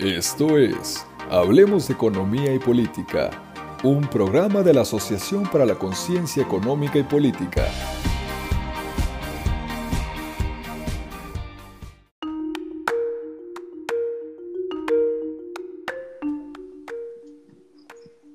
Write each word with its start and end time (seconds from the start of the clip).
Esto 0.00 0.58
es 0.58 1.04
Hablemos 1.28 1.88
de 1.88 1.94
Economía 1.94 2.54
y 2.54 2.60
Política, 2.60 3.30
un 3.82 4.08
programa 4.08 4.62
de 4.62 4.72
la 4.72 4.82
Asociación 4.82 5.42
para 5.50 5.66
la 5.66 5.74
Conciencia 5.74 6.40
Económica 6.40 7.00
y 7.00 7.02
Política. 7.02 7.66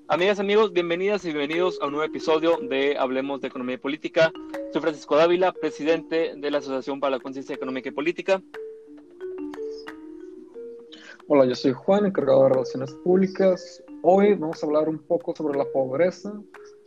Amigas, 0.09 0.41
amigos, 0.41 0.73
bienvenidas 0.73 1.23
y 1.23 1.29
bienvenidos 1.29 1.79
a 1.81 1.85
un 1.85 1.93
nuevo 1.93 2.05
episodio 2.05 2.57
de 2.57 2.97
Hablemos 2.97 3.39
de 3.39 3.47
Economía 3.47 3.75
y 3.75 3.77
Política. 3.77 4.33
Soy 4.73 4.81
Francisco 4.81 5.15
Dávila, 5.15 5.53
presidente 5.53 6.33
de 6.35 6.51
la 6.51 6.57
Asociación 6.57 6.99
para 6.99 7.11
la 7.11 7.23
Conciencia 7.23 7.55
Económica 7.55 7.87
y 7.87 7.93
Política. 7.93 8.41
Hola, 11.29 11.45
yo 11.45 11.55
soy 11.55 11.71
Juan, 11.71 12.05
encargado 12.05 12.43
de 12.43 12.49
Relaciones 12.49 12.91
Públicas. 12.95 13.81
Hoy 14.01 14.33
vamos 14.33 14.61
a 14.61 14.65
hablar 14.65 14.89
un 14.89 14.99
poco 14.99 15.33
sobre 15.33 15.57
la 15.57 15.63
pobreza, 15.63 16.33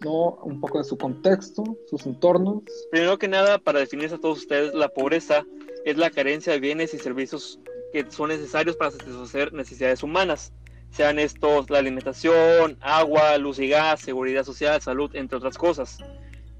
¿no? 0.01 0.35
un 0.43 0.61
poco 0.61 0.77
de 0.77 0.85
su 0.85 0.99
contexto, 0.99 1.65
sus 1.89 2.05
entornos. 2.05 2.63
Primero 2.91 3.19
que 3.19 3.29
nada, 3.29 3.57
para 3.57 3.79
definirse 3.79 4.17
a 4.17 4.19
todos 4.19 4.41
ustedes, 4.41 4.75
la 4.75 4.91
pobreza 4.91 5.47
es 5.87 5.97
la 5.97 6.11
carencia 6.11 6.53
de 6.53 6.61
bienes 6.61 6.93
y 6.93 6.99
servicios 6.99 7.59
que 7.95 8.05
son 8.11 8.29
necesarios 8.29 8.77
para 8.77 8.91
satisfacer 8.91 9.55
necesidades 9.55 10.03
humanas, 10.03 10.53
sean 10.91 11.19
estos 11.19 11.71
la 11.71 11.79
alimentación, 11.79 12.77
agua, 12.83 13.39
luz 13.39 13.59
y 13.59 13.69
gas, 13.69 14.01
seguridad 14.01 14.45
social, 14.45 14.83
salud, 14.83 15.11
entre 15.17 15.39
otras 15.39 15.57
cosas. 15.57 15.97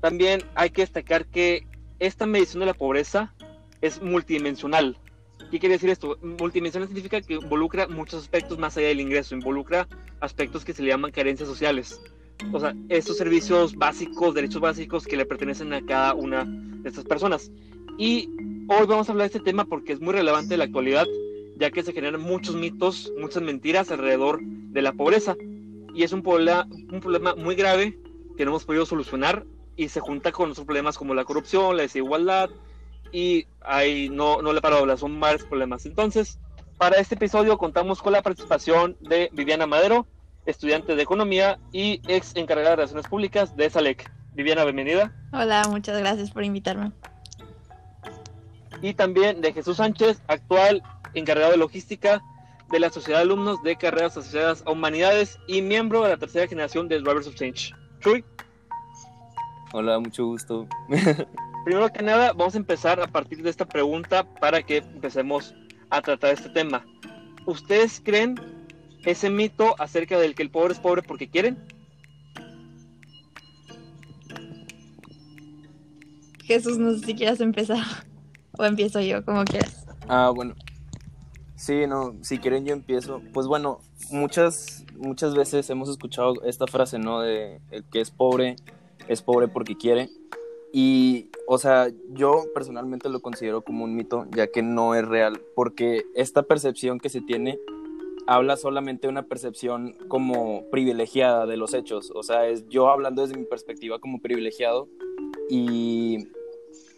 También 0.01 0.41
hay 0.55 0.71
que 0.71 0.81
destacar 0.81 1.27
que 1.27 1.67
esta 1.99 2.25
medición 2.25 2.61
de 2.61 2.67
la 2.67 2.75
pobreza 2.75 3.35
es 3.83 4.01
multidimensional, 4.01 4.99
¿Qué 5.51 5.61
quiere 5.61 5.75
decir 5.75 5.91
esto? 5.91 6.19
Multidimensional 6.23 6.89
significa 6.89 7.21
que 7.21 7.35
involucra 7.35 7.87
muchos 7.87 8.23
aspectos 8.23 8.59
más 8.59 8.77
allá 8.77 8.89
del 8.89 9.01
ingreso, 9.01 9.35
involucra 9.35 9.87
aspectos 10.21 10.65
que 10.65 10.73
se 10.73 10.83
le 10.83 10.89
llaman 10.89 11.13
carencias 11.13 11.49
sociales. 11.49 12.01
O 12.53 12.59
sea, 12.59 12.75
estos 12.89 13.17
servicios 13.17 13.77
básicos, 13.77 14.35
derechos 14.35 14.61
básicos 14.61 15.07
que 15.07 15.17
le 15.17 15.25
pertenecen 15.25 15.73
a 15.73 15.85
cada 15.85 16.15
una 16.15 16.45
de 16.45 16.89
estas 16.89 17.05
personas. 17.05 17.51
Y 17.97 18.29
hoy 18.69 18.87
vamos 18.87 19.09
a 19.09 19.13
hablar 19.13 19.31
de 19.31 19.39
este 19.39 19.45
tema 19.45 19.65
porque 19.65 19.93
es 19.93 20.01
muy 20.01 20.13
relevante 20.13 20.55
en 20.55 20.59
la 20.59 20.65
actualidad, 20.65 21.07
ya 21.57 21.71
que 21.71 21.83
se 21.83 21.93
generan 21.93 22.21
muchos 22.21 22.57
mitos, 22.57 23.13
muchas 23.19 23.43
mentiras 23.43 23.91
alrededor 23.91 24.41
de 24.43 24.83
la 24.83 24.93
pobreza. 24.93 25.37
Y 25.95 26.03
es 26.03 26.13
un 26.13 26.27
un 26.27 27.01
problema 27.01 27.35
muy 27.37 27.55
grave 27.55 27.99
que 28.37 28.45
no 28.45 28.51
hemos 28.51 28.65
podido 28.65 28.85
solucionar 28.85 29.47
y 29.77 29.89
se 29.89 30.01
junta 30.01 30.33
con 30.33 30.51
otros 30.51 30.67
problemas 30.67 30.99
como 30.99 31.15
la 31.15 31.25
corrupción, 31.25 31.77
la 31.77 31.85
desigualdad, 31.85 32.51
y 33.17 33.49
ahí 33.63 34.11
no, 34.11 34.43
no 34.43 34.53
le 34.53 34.61
paro 34.61 34.85
de 34.85 34.95
son 34.99 35.19
varios 35.19 35.43
problemas. 35.45 35.87
Entonces, 35.87 36.39
para 36.77 36.99
este 36.99 37.15
episodio 37.15 37.57
contamos 37.57 38.03
con 38.03 38.13
la 38.13 38.21
participación 38.21 38.95
de 39.01 39.31
Viviana 39.33 39.67
Madero, 39.67 40.07
estudiante 40.45 40.95
de 40.95 41.03
Economía 41.03 41.59
y 41.73 42.03
ex 42.09 42.37
encargada 42.37 42.71
de 42.71 42.77
Relaciones 42.77 43.09
Públicas 43.09 43.57
de 43.57 43.71
SALEC. 43.71 44.13
Viviana, 44.35 44.65
bienvenida. 44.65 45.15
Hola, 45.33 45.63
muchas 45.71 45.99
gracias 45.99 46.31
por 46.31 46.45
invitarme. 46.45 46.93
Y 48.83 48.93
también 48.93 49.41
de 49.41 49.55
Jesús 49.55 49.79
Sánchez, 49.79 50.21
actual 50.29 50.83
encargado 51.15 51.53
de 51.53 51.57
logística 51.57 52.23
de 52.71 52.81
la 52.81 52.91
Sociedad 52.91 53.21
de 53.21 53.23
Alumnos 53.23 53.63
de 53.63 53.77
Carreras 53.77 54.19
Asociadas 54.19 54.63
a 54.67 54.73
Humanidades 54.73 55.39
y 55.47 55.63
miembro 55.63 56.03
de 56.03 56.11
la 56.11 56.19
tercera 56.19 56.47
generación 56.49 56.87
de 56.87 57.01
Drivers 57.01 57.29
of 57.29 57.35
Change. 57.35 57.75
Chuy. 58.01 58.23
Hola, 59.73 59.99
mucho 60.01 60.27
gusto. 60.27 60.69
primero 61.67 61.93
que 61.93 62.01
nada, 62.01 62.33
vamos 62.33 62.55
a 62.55 62.59
empezar 62.59 63.01
a 63.01 63.09
partir 63.09 63.43
de 63.43 63.51
esta 63.51 63.67
pregunta 63.67 64.23
para 64.35 64.63
que 64.63 64.77
empecemos 64.77 65.53
a 65.91 66.01
tratar 66.01 66.33
este 66.33 66.49
tema. 66.49 66.87
¿Ustedes 67.45 68.01
creen 68.05 68.37
ese 69.05 69.31
mito 69.31 69.75
acerca 69.81 70.17
del 70.17 70.37
que 70.37 70.45
el 70.45 70.51
pobre 70.53 70.75
es 70.75 70.79
pobre 70.79 71.03
porque 71.03 71.29
quieren? 71.29 71.59
Jesús, 76.45 76.79
no 76.79 76.93
sé 76.93 77.05
si 77.05 77.17
quieras 77.17 77.41
empezar 77.41 77.85
o 78.57 78.65
empiezo 78.65 79.01
yo, 79.01 79.25
como 79.25 79.43
quieras. 79.43 79.89
Ah, 80.07 80.31
bueno. 80.33 80.55
Sí, 81.57 81.89
no, 81.89 82.15
si 82.21 82.39
quieren 82.39 82.65
yo 82.65 82.75
empiezo. 82.75 83.23
Pues 83.33 83.49
bueno, 83.49 83.81
muchas 84.13 84.85
muchas 84.95 85.35
veces 85.35 85.69
hemos 85.69 85.89
escuchado 85.89 86.45
esta 86.45 86.69
frase, 86.69 87.01
¿no? 87.01 87.23
De 87.23 87.61
el 87.73 87.83
que 87.83 88.01
es 88.01 88.13
pobre 88.13 88.55
es 89.09 89.21
pobre 89.21 89.49
porque 89.49 89.77
quiere. 89.77 90.09
Y, 90.79 91.31
o 91.47 91.57
sea, 91.57 91.89
yo 92.11 92.45
personalmente 92.53 93.09
lo 93.09 93.21
considero 93.21 93.63
como 93.63 93.85
un 93.85 93.97
mito, 93.97 94.27
ya 94.37 94.49
que 94.49 94.61
no 94.61 94.95
es 94.95 95.09
real, 95.09 95.41
porque 95.55 96.05
esta 96.15 96.43
percepción 96.43 97.01
que 97.01 97.09
se 97.09 97.23
tiene 97.23 97.59
habla 98.27 98.59
solamente 98.59 99.07
de 99.07 99.11
una 99.11 99.23
percepción 99.23 99.97
como 100.09 100.69
privilegiada 100.71 101.47
de 101.47 101.57
los 101.57 101.73
hechos. 101.73 102.13
O 102.15 102.23
sea, 102.23 102.47
es 102.47 102.69
yo 102.69 102.91
hablando 102.91 103.23
desde 103.23 103.39
mi 103.39 103.47
perspectiva 103.47 103.99
como 104.01 104.21
privilegiado 104.21 104.87
y, 105.49 106.29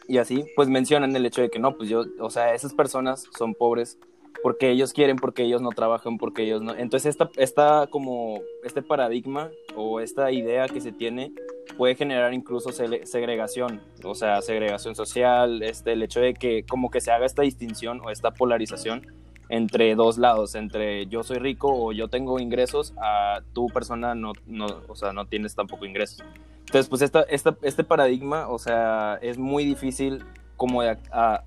y 0.08 0.18
así, 0.18 0.44
pues 0.56 0.68
mencionan 0.68 1.14
el 1.14 1.24
hecho 1.24 1.42
de 1.42 1.48
que 1.48 1.60
no, 1.60 1.76
pues 1.76 1.88
yo, 1.88 2.02
o 2.18 2.30
sea, 2.30 2.54
esas 2.54 2.74
personas 2.74 3.28
son 3.38 3.54
pobres 3.54 3.96
porque 4.42 4.70
ellos 4.70 4.92
quieren, 4.92 5.16
porque 5.16 5.44
ellos 5.44 5.60
no 5.60 5.70
trabajan, 5.70 6.18
porque 6.18 6.44
ellos 6.44 6.62
no. 6.62 6.74
Entonces, 6.74 7.10
esta, 7.10 7.30
esta 7.36 7.86
como, 7.88 8.40
este 8.64 8.82
paradigma 8.82 9.50
o 9.76 10.00
esta 10.00 10.30
idea 10.32 10.68
que 10.68 10.80
se 10.80 10.92
tiene 10.92 11.32
puede 11.76 11.94
generar 11.94 12.34
incluso 12.34 12.72
segregación, 12.72 13.80
o 14.02 14.14
sea, 14.14 14.42
segregación 14.42 14.94
social, 14.94 15.62
este, 15.62 15.92
el 15.92 16.02
hecho 16.02 16.20
de 16.20 16.34
que 16.34 16.64
como 16.64 16.90
que 16.90 17.00
se 17.00 17.10
haga 17.10 17.26
esta 17.26 17.42
distinción 17.42 18.00
o 18.00 18.10
esta 18.10 18.32
polarización 18.32 19.06
entre 19.48 19.94
dos 19.94 20.18
lados, 20.18 20.54
entre 20.54 21.06
yo 21.06 21.22
soy 21.22 21.38
rico 21.38 21.68
o 21.72 21.92
yo 21.92 22.08
tengo 22.08 22.38
ingresos, 22.38 22.94
a 23.00 23.40
tu 23.52 23.66
persona 23.68 24.14
no, 24.14 24.32
no, 24.46 24.66
o 24.88 24.94
sea, 24.94 25.12
no 25.12 25.26
tienes 25.26 25.54
tampoco 25.54 25.86
ingresos. 25.86 26.22
Entonces, 26.60 26.88
pues 26.88 27.00
esta, 27.00 27.22
esta, 27.22 27.56
este 27.62 27.82
paradigma, 27.82 28.48
o 28.48 28.58
sea, 28.58 29.18
es 29.22 29.38
muy 29.38 29.64
difícil 29.64 30.24
como 30.58 30.82
de 30.82 30.98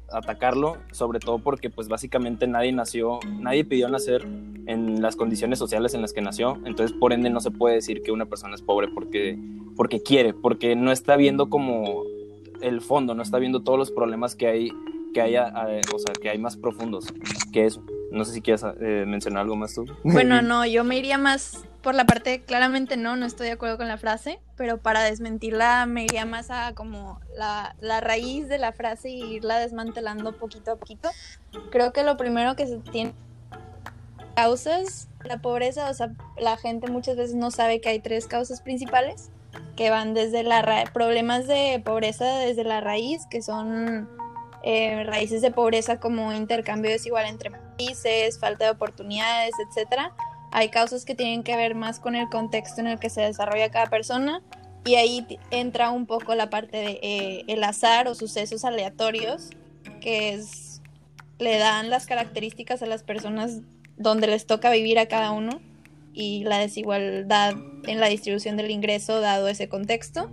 atacarlo, 0.09 0.77
sobre 0.91 1.19
todo 1.19 1.37
porque 1.39 1.69
pues 1.69 1.89
básicamente 1.89 2.47
nadie 2.47 2.71
nació, 2.71 3.19
nadie 3.39 3.65
pidió 3.65 3.89
nacer 3.89 4.25
en 4.65 5.01
las 5.01 5.17
condiciones 5.17 5.59
sociales 5.59 5.93
en 5.93 6.01
las 6.01 6.13
que 6.13 6.21
nació, 6.21 6.57
entonces 6.65 6.97
por 6.97 7.11
ende 7.11 7.29
no 7.29 7.41
se 7.41 7.51
puede 7.51 7.75
decir 7.75 8.01
que 8.01 8.13
una 8.13 8.25
persona 8.25 8.55
es 8.55 8.61
pobre 8.61 8.87
porque, 8.87 9.37
porque 9.75 10.01
quiere, 10.01 10.33
porque 10.33 10.77
no 10.77 10.93
está 10.93 11.17
viendo 11.17 11.49
como 11.49 12.03
el 12.61 12.79
fondo, 12.79 13.13
no 13.13 13.21
está 13.21 13.37
viendo 13.37 13.61
todos 13.61 13.77
los 13.77 13.91
problemas 13.91 14.35
que 14.37 14.47
hay, 14.47 14.71
que 15.13 15.19
haya, 15.19 15.53
o 15.93 15.99
sea, 15.99 16.13
que 16.13 16.29
hay 16.29 16.37
más 16.37 16.55
profundos 16.55 17.05
que 17.51 17.65
eso. 17.65 17.83
No 18.11 18.23
sé 18.23 18.33
si 18.33 18.41
quieres 18.41 18.63
eh, 18.79 19.03
mencionar 19.05 19.43
algo 19.43 19.57
más 19.57 19.75
tú. 19.75 19.85
Bueno, 20.03 20.41
no, 20.41 20.65
yo 20.65 20.85
me 20.85 20.97
iría 20.97 21.17
más 21.17 21.65
por 21.81 21.95
la 21.95 22.05
parte, 22.05 22.41
claramente 22.41 22.95
no, 22.95 23.15
no 23.15 23.25
estoy 23.25 23.47
de 23.47 23.53
acuerdo 23.53 23.77
con 23.77 23.87
la 23.87 23.97
frase, 23.97 24.39
pero 24.55 24.77
para 24.77 25.01
desmentirla 25.01 25.85
me 25.85 26.03
iría 26.03 26.25
más 26.25 26.51
a 26.51 26.73
como 26.75 27.19
la, 27.35 27.75
la 27.81 28.01
raíz 28.01 28.47
de 28.47 28.57
la 28.57 28.71
frase 28.71 29.09
y 29.09 29.35
irla 29.35 29.57
desmantelando 29.57 30.37
poquito 30.37 30.71
a 30.71 30.75
poquito. 30.75 31.09
Creo 31.71 31.91
que 31.91 32.03
lo 32.03 32.17
primero 32.17 32.55
que 32.55 32.67
se 32.67 32.77
tiene 32.77 33.13
causas 34.35 35.07
la 35.23 35.39
pobreza, 35.39 35.89
o 35.89 35.93
sea, 35.93 36.11
la 36.37 36.57
gente 36.57 36.89
muchas 36.89 37.15
veces 37.15 37.35
no 37.35 37.51
sabe 37.51 37.81
que 37.81 37.89
hay 37.89 37.99
tres 37.99 38.27
causas 38.27 38.61
principales 38.61 39.29
que 39.75 39.89
van 39.89 40.13
desde 40.13 40.43
la 40.43 40.89
problemas 40.93 41.47
de 41.47 41.81
pobreza 41.83 42.25
desde 42.37 42.63
la 42.63 42.81
raíz, 42.81 43.25
que 43.29 43.41
son 43.41 44.09
eh, 44.63 45.03
raíces 45.05 45.41
de 45.41 45.51
pobreza 45.51 45.99
como 45.99 46.33
intercambio 46.33 46.91
desigual 46.91 47.25
entre 47.25 47.51
países, 47.51 48.39
falta 48.39 48.65
de 48.65 48.71
oportunidades, 48.71 49.53
etcétera 49.67 50.13
hay 50.51 50.69
causas 50.69 51.05
que 51.05 51.15
tienen 51.15 51.43
que 51.43 51.55
ver 51.55 51.75
más 51.75 51.99
con 51.99 52.15
el 52.15 52.29
contexto 52.29 52.81
en 52.81 52.87
el 52.87 52.99
que 52.99 53.09
se 53.09 53.21
desarrolla 53.21 53.71
cada 53.71 53.87
persona 53.87 54.41
y 54.85 54.95
ahí 54.95 55.25
entra 55.51 55.91
un 55.91 56.05
poco 56.05 56.35
la 56.35 56.49
parte 56.49 56.77
de 56.77 56.99
eh, 57.01 57.43
el 57.47 57.63
azar 57.63 58.07
o 58.07 58.15
sucesos 58.15 58.65
aleatorios 58.65 59.49
que 60.01 60.41
le 61.39 61.57
dan 61.57 61.89
las 61.89 62.05
características 62.05 62.81
a 62.81 62.85
las 62.85 63.03
personas 63.03 63.61
donde 63.97 64.27
les 64.27 64.45
toca 64.45 64.71
vivir 64.71 64.99
a 64.99 65.07
cada 65.07 65.31
uno 65.31 65.61
y 66.13 66.43
la 66.43 66.57
desigualdad 66.57 67.53
en 67.87 67.99
la 67.99 68.07
distribución 68.07 68.57
del 68.57 68.71
ingreso 68.71 69.21
dado 69.21 69.47
ese 69.47 69.69
contexto 69.69 70.29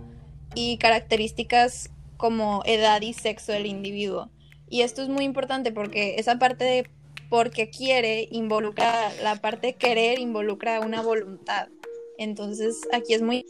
y 0.55 0.77
características 0.77 1.91
como 2.17 2.63
edad 2.65 3.01
y 3.01 3.13
sexo 3.13 3.53
del 3.53 3.65
individuo. 3.65 4.29
Y 4.69 4.81
esto 4.81 5.01
es 5.01 5.09
muy 5.09 5.23
importante 5.23 5.71
porque 5.71 6.15
esa 6.17 6.37
parte 6.37 6.65
de 6.65 6.89
porque 7.29 7.69
quiere 7.69 8.27
involucra, 8.31 9.11
la 9.21 9.35
parte 9.35 9.67
de 9.67 9.75
querer 9.75 10.19
involucra 10.19 10.79
una 10.81 11.01
voluntad. 11.01 11.69
Entonces 12.17 12.81
aquí 12.91 13.13
es 13.13 13.21
muy 13.21 13.45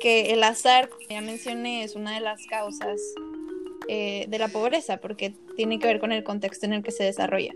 que 0.00 0.32
el 0.32 0.42
azar, 0.42 0.88
como 0.88 1.08
ya 1.08 1.20
mencioné, 1.20 1.84
es 1.84 1.94
una 1.94 2.14
de 2.14 2.20
las 2.20 2.46
causas 2.46 3.00
eh, 3.88 4.26
de 4.28 4.38
la 4.38 4.48
pobreza, 4.48 4.98
porque 4.98 5.34
tiene 5.56 5.78
que 5.78 5.86
ver 5.86 6.00
con 6.00 6.12
el 6.12 6.24
contexto 6.24 6.66
en 6.66 6.74
el 6.74 6.82
que 6.82 6.92
se 6.92 7.04
desarrolla. 7.04 7.54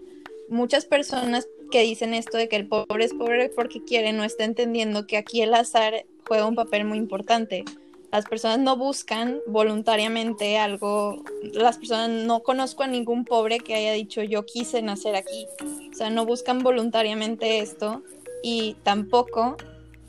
Muchas 0.49 0.85
personas 0.85 1.47
que 1.71 1.83
dicen 1.83 2.15
esto 2.15 2.37
de 2.37 2.49
que 2.49 2.57
el 2.57 2.67
pobre 2.67 3.05
es 3.05 3.15
pobre 3.15 3.49
porque 3.49 3.83
quiere, 3.85 4.13
no 4.13 4.25
está 4.25 4.45
entendiendo 4.45 5.07
que 5.07 5.17
aquí 5.17 5.43
el 5.43 5.55
azar 5.55 6.05
juega 6.27 6.47
un 6.47 6.55
papel 6.55 6.85
muy 6.85 6.99
importante, 6.99 7.65
las 8.13 8.27
personas 8.27 8.59
no 8.59 8.77
buscan 8.77 9.41
voluntariamente 9.47 10.59
algo, 10.59 11.25
las 11.55 11.79
personas 11.79 12.11
no 12.11 12.43
conozco 12.43 12.83
a 12.83 12.87
ningún 12.87 13.25
pobre 13.25 13.59
que 13.59 13.75
haya 13.75 13.93
dicho 13.93 14.23
yo 14.23 14.45
quise 14.45 14.83
nacer 14.83 15.17
aquí, 15.17 15.47
o 15.91 15.95
sea, 15.95 16.11
no 16.11 16.27
buscan 16.27 16.59
voluntariamente 16.59 17.61
esto 17.61 18.03
y 18.43 18.77
tampoco 18.83 19.57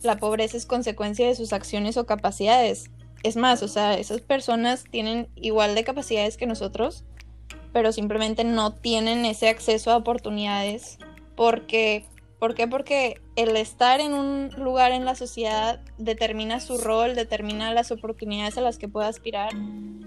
la 0.03 0.17
pobreza 0.17 0.57
es 0.57 0.65
consecuencia 0.65 1.25
de 1.25 1.35
sus 1.35 1.53
acciones 1.53 1.95
o 1.95 2.05
capacidades. 2.05 2.89
Es 3.23 3.37
más, 3.37 3.63
o 3.63 3.69
sea, 3.69 3.97
esas 3.97 4.19
personas 4.19 4.83
tienen 4.83 5.29
igual 5.35 5.73
de 5.73 5.85
capacidades 5.85 6.35
que 6.35 6.45
nosotros, 6.45 7.05
pero 7.71 7.93
simplemente 7.93 8.43
no 8.43 8.73
tienen 8.73 9.23
ese 9.23 9.47
acceso 9.47 9.91
a 9.91 9.97
oportunidades 9.97 10.97
porque 11.37 12.05
¿Por 12.43 12.55
qué? 12.55 12.67
Porque 12.67 13.21
el 13.37 13.55
estar 13.55 14.01
en 14.01 14.13
un 14.13 14.49
lugar 14.57 14.91
en 14.91 15.05
la 15.05 15.15
sociedad 15.15 15.79
determina 15.97 16.59
su 16.59 16.77
rol, 16.77 17.15
determina 17.15 17.73
las 17.73 17.89
oportunidades 17.89 18.57
a 18.57 18.61
las 18.61 18.77
que 18.77 18.89
puede 18.89 19.07
aspirar 19.07 19.53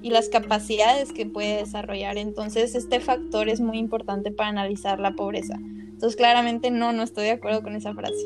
y 0.03 0.11
las 0.11 0.29
capacidades 0.29 1.15
que 1.15 1.25
puede 1.25 1.57
desarrollar. 1.57 2.19
Entonces, 2.19 2.75
este 2.75 3.01
factor 3.01 3.49
es 3.49 3.63
muy 3.63 3.79
importante 3.79 4.33
para 4.33 4.51
analizar 4.51 5.01
la 5.01 5.13
pobreza. 5.13 5.55
Entonces, 5.55 6.15
claramente 6.15 6.71
no, 6.71 6.93
no 6.93 7.05
estoy 7.05 7.25
de 7.25 7.31
acuerdo 7.31 7.63
con 7.63 7.75
esa 7.75 7.95
frase. 7.95 8.23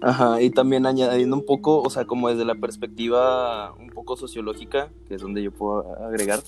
Ajá, 0.00 0.42
y 0.42 0.50
también 0.50 0.84
añadiendo 0.84 1.36
un 1.36 1.46
poco, 1.46 1.80
o 1.80 1.90
sea, 1.90 2.06
como 2.06 2.28
desde 2.28 2.44
la 2.44 2.56
perspectiva 2.56 3.72
un 3.74 3.90
poco 3.90 4.16
sociológica, 4.16 4.90
que 5.06 5.14
es 5.14 5.22
donde 5.22 5.44
yo 5.44 5.52
puedo 5.52 5.96
agregar, 6.04 6.40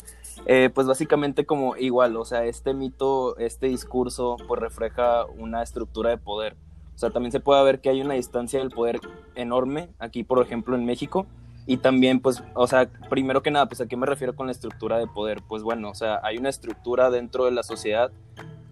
eh, 0.47 0.71
pues 0.73 0.87
básicamente 0.87 1.47
como 1.47 1.77
igual, 1.77 2.17
o 2.17 2.25
sea, 2.25 2.45
este 2.45 2.75
mito, 2.75 3.37
este 3.39 3.67
discurso, 3.67 4.37
pues 4.47 4.61
refleja 4.61 5.27
una 5.27 5.63
estructura 5.63 6.11
de 6.11 6.19
poder. 6.19 6.57
O 6.95 6.99
sea, 6.99 7.11
también 7.11 7.33
se 7.33 7.41
puede 7.41 7.63
ver 7.63 7.81
que 7.81 7.91
hay 7.91 8.01
una 8.01 8.15
distancia 8.15 8.59
del 8.59 8.71
poder 8.71 9.01
enorme 9.35 9.89
aquí, 9.99 10.25
por 10.25 10.43
ejemplo, 10.45 10.75
en 10.75 10.85
México. 10.85 11.27
Y 11.65 11.77
también, 11.77 12.21
pues, 12.21 12.43
o 12.55 12.67
sea, 12.67 12.91
primero 13.11 13.43
que 13.43 13.51
nada, 13.51 13.67
pues 13.67 13.81
a 13.81 13.87
qué 13.87 13.97
me 13.97 14.07
refiero 14.07 14.35
con 14.35 14.47
la 14.47 14.53
estructura 14.53 14.99
de 14.99 15.07
poder. 15.07 15.43
Pues 15.47 15.63
bueno, 15.63 15.91
o 15.91 15.95
sea, 15.95 16.19
hay 16.25 16.39
una 16.39 16.49
estructura 16.49 17.11
dentro 17.11 17.45
de 17.45 17.53
la 17.53 17.63
sociedad 17.63 18.11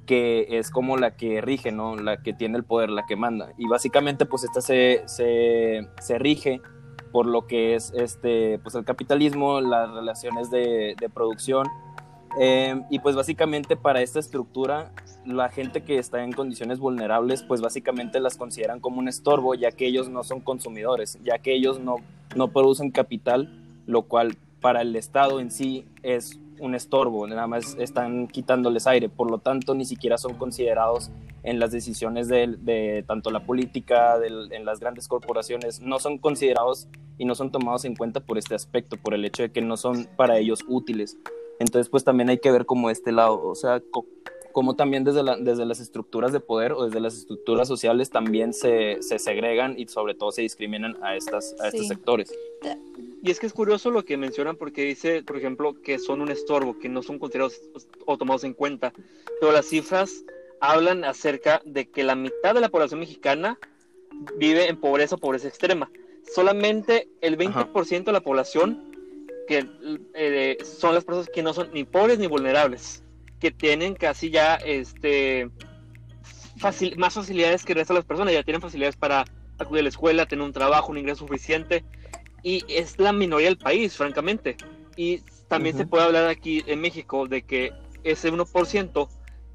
que 0.07 0.59
es 0.59 0.71
como 0.71 0.97
la 0.97 1.17
que 1.17 1.41
rige, 1.41 1.73
¿no? 1.73 1.97
La 1.97 2.23
que 2.23 2.33
tiene 2.33 2.57
el 2.57 2.65
poder, 2.65 2.91
la 2.91 3.05
que 3.07 3.17
manda. 3.17 3.53
Y 3.59 3.69
básicamente, 3.69 4.25
pues 4.25 4.45
esta 4.45 4.61
se, 4.61 5.03
se, 5.07 5.89
se 6.01 6.19
rige 6.19 6.63
por 7.17 7.25
lo 7.25 7.47
que 7.47 7.75
es 7.75 7.95
este, 7.97 8.59
pues 8.59 8.75
el 8.75 8.85
capitalismo, 8.85 9.63
las 9.63 9.91
relaciones 9.91 10.51
de, 10.51 10.95
producción. 11.15 11.67
Eh, 12.39 12.83
y 12.91 12.99
pues 12.99 13.17
básicamente 13.17 13.75
para 13.75 14.03
esta 14.03 14.19
estructura, 14.19 14.93
la 15.25 15.49
gente 15.49 15.83
que 15.83 15.97
está 15.97 16.23
en 16.23 16.33
condiciones 16.33 16.79
vulnerables, 16.79 17.43
pues 17.43 17.63
básicamente 17.63 18.21
las 18.21 18.37
consideran 18.37 18.81
como 18.81 18.99
un 18.99 19.09
estorbo, 19.09 19.55
ya 19.55 19.73
que 19.73 19.87
ellos 19.87 20.11
no 20.11 20.25
son 20.25 20.41
consumidores, 20.41 21.19
ya 21.25 21.39
que 21.39 21.55
ellos 21.55 21.81
no, 21.81 21.97
no 22.35 22.49
producen 22.49 22.91
capital, 22.91 23.49
lo 23.87 24.03
cual 24.03 24.37
para 24.61 24.83
el 24.83 24.95
Estado 24.95 25.41
en 25.41 25.51
sí 25.51 25.87
es 26.03 26.39
un 26.61 26.75
estorbo, 26.75 27.27
nada 27.27 27.47
más 27.47 27.77
están 27.79 28.29
quitándoles 28.29 28.87
aire, 28.87 29.09
por 29.09 29.31
lo 29.31 29.39
tanto 29.39 29.75
ni 29.75 29.85
siquiera 29.85 30.19
son 30.19 30.35
considerados 30.35 31.11
en 31.43 31.61
las 31.61 31.71
decisiones 31.71 32.29
de, 32.29 33.05
tanto 33.07 33.31
la 33.31 33.41
política, 33.41 34.17
en 34.25 34.65
las 34.65 34.81
grandes 34.81 35.09
corporaciones, 35.09 35.81
no 35.81 35.99
son 35.99 36.19
considerados 36.19 36.89
y 37.19 37.25
no 37.25 37.35
son 37.35 37.51
tomados 37.51 37.85
en 37.85 37.95
cuenta 37.95 38.21
por 38.21 38.39
este 38.39 38.55
aspecto, 38.55 38.97
por 38.97 39.15
el 39.15 39.25
hecho 39.25 39.45
de 39.45 39.53
que 39.53 39.63
no 39.63 39.77
son 39.77 40.09
para 40.17 40.39
ellos 40.39 40.65
útiles. 40.67 41.17
Entonces 41.59 41.89
pues 41.89 42.05
también 42.05 42.29
hay 42.29 42.39
que 42.39 42.51
ver 42.51 42.67
como 42.67 42.91
este 42.91 43.13
lado, 43.13 43.43
o 43.43 43.55
sea, 43.55 43.81
como 44.57 44.75
también 44.75 45.05
desde, 45.05 45.21
desde 45.41 45.67
las 45.67 45.81
estructuras 45.81 46.33
de 46.33 46.41
poder 46.41 46.73
o 46.73 46.87
desde 46.87 46.99
las 46.99 47.15
estructuras 47.15 47.69
sociales 47.69 48.09
también 48.09 48.55
se, 48.55 49.03
segregan 49.03 49.79
y 49.79 49.87
sobre 49.87 50.15
todo 50.15 50.33
se 50.33 50.41
discriminan 50.41 50.97
a, 51.03 51.15
estas, 51.15 51.55
a 51.61 51.69
estos 51.69 51.89
sectores. 51.89 52.33
Y 53.23 53.31
es 53.31 53.39
que 53.39 53.45
es 53.45 53.53
curioso 53.53 53.91
lo 53.91 54.07
que 54.07 54.17
mencionan 54.17 54.57
porque 54.57 54.85
dice, 54.85 55.23
por 55.23 55.37
ejemplo, 55.37 55.75
que 55.83 55.99
son 55.99 56.23
un 56.23 56.31
estorbo, 56.31 56.79
que 56.79 56.89
no 56.89 57.03
son 57.03 57.19
considerados 57.19 57.61
o 58.07 58.17
tomados 58.17 58.45
en 58.45 58.55
cuenta. 58.55 58.95
Pero 59.41 59.53
las 59.53 59.67
cifras 59.67 60.25
hablan 60.63 61.05
acerca 61.05 61.61
de 61.67 61.91
que 61.91 62.03
la 62.03 62.15
mitad 62.15 62.55
de 62.55 62.63
la 62.63 62.71
población 62.71 63.01
mexicana 63.01 63.59
vive 64.39 64.71
en 64.71 64.81
pobreza 64.81 65.17
o 65.17 65.19
pobreza 65.19 65.49
extrema. 65.49 65.91
Solamente 66.35 67.11
el 67.21 67.37
20% 67.37 68.05
de 68.05 68.13
la 68.13 68.23
población 68.23 68.91
que 69.49 69.69
eh, 70.15 70.57
son 70.65 70.95
las 70.95 71.05
personas 71.05 71.29
que 71.29 71.43
no 71.43 71.53
son 71.53 71.69
ni 71.75 71.85
pobres 71.85 72.19
ni 72.19 72.27
vulnerables, 72.27 73.03
que 73.41 73.51
tienen 73.51 73.95
casi 73.95 74.31
ya 74.31 74.57
este 74.57 75.51
más 76.97 77.15
facilidades 77.15 77.65
que 77.65 77.73
el 77.73 77.79
resto 77.79 77.93
de 77.93 78.01
las 78.01 78.07
personas, 78.07 78.33
ya 78.33 78.43
tienen 78.43 78.63
facilidades 78.63 78.97
para 78.97 79.25
acudir 79.59 79.81
a 79.81 79.83
la 79.85 79.89
escuela, 79.89 80.27
tener 80.27 80.45
un 80.45 80.53
trabajo, 80.53 80.91
un 80.91 80.99
ingreso 80.99 81.27
suficiente, 81.27 81.85
y 82.43 82.65
es 82.69 82.99
la 82.99 83.13
minoría 83.13 83.49
del 83.49 83.59
país, 83.59 83.95
francamente. 83.95 84.57
Y 84.97 85.21
también 85.49 85.77
se 85.77 85.87
puede 85.87 86.05
hablar 86.05 86.29
aquí 86.29 86.63
en 86.67 86.81
México 86.81 87.27
de 87.27 87.43
que 87.43 87.73
ese 88.05 88.33
1% 88.33 89.09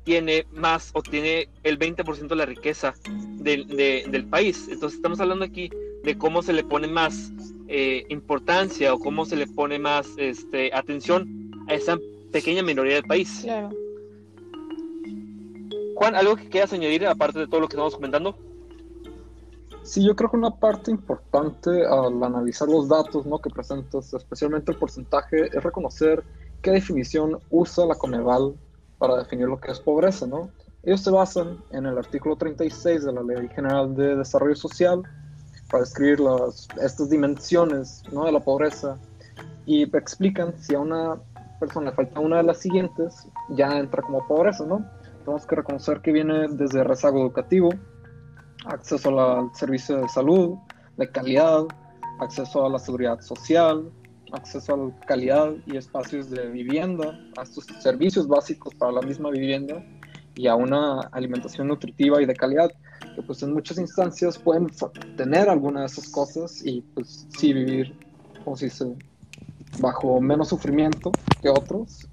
tiene 0.03 0.45
más 0.51 0.91
o 0.93 1.01
tiene 1.01 1.49
el 1.63 1.77
20% 1.77 2.27
de 2.27 2.35
la 2.35 2.45
riqueza 2.45 2.93
del 3.05 4.27
país. 4.29 4.67
Entonces 4.69 4.97
estamos 4.97 5.19
hablando 5.19 5.45
aquí 5.45 5.69
de 6.03 6.17
cómo 6.17 6.41
se 6.41 6.53
le 6.53 6.63
pone 6.63 6.87
más 6.87 7.31
eh, 7.67 8.05
importancia 8.09 8.93
o 8.93 8.99
cómo 8.99 9.25
se 9.25 9.35
le 9.35 9.47
pone 9.47 9.79
más 9.79 10.07
este, 10.17 10.71
atención 10.73 11.51
a 11.67 11.75
esa 11.75 11.97
pequeña 12.31 12.63
minoría 12.63 12.95
del 12.95 13.03
país. 13.03 13.41
Claro. 13.43 13.69
Juan, 15.95 16.15
¿algo 16.15 16.35
que 16.35 16.49
quieras 16.49 16.73
añadir 16.73 17.05
aparte 17.05 17.39
de 17.39 17.47
todo 17.47 17.61
lo 17.61 17.67
que 17.67 17.75
estamos 17.75 17.95
comentando? 17.95 18.35
Sí, 19.83 20.03
yo 20.03 20.15
creo 20.15 20.29
que 20.29 20.37
una 20.37 20.55
parte 20.55 20.91
importante 20.91 21.85
al 21.85 22.23
analizar 22.23 22.67
los 22.67 22.87
datos 22.87 23.25
¿no? 23.25 23.39
que 23.39 23.49
presentas, 23.49 24.13
especialmente 24.13 24.71
el 24.71 24.77
porcentaje, 24.77 25.47
es 25.47 25.63
reconocer 25.63 26.23
qué 26.61 26.71
definición 26.71 27.39
usa 27.49 27.85
la 27.85 27.95
Coneval 27.95 28.55
para 28.97 29.17
definir 29.17 29.47
lo 29.47 29.59
que 29.59 29.71
es 29.71 29.79
pobreza. 29.79 30.27
¿no? 30.27 30.49
Ellos 30.83 31.01
se 31.01 31.09
basan 31.09 31.57
en 31.71 31.85
el 31.87 31.97
artículo 31.97 32.35
36 32.35 33.03
de 33.03 33.13
la 33.13 33.23
Ley 33.23 33.47
General 33.49 33.93
de 33.95 34.15
Desarrollo 34.15 34.55
Social 34.55 35.01
para 35.69 35.83
describir 35.83 36.19
las, 36.19 36.67
estas 36.81 37.09
dimensiones 37.09 38.03
¿no? 38.11 38.25
de 38.25 38.31
la 38.31 38.39
pobreza 38.39 38.97
y 39.65 39.83
explican 39.83 40.53
si 40.59 40.75
a 40.75 40.79
una 40.79 41.19
persona 41.61 41.91
le 41.91 41.95
falta 41.95 42.19
una 42.19 42.37
de 42.37 42.43
las 42.43 42.59
siguientes, 42.59 43.29
ya 43.49 43.77
entra 43.77 44.01
como 44.01 44.27
pobreza. 44.27 44.65
¿no? 44.65 44.83
Tenemos 45.19 45.45
que 45.45 45.55
reconocer 45.55 46.01
que 46.01 46.11
viene 46.11 46.47
desde 46.49 46.83
rezago 46.83 47.21
educativo, 47.21 47.69
acceso 48.65 49.17
al 49.17 49.53
servicio 49.55 49.97
de 49.97 50.09
salud 50.09 50.57
de 50.97 51.09
calidad, 51.09 51.63
acceso 52.19 52.65
a 52.65 52.69
la 52.69 52.79
seguridad 52.79 53.21
social, 53.21 53.91
acceso 54.33 54.73
a 54.73 54.77
la 54.77 54.99
calidad 55.05 55.53
y 55.65 55.77
espacios 55.77 56.29
de 56.29 56.49
vivienda, 56.49 57.17
a 57.37 57.43
estos 57.43 57.65
servicios 57.79 58.27
básicos 58.27 58.73
para 58.75 58.91
la 58.91 59.01
misma 59.01 59.29
vivienda 59.29 59.83
y 60.35 60.47
a 60.47 60.55
una 60.55 61.01
alimentación 61.11 61.67
nutritiva 61.67 62.21
y 62.21 62.25
de 62.25 62.35
calidad, 62.35 62.71
que 63.15 63.21
pues 63.21 63.43
en 63.43 63.53
muchas 63.53 63.77
instancias 63.77 64.38
pueden 64.38 64.67
tener 65.15 65.50
alguna 65.50 65.81
de 65.81 65.86
esas 65.88 66.09
cosas 66.09 66.65
y 66.65 66.81
pues 66.93 67.27
sí 67.38 67.53
vivir, 67.53 67.95
como 68.43 68.55
se 68.55 68.65
dice, 68.65 68.95
bajo 69.79 70.19
menos 70.21 70.49
sufrimiento 70.49 71.11
que 71.41 71.49
otros, 71.49 72.07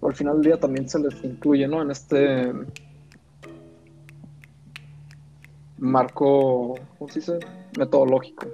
pero 0.00 0.10
al 0.10 0.16
final 0.16 0.34
del 0.34 0.44
día 0.44 0.60
también 0.60 0.88
se 0.88 0.98
les 0.98 1.22
incluye, 1.24 1.66
¿no? 1.68 1.82
En 1.82 1.90
este 1.90 2.52
marco, 5.78 6.74
¿cómo 6.98 7.10
se 7.10 7.20
dice? 7.20 7.38
Metodológico. 7.78 8.46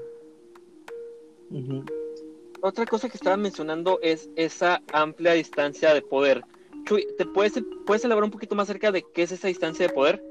Otra 2.63 2.87
cosa 2.87 3.09
que 3.09 3.17
estaba 3.17 3.37
mencionando 3.37 3.99
es 4.03 4.29
esa 4.37 4.83
amplia 4.93 5.33
distancia 5.33 5.95
de 5.95 6.03
poder. 6.03 6.45
Chuy, 6.85 7.07
¿te 7.17 7.27
puedes, 7.27 7.55
puedes 7.87 8.05
elaborar 8.05 8.27
un 8.27 8.31
poquito 8.31 8.55
más 8.55 8.69
acerca 8.69 8.93
de 8.93 9.05
qué 9.15 9.23
es 9.23 9.33
esa 9.33 9.49
distancia 9.49 9.87
de 9.87 9.93
poder? 9.93 10.23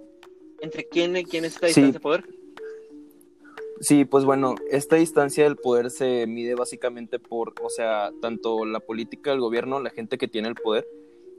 ¿Entre 0.62 0.88
quién 0.88 1.15
y 1.17 1.25
quién 1.25 1.45
es 1.45 1.55
esta 1.55 1.67
distancia 1.67 1.93
de 1.93 2.00
poder? 2.00 2.38
Sí, 3.81 4.03
pues 4.03 4.25
bueno, 4.25 4.55
esta 4.69 4.98
distancia 4.98 5.45
del 5.45 5.55
poder 5.55 5.89
se 5.89 6.27
mide 6.27 6.55
básicamente 6.55 7.17
por, 7.17 7.53
o 7.63 7.69
sea, 7.69 8.12
tanto 8.21 8.65
la 8.65 8.81
política 8.81 9.31
del 9.31 9.39
gobierno, 9.39 9.79
la 9.79 9.89
gente 9.89 10.17
que 10.17 10.27
tiene 10.27 10.50
el 10.50 10.55
poder, 10.55 10.86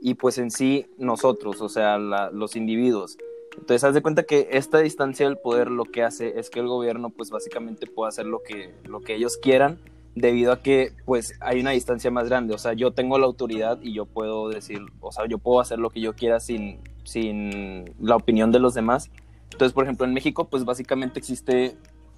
y 0.01 0.15
pues 0.15 0.39
en 0.39 0.49
sí 0.49 0.87
nosotros, 0.97 1.61
o 1.61 1.69
sea, 1.69 1.99
los 1.99 2.55
individuos. 2.55 3.17
Entonces, 3.53 3.83
haz 3.83 3.93
de 3.93 4.01
cuenta 4.01 4.23
que 4.23 4.47
esta 4.51 4.79
distancia 4.79 5.27
del 5.27 5.37
poder 5.37 5.69
lo 5.69 5.85
que 5.85 6.01
hace 6.03 6.39
es 6.39 6.49
que 6.49 6.59
el 6.59 6.67
gobierno, 6.67 7.11
pues 7.11 7.29
básicamente 7.29 7.85
puede 7.85 8.09
hacer 8.09 8.25
lo 8.25 8.41
que, 8.41 8.73
lo 8.85 9.01
que 9.01 9.15
ellos 9.15 9.37
quieran, 9.37 9.79
debido 10.15 10.51
a 10.51 10.61
que, 10.61 10.93
pues, 11.05 11.35
hay 11.41 11.59
una 11.59 11.71
distancia 11.71 12.09
más 12.09 12.27
grande. 12.27 12.55
O 12.55 12.57
sea, 12.57 12.73
yo 12.73 12.91
tengo 12.91 13.19
la 13.19 13.27
autoridad 13.27 13.79
y 13.83 13.93
yo 13.93 14.05
puedo 14.05 14.49
decir, 14.49 14.79
o 14.99 15.11
sea, 15.11 15.27
yo 15.27 15.37
puedo 15.37 15.59
hacer 15.59 15.79
lo 15.79 15.89
que 15.89 16.01
yo 16.01 16.13
quiera 16.13 16.39
sin, 16.39 16.79
sin 17.03 17.93
la 17.99 18.15
opinión 18.15 18.51
de 18.51 18.59
los 18.59 18.73
demás. 18.73 19.11
Entonces, 19.51 19.73
por 19.73 19.83
ejemplo, 19.83 20.05
en 20.07 20.13
México, 20.13 20.47
pues 20.49 20.65
básicamente 20.65 21.19
existe 21.19 21.75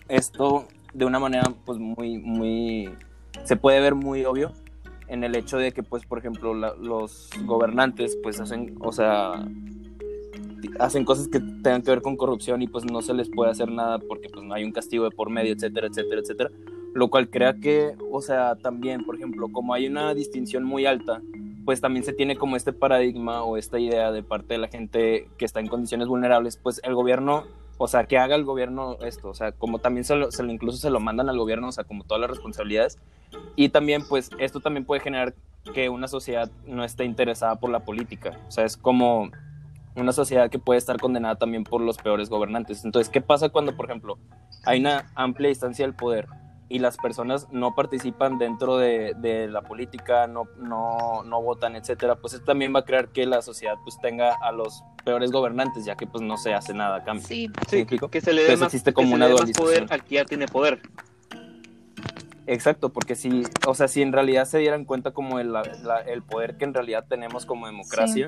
esto 0.08 0.68
de 0.94 1.06
una 1.06 1.20
manera, 1.20 1.54
pues, 1.66 1.80
muy, 1.80 2.18
muy, 2.18 2.90
se 3.44 3.56
puede 3.56 3.80
ver 3.80 3.96
muy 3.96 4.26
obvio 4.26 4.52
en 5.08 5.24
el 5.24 5.36
hecho 5.36 5.58
de 5.58 5.72
que, 5.72 5.84
pues, 5.84 6.06
por 6.06 6.20
ejemplo, 6.20 6.54
los 6.54 7.30
gobernantes, 7.46 8.18
pues, 8.22 8.40
hacen, 8.40 8.76
o 8.82 8.92
sea, 8.92 9.46
hacen 10.80 11.06
cosas 11.06 11.28
que 11.28 11.40
tengan 11.40 11.82
que 11.82 11.92
ver 11.92 12.02
con 12.02 12.18
corrupción 12.18 12.62
y 12.62 12.68
pues 12.68 12.86
no 12.86 13.02
se 13.02 13.14
les 13.14 13.30
puede 13.30 13.52
hacer 13.52 13.70
nada 13.70 14.00
porque 14.00 14.30
pues 14.30 14.44
no 14.46 14.54
hay 14.54 14.64
un 14.64 14.72
castigo 14.72 15.04
de 15.04 15.12
por 15.12 15.30
medio, 15.30 15.54
etcétera, 15.54 15.88
etcétera, 15.88 16.22
etcétera. 16.22 16.50
lo 16.94 17.10
cual 17.10 17.30
crea 17.30 17.56
que, 17.56 17.96
o 18.12 18.22
sea, 18.22 18.56
también, 18.56 19.04
por 19.04 19.16
ejemplo, 19.16 19.48
como 19.52 19.74
hay 19.74 19.88
una 19.88 20.14
distinción 20.14 20.64
muy 20.64 20.86
alta, 20.86 21.22
pues 21.66 21.82
también 21.82 22.04
se 22.04 22.14
tiene 22.14 22.36
como 22.36 22.56
este 22.56 22.74
paradigma 22.74 23.44
o 23.44 23.58
esta 23.58 23.80
idea 23.80 24.12
de 24.12 24.22
parte 24.22 24.54
de 24.54 24.60
la 24.60 24.68
gente 24.68 25.28
que 25.38 25.46
está 25.46 25.60
en 25.60 25.68
condiciones 25.68 26.08
vulnerables, 26.08 26.58
pues 26.58 26.82
el 26.84 26.94
gobierno, 26.94 27.46
o 27.84 27.88
sea, 27.88 28.06
que 28.06 28.18
haga 28.18 28.36
el 28.36 28.46
gobierno 28.46 28.98
esto, 29.02 29.30
o 29.30 29.34
sea, 29.34 29.52
como 29.52 29.80
también 29.80 30.04
se 30.06 30.16
lo, 30.16 30.32
se 30.32 30.42
lo 30.44 30.52
incluso 30.52 30.78
se 30.78 30.90
lo 30.90 31.00
mandan 31.00 31.30
al 31.30 31.38
gobierno, 31.38 31.68
o 31.68 31.72
sea, 31.72 31.84
como 31.84 32.04
todas 32.04 32.22
las 32.22 32.30
responsabilidades, 32.30 32.98
y 33.56 33.70
también, 33.70 34.04
pues, 34.08 34.30
esto 34.40 34.60
también 34.60 34.86
puede 34.86 35.02
generar 35.02 35.34
que 35.74 35.90
una 35.90 36.08
sociedad 36.08 36.50
no 36.66 36.84
esté 36.84 37.06
interesada 37.06 37.56
por 37.56 37.70
la 37.70 37.82
política, 37.82 38.40
o 38.48 38.52
sea, 38.52 38.66
es 38.66 38.78
como 38.78 39.32
una 39.96 40.12
sociedad 40.12 40.50
que 40.50 40.60
puede 40.60 40.78
estar 40.78 40.98
condenada 41.00 41.36
también 41.36 41.64
por 41.64 41.82
los 41.82 41.98
peores 41.98 42.30
gobernantes. 42.30 42.84
Entonces, 42.84 43.12
¿qué 43.12 43.22
pasa 43.22 43.50
cuando, 43.50 43.76
por 43.76 43.86
ejemplo, 43.86 44.18
hay 44.66 44.80
una 44.80 45.12
amplia 45.14 45.50
distancia 45.50 45.86
del 45.86 45.94
poder 45.94 46.28
y 46.70 46.80
las 46.80 46.98
personas 46.98 47.48
no 47.52 47.76
participan 47.76 48.38
dentro 48.38 48.78
de, 48.78 49.14
de 49.18 49.48
la 49.48 49.62
política, 49.62 50.28
no, 50.28 50.46
no, 50.58 51.24
no, 51.24 51.42
votan, 51.42 51.76
etcétera? 51.76 52.16
Pues 52.16 52.34
esto 52.34 52.46
también 52.46 52.74
va 52.74 52.80
a 52.80 52.86
crear 52.86 53.10
que 53.10 53.26
la 53.26 53.42
sociedad 53.42 53.76
pues 53.84 54.00
tenga 54.02 54.34
a 54.34 54.52
los 54.52 54.84
peores 55.04 55.32
gobernantes, 55.32 55.86
ya 55.86 55.96
que 55.96 56.08
pues 56.08 56.24
no 56.24 56.38
se 56.38 56.54
hace 56.54 56.74
nada 56.74 56.98
a 56.98 57.04
cambio. 57.04 57.28
Sí, 57.28 57.52
sí 57.68 57.86
que 57.86 58.22
se 58.22 58.34
le 58.34 58.44
dé 58.44 58.58
más, 58.58 58.74
como 58.94 59.14
una 59.14 59.28
más 59.28 59.52
poder 59.52 59.86
al 59.90 60.04
que 60.04 60.16
ya 60.16 60.26
tiene 60.26 60.48
poder. 60.48 60.82
Exacto, 62.46 62.90
porque 62.90 63.16
si, 63.16 63.44
o 63.66 63.74
sea, 63.74 63.88
si 63.88 64.02
en 64.02 64.12
realidad 64.12 64.46
se 64.46 64.58
dieran 64.58 64.84
cuenta 64.86 65.12
como 65.12 65.40
el, 65.40 65.54
el 66.08 66.24
poder 66.24 66.58
que 66.58 66.66
en 66.66 66.74
realidad 66.74 67.06
tenemos 67.08 67.46
como 67.46 67.68
democracia, 67.68 68.28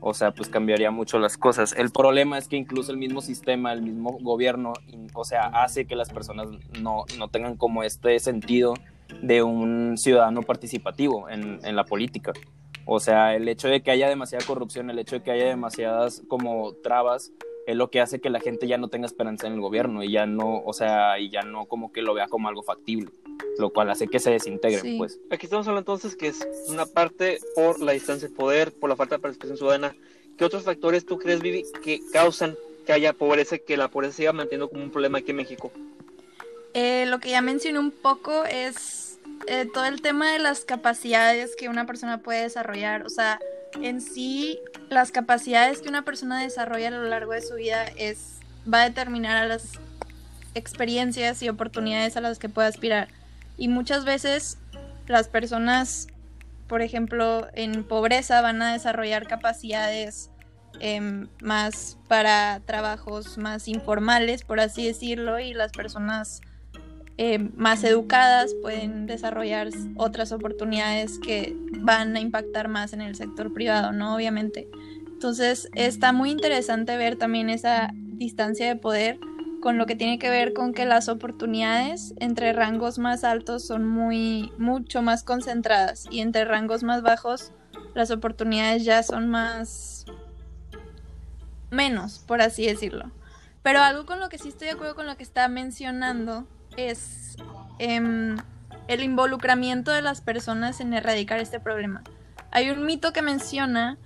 o 0.00 0.14
sea, 0.14 0.32
pues 0.32 0.48
cambiaría 0.48 0.90
mucho 0.90 1.18
las 1.18 1.36
cosas. 1.36 1.74
El 1.76 1.90
problema 1.90 2.38
es 2.38 2.48
que 2.48 2.56
incluso 2.56 2.92
el 2.92 2.98
mismo 2.98 3.20
sistema, 3.20 3.72
el 3.72 3.82
mismo 3.82 4.18
gobierno, 4.20 4.72
o 5.14 5.24
sea, 5.24 5.46
hace 5.46 5.86
que 5.86 5.96
las 5.96 6.10
personas 6.10 6.48
no, 6.80 7.04
no 7.18 7.28
tengan 7.28 7.56
como 7.56 7.82
este 7.82 8.18
sentido 8.18 8.74
de 9.22 9.42
un 9.42 9.96
ciudadano 9.96 10.42
participativo 10.42 11.28
en, 11.28 11.60
en, 11.64 11.76
la 11.76 11.84
política. 11.84 12.32
O 12.84 13.00
sea, 13.00 13.34
el 13.34 13.48
hecho 13.48 13.68
de 13.68 13.82
que 13.82 13.90
haya 13.90 14.08
demasiada 14.08 14.44
corrupción, 14.44 14.90
el 14.90 14.98
hecho 14.98 15.16
de 15.16 15.22
que 15.22 15.30
haya 15.30 15.46
demasiadas 15.46 16.22
como 16.28 16.72
trabas, 16.82 17.32
es 17.66 17.76
lo 17.76 17.90
que 17.90 18.00
hace 18.00 18.20
que 18.20 18.30
la 18.30 18.40
gente 18.40 18.68
ya 18.68 18.78
no 18.78 18.88
tenga 18.88 19.06
esperanza 19.06 19.48
en 19.48 19.54
el 19.54 19.60
gobierno 19.60 20.02
y 20.04 20.12
ya 20.12 20.24
no, 20.24 20.62
o 20.64 20.72
sea, 20.72 21.18
y 21.18 21.30
ya 21.30 21.42
no 21.42 21.66
como 21.66 21.92
que 21.92 22.00
lo 22.00 22.14
vea 22.14 22.28
como 22.28 22.48
algo 22.48 22.62
factible, 22.62 23.10
lo 23.58 23.70
cual 23.70 23.90
hace 23.90 24.08
que 24.08 24.18
se 24.18 24.30
desintegre, 24.30 24.96
pues. 24.98 25.18
Aquí 25.30 25.46
estamos 25.46 25.66
hablando 25.66 25.92
entonces 25.92 26.16
que 26.16 26.28
es 26.28 26.46
una 26.68 26.86
parte 26.86 27.38
por 27.54 27.80
la 27.80 27.92
distancia 27.92 28.28
de 28.28 28.34
poder, 28.34 28.72
por 28.72 28.90
la 28.90 28.96
falta 28.96 29.16
de 29.16 29.22
participación 29.22 29.56
ciudadana. 29.56 29.96
¿Qué 30.36 30.44
otros 30.44 30.64
factores 30.64 31.06
tú 31.06 31.18
crees, 31.18 31.40
Vivi, 31.40 31.64
que 31.82 32.00
causan 32.12 32.56
que 32.84 32.92
haya 32.92 33.12
pobreza, 33.12 33.58
que 33.58 33.76
la 33.76 33.88
pobreza 33.88 34.16
siga 34.16 34.32
manteniendo 34.32 34.68
como 34.68 34.82
un 34.82 34.90
problema 34.90 35.18
aquí 35.18 35.30
en 35.30 35.36
México? 35.36 35.72
Eh, 36.74 37.06
lo 37.06 37.18
que 37.20 37.30
ya 37.30 37.40
mencioné 37.40 37.78
un 37.78 37.90
poco 37.90 38.44
es 38.44 39.18
eh, 39.46 39.66
todo 39.72 39.86
el 39.86 40.02
tema 40.02 40.32
de 40.32 40.38
las 40.38 40.64
capacidades 40.64 41.56
que 41.56 41.68
una 41.68 41.86
persona 41.86 42.18
puede 42.18 42.42
desarrollar, 42.42 43.06
o 43.06 43.08
sea, 43.08 43.40
en 43.80 44.00
sí 44.00 44.58
las 44.88 45.10
capacidades 45.10 45.80
que 45.80 45.88
una 45.88 46.02
persona 46.02 46.42
desarrolla 46.42 46.88
a 46.88 46.92
lo 46.92 47.04
largo 47.04 47.32
de 47.32 47.42
su 47.42 47.54
vida 47.54 47.86
es 47.96 48.36
va 48.72 48.82
a 48.82 48.88
determinar 48.88 49.36
a 49.36 49.46
las 49.46 49.72
experiencias 50.54 51.42
y 51.42 51.48
oportunidades 51.48 52.16
a 52.16 52.20
las 52.20 52.38
que 52.38 52.48
puede 52.48 52.68
aspirar. 52.68 53.08
Y 53.56 53.68
muchas 53.68 54.04
veces 54.04 54.58
las 55.06 55.28
personas, 55.28 56.08
por 56.66 56.82
ejemplo, 56.82 57.48
en 57.54 57.84
pobreza 57.84 58.40
van 58.40 58.60
a 58.62 58.72
desarrollar 58.72 59.26
capacidades 59.26 60.30
em, 60.80 61.28
más 61.40 61.98
para 62.08 62.60
trabajos 62.66 63.38
más 63.38 63.68
informales, 63.68 64.42
por 64.42 64.60
así 64.60 64.86
decirlo, 64.86 65.38
y 65.40 65.54
las 65.54 65.72
personas 65.72 66.42
eh, 67.18 67.38
más 67.38 67.82
educadas 67.82 68.54
pueden 68.60 69.06
desarrollar 69.06 69.68
otras 69.96 70.32
oportunidades 70.32 71.18
que 71.18 71.56
van 71.80 72.14
a 72.14 72.20
impactar 72.20 72.68
más 72.68 72.92
en 72.92 73.00
el 73.00 73.14
sector 73.14 73.54
privado, 73.54 73.92
¿no? 73.92 74.14
Obviamente. 74.14 74.68
Entonces 75.06 75.70
está 75.74 76.12
muy 76.12 76.30
interesante 76.30 76.94
ver 76.98 77.16
también 77.16 77.48
esa 77.48 77.90
distancia 77.94 78.66
de 78.66 78.76
poder 78.76 79.18
con 79.66 79.78
lo 79.78 79.86
que 79.86 79.96
tiene 79.96 80.20
que 80.20 80.30
ver 80.30 80.52
con 80.52 80.72
que 80.72 80.84
las 80.84 81.08
oportunidades 81.08 82.14
entre 82.20 82.52
rangos 82.52 83.00
más 83.00 83.24
altos 83.24 83.66
son 83.66 83.84
muy 83.84 84.52
mucho 84.58 85.02
más 85.02 85.24
concentradas 85.24 86.04
y 86.08 86.20
entre 86.20 86.44
rangos 86.44 86.84
más 86.84 87.02
bajos 87.02 87.50
las 87.92 88.12
oportunidades 88.12 88.84
ya 88.84 89.02
son 89.02 89.28
más 89.28 90.04
menos, 91.72 92.20
por 92.28 92.42
así 92.42 92.64
decirlo. 92.64 93.10
Pero 93.64 93.80
algo 93.80 94.06
con 94.06 94.20
lo 94.20 94.28
que 94.28 94.38
sí 94.38 94.50
estoy 94.50 94.68
de 94.68 94.74
acuerdo 94.74 94.94
con 94.94 95.06
lo 95.06 95.16
que 95.16 95.24
está 95.24 95.48
mencionando 95.48 96.46
es 96.76 97.34
em, 97.80 98.36
el 98.86 99.02
involucramiento 99.02 99.90
de 99.90 100.00
las 100.00 100.20
personas 100.20 100.80
en 100.80 100.94
erradicar 100.94 101.40
este 101.40 101.58
problema. 101.58 102.04
Hay 102.52 102.70
un 102.70 102.86
mito 102.86 103.12
que 103.12 103.20
menciona 103.20 103.98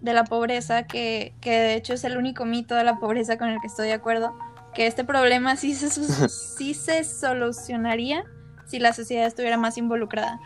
de 0.00 0.12
la 0.12 0.24
pobreza, 0.24 0.84
que, 0.84 1.34
de 1.42 1.74
hecho 1.74 1.94
es 1.94 2.04
el 2.04 2.16
único 2.16 2.44
mito 2.44 2.74
de 2.74 2.84
la 2.84 2.98
pobreza 2.98 3.36
con 3.36 3.48
el 3.48 3.60
que 3.60 3.66
estoy 3.66 3.88
de 3.88 3.94
acuerdo, 3.94 4.38
que 4.78 4.86
este 4.86 5.02
problema 5.02 5.56
sí 5.56 5.74
se, 5.74 5.90
sí 6.28 6.72
se 6.72 7.02
solucionaría 7.02 8.22
si 8.64 8.78
la 8.78 8.92
sociedad 8.92 9.26
estuviera 9.26 9.56
más 9.56 9.76
involucrada. 9.76 10.38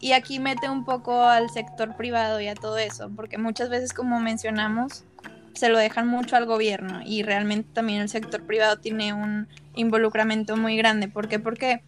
Y 0.00 0.14
aquí 0.14 0.40
mete 0.40 0.68
un 0.68 0.84
poco 0.84 1.22
al 1.22 1.48
sector 1.48 1.94
privado 1.94 2.40
y 2.40 2.48
a 2.48 2.56
todo 2.56 2.76
eso, 2.76 3.08
porque 3.14 3.38
muchas 3.38 3.68
veces, 3.68 3.92
como 3.92 4.18
mencionamos, 4.18 5.04
se 5.54 5.68
lo 5.68 5.78
dejan 5.78 6.08
mucho 6.08 6.34
al 6.34 6.46
gobierno 6.46 7.02
y 7.04 7.22
realmente 7.22 7.68
también 7.72 8.00
el 8.00 8.08
sector 8.08 8.44
privado 8.44 8.80
tiene 8.80 9.12
un 9.12 9.46
involucramiento 9.76 10.56
muy 10.56 10.76
grande. 10.76 11.06
¿Por 11.06 11.28
qué? 11.28 11.38
Porque, 11.38 11.84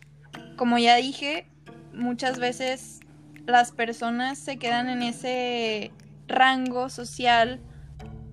como 0.56 0.78
ya 0.78 0.94
dije, 0.94 1.48
muchas 1.92 2.38
veces 2.38 3.00
las 3.46 3.72
personas 3.72 4.38
se 4.38 4.58
quedan 4.58 4.88
en 4.90 5.02
ese 5.02 5.90
rango 6.28 6.88
social 6.88 7.58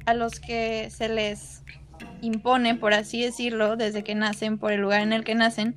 a 0.06 0.14
los 0.14 0.40
que 0.40 0.92
se 0.92 1.10
les 1.10 1.64
impone, 2.22 2.76
por 2.76 2.94
así 2.94 3.22
decirlo, 3.22 3.76
desde 3.76 4.04
que 4.04 4.16
nacen, 4.16 4.58
por 4.58 4.72
el 4.72 4.82
lugar 4.82 5.02
en 5.02 5.14
el 5.14 5.24
que 5.24 5.36
nacen, 5.36 5.76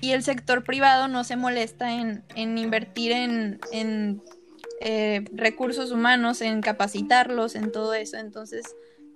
y 0.00 0.12
el 0.12 0.22
sector 0.22 0.64
privado 0.64 1.08
no 1.08 1.24
se 1.24 1.36
molesta 1.36 1.92
en, 1.92 2.24
invertir 2.36 3.12
en, 3.12 3.60
en 3.70 4.22
eh, 4.80 5.24
recursos 5.32 5.92
humanos, 5.92 6.40
en 6.40 6.60
capacitarlos, 6.60 7.54
en 7.54 7.70
todo 7.70 7.94
eso. 7.94 8.16
Entonces, 8.16 8.64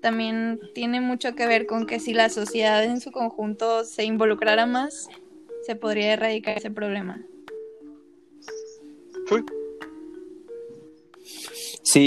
también 0.00 0.60
tiene 0.74 1.00
mucho 1.00 1.34
que 1.34 1.48
ver 1.48 1.66
con 1.66 1.86
que 1.86 1.98
si 1.98 2.14
la 2.14 2.28
sociedad 2.28 2.84
en 2.84 3.00
su 3.00 3.10
conjunto 3.10 3.84
se 3.84 4.04
involucrara 4.04 4.66
más, 4.66 5.08
se 5.64 5.74
podría 5.74 6.12
erradicar 6.12 6.58
ese 6.58 6.70
problema. 6.70 7.20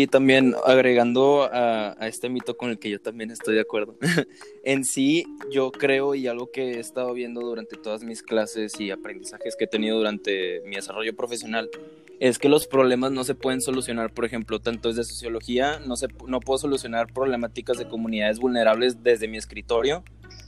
También 0.08 0.56
agregando 0.66 1.50
a, 1.52 1.96
este 2.02 2.30
mito 2.30 2.58
con 2.58 2.70
el 2.70 2.80
que 2.80 2.90
yo 2.90 3.00
también 3.00 3.32
estoy 3.32 3.56
de 3.56 3.62
acuerdo. 3.62 3.96
en 4.64 4.84
sí, 4.84 5.26
yo 5.52 5.72
creo 5.72 6.16
y 6.16 6.28
algo 6.28 6.52
que 6.52 6.74
he 6.74 6.80
estado 6.80 7.14
viendo 7.14 7.42
durante 7.42 7.78
todas 7.78 8.04
mis 8.04 8.22
clases 8.22 8.80
y 8.80 8.92
aprendizajes 8.92 9.56
que 9.56 9.66
he 9.66 9.68
tenido 9.68 9.98
durante 9.98 10.62
mi 10.66 10.76
desarrollo 10.76 11.16
profesional 11.16 11.70
es 12.20 12.38
que 12.38 12.50
los 12.50 12.68
problemas 12.68 13.14
no 13.14 13.24
se 13.24 13.34
pueden 13.34 13.62
solucionar, 13.62 14.14
por 14.14 14.26
ejemplo, 14.26 14.60
tanto 14.60 14.90
desde 14.90 15.06
sociología, 15.06 15.80
no, 15.80 15.96
se, 15.96 16.08
no 16.28 16.42
puedo 16.42 16.58
solucionar 16.58 17.14
problemáticas 17.14 17.78
de 17.78 17.88
comunidades 17.88 18.40
vulnerables 18.40 19.02
desde 19.02 19.30
mi 19.30 19.38
escritorio. 19.38 20.04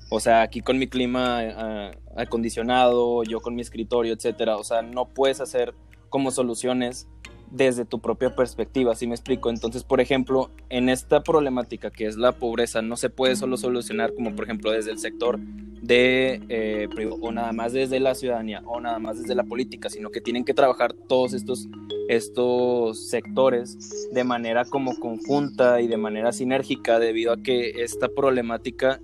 O 0.09 0.19
sea, 0.19 0.41
aquí 0.41 0.59
con 0.59 0.77
mi 0.77 0.87
clima 0.87 1.93
acondicionado, 2.17 3.23
yo 3.23 3.39
con 3.39 3.55
mi 3.55 3.61
escritorio, 3.61 4.13
etcétera. 4.13 4.57
O 4.57 4.63
sea, 4.65 4.81
no 4.81 5.07
puedes 5.07 5.39
hacer 5.39 5.73
como 6.09 6.31
soluciones 6.31 7.07
desde 7.51 7.85
tu 7.85 7.99
propia 7.99 8.35
perspectiva, 8.35 8.95
¿sí 8.95 9.07
me 9.07 9.13
explico? 9.13 9.49
Entonces, 9.49 9.83
por 9.83 9.99
ejemplo, 9.99 10.49
en 10.69 10.89
esta 10.89 11.21
problemática 11.21 11.91
que 11.91 12.05
es 12.05 12.15
la 12.15 12.31
pobreza, 12.31 12.81
no 12.81 12.95
se 12.95 13.09
puede 13.09 13.35
solo 13.35 13.57
solucionar 13.57 14.13
como 14.13 14.33
por 14.35 14.45
ejemplo 14.45 14.71
desde 14.71 14.91
el 14.91 14.99
sector 14.99 15.39
de, 15.81 16.41
eh, 16.47 16.87
o 17.21 17.31
nada 17.31 17.51
más 17.51 17.73
desde 17.73 17.99
la 17.99 18.15
ciudadanía, 18.15 18.61
o 18.65 18.79
nada 18.79 18.99
más 18.99 19.19
desde 19.19 19.35
la 19.35 19.43
política, 19.43 19.89
sino 19.89 20.11
que 20.11 20.21
tienen 20.21 20.45
que 20.45 20.53
trabajar 20.53 20.93
todos 20.93 21.33
estos, 21.33 21.67
estos 22.07 23.09
sectores 23.09 24.09
de 24.11 24.23
manera 24.23 24.63
como 24.63 24.97
conjunta 24.99 25.81
y 25.81 25.87
de 25.87 25.97
manera 25.97 26.31
sinérgica 26.31 26.99
debido 26.99 27.33
a 27.33 27.37
que 27.37 27.83
esta 27.83 28.07
problemática 28.09 29.01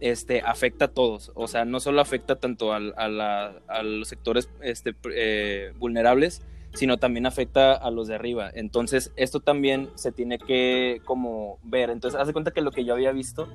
este, 0.00 0.40
afecta 0.40 0.86
a 0.86 0.88
todos, 0.88 1.32
o 1.34 1.46
sea, 1.48 1.66
no 1.66 1.80
solo 1.80 2.00
afecta 2.00 2.36
tanto 2.36 2.72
a, 2.72 2.76
a, 2.78 3.82
los 3.82 4.08
sectores 4.08 4.48
este, 4.62 4.94
eh, 5.14 5.74
vulnerables, 5.78 6.42
sino 6.74 6.98
también 6.98 7.26
afecta 7.26 7.74
a 7.74 7.90
los 7.90 8.08
de 8.08 8.14
arriba. 8.14 8.50
Entonces, 8.52 9.12
esto 9.16 9.40
también 9.40 9.90
se 9.94 10.12
tiene 10.12 10.38
que 10.38 11.00
como 11.04 11.58
ver. 11.62 11.90
Entonces, 11.90 12.20
haz 12.20 12.30
cuenta 12.32 12.52
que 12.52 12.60
lo 12.60 12.70
que 12.70 12.84
yo 12.84 12.94
había 12.94 13.12
visto 13.12 13.48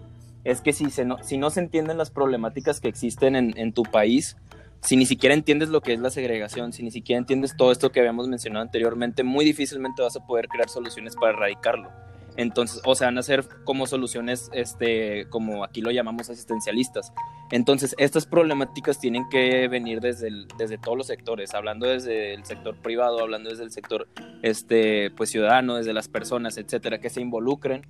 es 0.43 0.61
que 0.61 0.73
si, 0.73 0.85
no, 1.05 1.23
si 1.23 1.37
no 1.37 1.49
se 1.49 1.59
entienden 1.59 1.97
las 1.97 2.11
problemáticas 2.11 2.79
que 2.79 2.87
existen 2.87 3.35
en, 3.35 3.57
en 3.57 3.73
tu 3.73 3.83
país, 3.83 4.37
si 4.81 4.95
ni 4.95 5.05
siquiera 5.05 5.33
entiendes 5.33 5.69
lo 5.69 5.81
que 5.81 5.93
es 5.93 5.99
la 5.99 6.11
segregación, 6.11 6.71
si 6.71 6.83
ni 6.83 6.91
siquiera 6.91 7.17
entiendes 7.17 7.57
todo 7.57 7.71
esto 7.71 7.91
que 7.91 7.99
habíamos 7.99 8.27
mencionado 8.27 8.63
anteriormente, 8.63 9.23
muy 9.23 9.43
difícilmente 9.43 10.03
vas 10.03 10.15
a 10.15 10.25
poder 10.25 10.47
crear 10.47 10.69
soluciones 10.69 11.15
para 11.15 11.33
erradicarlo. 11.33 12.04
Entonces, 12.37 12.81
o 12.85 12.95
sea, 12.95 13.07
van 13.07 13.17
a 13.17 13.23
ser 13.23 13.47
como 13.63 13.87
soluciones, 13.87 14.49
este, 14.53 15.27
como 15.29 15.63
aquí 15.63 15.81
lo 15.81 15.91
llamamos 15.91 16.29
asistencialistas. 16.29 17.13
Entonces, 17.51 17.95
estas 17.97 18.25
problemáticas 18.25 18.99
tienen 18.99 19.29
que 19.29 19.67
venir 19.67 20.01
desde, 20.01 20.29
desde 20.57 20.77
todos 20.77 20.97
los 20.97 21.07
sectores, 21.07 21.53
hablando 21.53 21.87
desde 21.87 22.33
el 22.33 22.43
sector 22.45 22.75
privado, 22.75 23.19
hablando 23.19 23.49
desde 23.49 23.63
el 23.63 23.71
sector 23.71 24.07
este, 24.41 25.11
pues, 25.11 25.29
ciudadano, 25.29 25.75
desde 25.75 25.93
las 25.93 26.07
personas, 26.07 26.57
etcétera, 26.57 26.99
que 26.99 27.09
se 27.09 27.21
involucren 27.21 27.83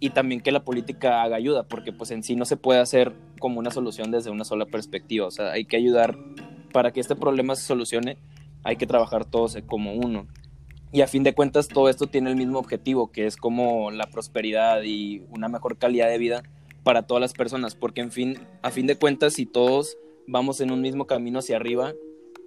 y 0.00 0.10
también 0.10 0.40
que 0.40 0.50
la 0.50 0.64
política 0.64 1.22
haga 1.22 1.36
ayuda, 1.36 1.64
porque 1.64 1.92
pues 1.92 2.10
en 2.10 2.22
sí 2.22 2.34
no 2.34 2.46
se 2.46 2.56
puede 2.56 2.80
hacer 2.80 3.12
como 3.38 3.60
una 3.60 3.70
solución 3.70 4.10
desde 4.10 4.30
una 4.30 4.44
sola 4.44 4.64
perspectiva, 4.64 5.26
o 5.26 5.30
sea, 5.30 5.52
hay 5.52 5.66
que 5.66 5.76
ayudar 5.76 6.16
para 6.72 6.90
que 6.90 7.00
este 7.00 7.14
problema 7.14 7.54
se 7.54 7.64
solucione, 7.64 8.16
hay 8.64 8.76
que 8.76 8.86
trabajar 8.86 9.26
todos 9.26 9.58
como 9.66 9.92
uno. 9.92 10.26
Y 10.92 11.02
a 11.02 11.06
fin 11.06 11.22
de 11.22 11.34
cuentas 11.34 11.68
todo 11.68 11.88
esto 11.88 12.06
tiene 12.06 12.30
el 12.30 12.36
mismo 12.36 12.58
objetivo, 12.58 13.12
que 13.12 13.26
es 13.26 13.36
como 13.36 13.90
la 13.90 14.06
prosperidad 14.06 14.82
y 14.82 15.22
una 15.30 15.48
mejor 15.48 15.78
calidad 15.78 16.08
de 16.08 16.18
vida 16.18 16.42
para 16.82 17.06
todas 17.06 17.20
las 17.20 17.32
personas, 17.32 17.74
porque 17.74 18.00
en 18.00 18.10
fin, 18.10 18.38
a 18.62 18.70
fin 18.70 18.86
de 18.86 18.96
cuentas 18.96 19.34
si 19.34 19.46
todos 19.46 19.98
vamos 20.26 20.60
en 20.60 20.70
un 20.70 20.80
mismo 20.80 21.06
camino 21.06 21.38
hacia 21.38 21.56
arriba, 21.56 21.92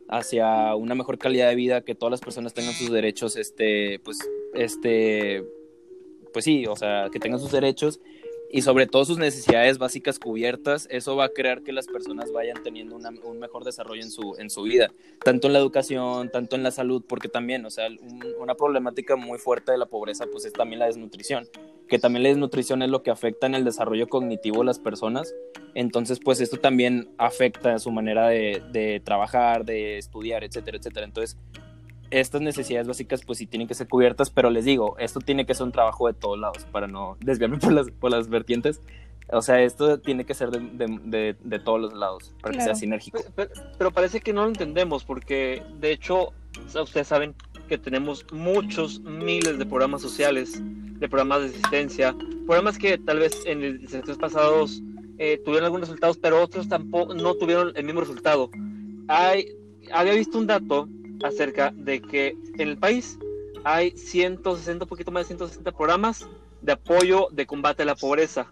hacia 0.09 0.75
una 0.75 0.95
mejor 0.95 1.17
calidad 1.17 1.49
de 1.49 1.55
vida, 1.55 1.81
que 1.81 1.95
todas 1.95 2.11
las 2.11 2.21
personas 2.21 2.53
tengan 2.53 2.73
sus 2.73 2.91
derechos, 2.91 3.35
este, 3.35 3.99
pues, 3.99 4.19
este, 4.53 5.45
pues 6.33 6.43
sí, 6.43 6.65
o 6.65 6.75
sea, 6.75 7.09
que 7.11 7.19
tengan 7.19 7.39
sus 7.39 7.51
derechos 7.51 7.99
y 8.53 8.61
sobre 8.61 8.85
todo 8.85 9.03
sus 9.03 9.17
necesidades 9.17 9.79
básicas 9.79 10.19
cubiertas, 10.19 10.87
eso 10.91 11.15
va 11.15 11.25
a 11.25 11.29
crear 11.29 11.63
que 11.63 11.73
las 11.73 11.87
personas 11.87 12.31
vayan 12.31 12.61
teniendo 12.61 12.95
un 12.95 13.39
mejor 13.39 13.63
desarrollo 13.63 14.03
en 14.03 14.11
su, 14.11 14.35
en 14.37 14.51
su 14.51 14.61
vida, 14.61 14.91
tanto 15.25 15.47
en 15.47 15.53
la 15.53 15.59
educación, 15.59 16.29
tanto 16.29 16.55
en 16.55 16.61
la 16.61 16.69
salud, 16.69 17.03
porque 17.09 17.29
también, 17.29 17.65
o 17.65 17.71
sea, 17.71 17.87
una 18.39 18.53
problemática 18.53 19.15
muy 19.15 19.39
fuerte 19.39 19.71
de 19.71 19.79
la 19.79 19.87
pobreza, 19.87 20.27
pues 20.31 20.45
es 20.45 20.53
también 20.53 20.77
la 20.77 20.85
desnutrición, 20.85 21.47
que 21.87 21.97
también 21.97 22.21
la 22.21 22.29
desnutrición 22.29 22.83
es 22.83 22.89
lo 22.89 23.01
que 23.01 23.09
afecta 23.09 23.47
en 23.47 23.55
el 23.55 23.65
desarrollo 23.65 24.07
cognitivo 24.07 24.59
de 24.59 24.65
las 24.65 24.77
personas, 24.77 25.33
entonces, 25.73 26.19
pues 26.23 26.39
esto 26.39 26.57
también 26.57 27.09
afecta 27.17 27.79
su 27.79 27.89
manera 27.89 28.27
de, 28.27 28.61
de 28.71 29.01
trabajar, 29.03 29.65
de 29.65 29.97
estudiar, 29.97 30.43
etcétera, 30.43 30.77
etcétera. 30.77 31.07
Entonces, 31.07 31.39
estas 32.13 32.41
necesidades 32.41 32.87
básicas 32.87 33.23
pues 33.25 33.39
sí 33.39 33.47
tienen 33.47 33.67
que 33.67 33.73
ser 33.73 33.87
cubiertas, 33.87 34.29
pero 34.29 34.51
les 34.51 34.65
digo, 34.65 34.95
esto 34.99 35.19
tiene 35.19 35.45
que 35.45 35.55
ser 35.55 35.65
un 35.65 35.71
trabajo 35.71 36.07
de 36.07 36.13
todos 36.13 36.37
lados 36.39 36.65
para 36.71 36.87
no 36.87 37.17
desviarme 37.21 37.57
por 37.57 37.73
las, 37.73 37.89
por 37.89 38.11
las 38.11 38.29
vertientes. 38.29 38.81
O 39.31 39.41
sea, 39.41 39.61
esto 39.63 39.99
tiene 39.99 40.25
que 40.25 40.33
ser 40.33 40.51
de, 40.51 40.59
de, 41.05 41.35
de, 41.41 41.59
todos 41.59 41.79
los 41.79 41.93
lados 41.93 42.35
para 42.41 42.55
que 42.55 42.61
sea 42.61 42.75
sinérgico. 42.75 43.19
Pero, 43.77 43.91
parece 43.91 44.19
que 44.19 44.33
no 44.33 44.43
lo 44.43 44.49
entendemos 44.49 45.05
porque 45.05 45.63
de 45.79 45.91
hecho, 45.91 46.33
ustedes 46.79 47.07
saben 47.07 47.33
que 47.67 47.77
tenemos 47.77 48.25
muchos 48.31 48.99
miles 48.99 49.57
de 49.57 49.65
programas 49.65 50.01
sociales, 50.01 50.61
de 50.61 51.09
programas 51.09 51.41
de 51.41 51.47
asistencia, 51.47 52.15
programas 52.45 52.77
que 52.77 52.97
tal 52.97 53.19
vez 53.19 53.43
en 53.45 53.63
el 53.63 53.87
sectores 53.87 54.17
pasados 54.17 54.83
eh, 55.17 55.41
tuvieron 55.43 55.65
algunos 55.65 55.87
resultados, 55.87 56.17
pero 56.17 56.41
otros 56.41 56.67
tampoco 56.67 57.15
no 57.15 57.33
tuvieron 57.35 57.71
el 57.75 57.85
mismo 57.85 58.01
resultado. 58.01 58.51
Hay, 59.07 59.47
había 59.91 60.13
visto 60.13 60.37
un 60.37 60.47
dato 60.47 60.89
acerca 61.23 61.71
de 61.75 62.01
que 62.01 62.37
en 62.57 62.67
el 62.67 62.77
país 62.77 63.17
hay 63.63 63.91
160, 63.97 64.85
un 64.85 64.89
poquito 64.89 65.11
más 65.11 65.23
de 65.23 65.27
160 65.35 65.71
programas 65.71 66.27
de 66.61 66.73
apoyo 66.73 67.27
de 67.31 67.45
combate 67.45 67.83
a 67.83 67.85
la 67.85 67.95
pobreza, 67.95 68.47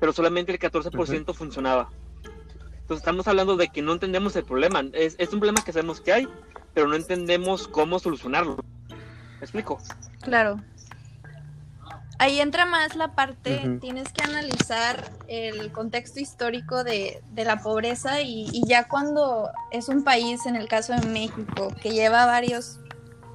pero 0.00 0.12
solamente 0.12 0.52
el 0.52 0.58
14% 0.58 1.34
funcionaba. 1.34 1.90
Entonces 2.84 2.98
estamos 2.98 3.26
hablando 3.28 3.56
de 3.56 3.68
que 3.68 3.80
no 3.80 3.92
entendemos 3.92 4.36
el 4.36 4.44
problema. 4.44 4.84
Es, 4.92 5.16
es 5.18 5.32
un 5.32 5.40
problema 5.40 5.64
que 5.64 5.72
sabemos 5.72 6.00
que 6.00 6.12
hay, 6.12 6.28
pero 6.74 6.86
no 6.86 6.96
entendemos 6.96 7.66
cómo 7.68 7.98
solucionarlo. 7.98 8.56
¿Me 8.88 9.40
explico? 9.40 9.78
Claro. 10.22 10.60
Ahí 12.18 12.40
entra 12.40 12.64
más 12.64 12.94
la 12.94 13.14
parte, 13.14 13.78
tienes 13.80 14.12
que 14.12 14.22
analizar 14.22 15.10
el 15.26 15.72
contexto 15.72 16.20
histórico 16.20 16.84
de, 16.84 17.22
la 17.34 17.60
pobreza 17.60 18.20
y, 18.22 18.62
ya 18.66 18.86
cuando 18.86 19.50
es 19.72 19.88
un 19.88 20.04
país, 20.04 20.46
en 20.46 20.54
el 20.54 20.68
caso 20.68 20.94
de 20.94 21.08
México, 21.08 21.74
que 21.82 21.90
lleva 21.90 22.24
varios, 22.24 22.78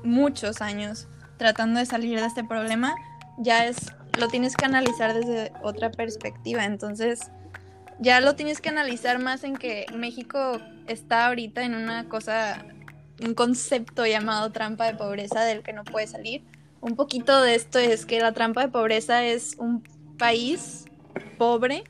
muchos 0.04 0.62
años 0.62 1.08
tratando 1.38 1.80
de 1.80 1.86
salir 1.86 2.20
de 2.20 2.26
este 2.26 2.44
problema, 2.44 2.96
ya 3.38 3.66
es, 3.66 3.78
lo 4.18 4.30
tienes 4.30 4.56
que 4.56 4.66
analizar 4.66 5.14
desde 5.14 5.52
otra 5.62 5.92
perspectiva. 5.92 6.64
Entonces, 6.64 7.32
ya 8.00 8.22
lo 8.22 8.36
tienes 8.36 8.62
que 8.62 8.70
analizar 8.70 9.20
más 9.20 9.44
en 9.44 9.58
que 9.58 9.88
México 9.94 10.60
está 10.88 11.28
ahorita 11.28 11.64
en 11.64 11.76
una 11.76 12.08
cosa, 12.08 12.66
un 13.22 13.34
concepto 13.34 14.06
llamado 14.06 14.54
trampa 14.54 14.86
de 14.86 14.96
pobreza 14.96 15.44
del 15.44 15.64
que 15.64 15.74
no 15.74 15.84
puede 15.84 16.08
salir 16.08 16.44
un 16.82 16.96
poquito 16.96 17.42
de 17.42 17.56
esto 17.56 17.80
es 17.80 18.06
que 18.06 18.20
la 18.20 18.34
trampa 18.34 18.62
de 18.62 18.72
pobreza 18.72 19.26
es 19.26 19.56
un 19.58 19.84
país 20.18 20.86
pobre 21.38 21.84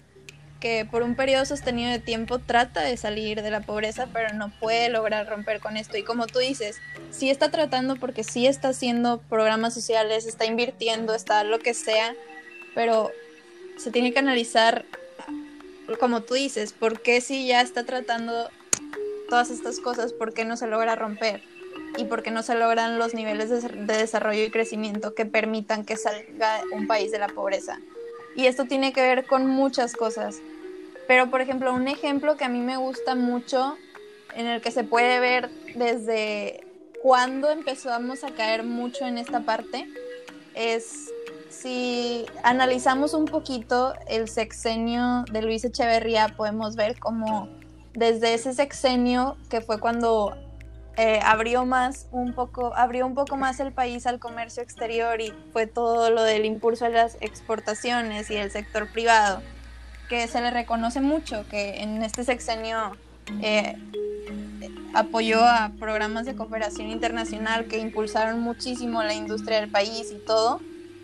que 0.59 0.85
por 0.89 1.03
un 1.03 1.15
periodo 1.15 1.45
sostenido 1.45 1.89
de 1.89 1.99
tiempo 1.99 2.39
trata 2.39 2.81
de 2.81 2.97
salir 2.97 3.41
de 3.41 3.49
la 3.49 3.61
pobreza, 3.61 4.09
pero 4.11 4.33
no 4.33 4.51
puede 4.59 4.89
lograr 4.89 5.27
romper 5.27 5.61
con 5.61 5.77
esto. 5.77 5.97
Y 5.97 6.03
como 6.03 6.27
tú 6.27 6.39
dices, 6.39 6.77
sí 7.11 7.29
está 7.29 7.49
tratando 7.49 7.95
porque 7.95 8.25
sí 8.25 8.45
está 8.45 8.69
haciendo 8.69 9.21
programas 9.21 9.73
sociales, 9.73 10.25
está 10.25 10.45
invirtiendo, 10.45 11.13
está 11.13 11.45
lo 11.45 11.59
que 11.59 11.73
sea, 11.73 12.13
pero 12.75 13.11
se 13.77 13.89
tiene 13.89 14.11
que 14.11 14.19
analizar, 14.19 14.83
como 15.97 16.21
tú 16.21 16.33
dices, 16.33 16.73
por 16.73 17.01
qué 17.01 17.21
si 17.21 17.47
ya 17.47 17.61
está 17.61 17.85
tratando 17.85 18.49
todas 19.29 19.51
estas 19.51 19.79
cosas, 19.79 20.11
por 20.11 20.33
qué 20.33 20.43
no 20.43 20.57
se 20.57 20.67
logra 20.67 20.95
romper 20.95 21.41
y 21.97 22.05
porque 22.05 22.31
no 22.31 22.43
se 22.43 22.55
logran 22.55 22.97
los 22.97 23.13
niveles 23.13 23.49
de, 23.49 23.97
desarrollo 23.97 24.43
y 24.43 24.51
crecimiento 24.51 25.13
que 25.13 25.25
permitan 25.25 25.85
que 25.85 25.97
salga 25.97 26.61
un 26.71 26.87
país 26.87 27.11
de 27.11 27.19
la 27.19 27.27
pobreza. 27.27 27.79
Y 28.35 28.45
esto 28.45 28.65
tiene 28.65 28.93
que 28.93 29.01
ver 29.01 29.25
con 29.25 29.47
muchas 29.47 29.95
cosas. 29.95 30.37
Pero, 31.07 31.29
por 31.29 31.41
ejemplo, 31.41 31.73
un 31.73 31.87
ejemplo 31.87 32.37
que 32.37 32.45
a 32.45 32.49
mí 32.49 32.59
me 32.59 32.77
gusta 32.77 33.15
mucho, 33.15 33.77
en 34.35 34.45
el 34.45 34.61
que 34.61 34.71
se 34.71 34.83
puede 34.83 35.19
ver 35.19 35.49
desde 35.75 36.63
cuando 37.01 37.49
empezamos 37.49 38.23
a 38.23 38.31
caer 38.31 38.63
mucho 38.63 39.05
en 39.05 39.17
esta 39.17 39.41
parte, 39.41 39.87
es 40.53 41.11
si 41.49 42.25
analizamos 42.43 43.13
un 43.13 43.25
poquito 43.25 43.93
el 44.07 44.29
sexenio 44.29 45.25
de 45.31 45.41
Luis 45.41 45.65
Echeverría, 45.65 46.33
podemos 46.37 46.75
ver 46.75 46.99
cómo 46.99 47.49
desde 47.93 48.33
ese 48.33 48.53
sexenio, 48.53 49.35
que 49.49 49.61
fue 49.61 49.79
cuando 49.79 50.37
eh, 50.97 51.19
abrió 51.23 51.65
más 51.65 52.07
un 52.11 52.33
poco, 52.33 52.75
abrió 52.75 53.05
un 53.05 53.15
poco 53.15 53.37
más 53.37 53.59
el 53.59 53.71
país 53.71 54.05
al 54.05 54.19
comercio 54.19 54.61
exterior 54.61 55.21
y 55.21 55.33
fue 55.53 55.65
todo 55.67 56.09
lo 56.09 56.23
del 56.23 56.45
impulso 56.45 56.85
de 56.85 56.91
las 56.91 57.17
exportaciones 57.21 58.29
y 58.29 58.35
el 58.35 58.51
sector 58.51 58.91
privado, 58.91 59.41
que 60.09 60.27
se 60.27 60.41
le 60.41 60.51
reconoce 60.51 60.99
mucho, 60.99 61.45
que 61.49 61.81
en 61.81 62.03
este 62.03 62.23
sexenio 62.23 62.97
eh, 63.41 63.75
apoyó 64.93 65.41
a 65.41 65.71
programas 65.79 66.25
de 66.25 66.35
cooperación 66.35 66.89
internacional 66.89 67.65
que 67.65 67.77
impulsaron 67.79 68.39
muchísimo 68.39 69.03
la 69.03 69.13
industria 69.13 69.61
del 69.61 69.69
país 69.69 70.11
y 70.11 70.25
todo. 70.25 70.59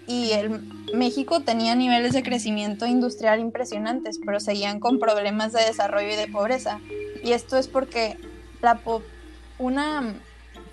Y 0.08 0.32
el, 0.32 0.62
México 0.94 1.42
tenía 1.42 1.76
niveles 1.76 2.14
de 2.14 2.24
crecimiento 2.24 2.86
industrial 2.86 3.40
impresionantes, 3.40 4.20
pero 4.24 4.40
seguían 4.40 4.80
con 4.80 5.00
problemas 5.00 5.52
de 5.52 5.64
desarrollo 5.64 6.10
y 6.10 6.16
de 6.16 6.28
pobreza. 6.28 6.80
Y 7.24 7.32
esto 7.32 7.58
es 7.58 7.68
porque 7.68 8.18
la, 8.62 8.80
un 9.58 10.22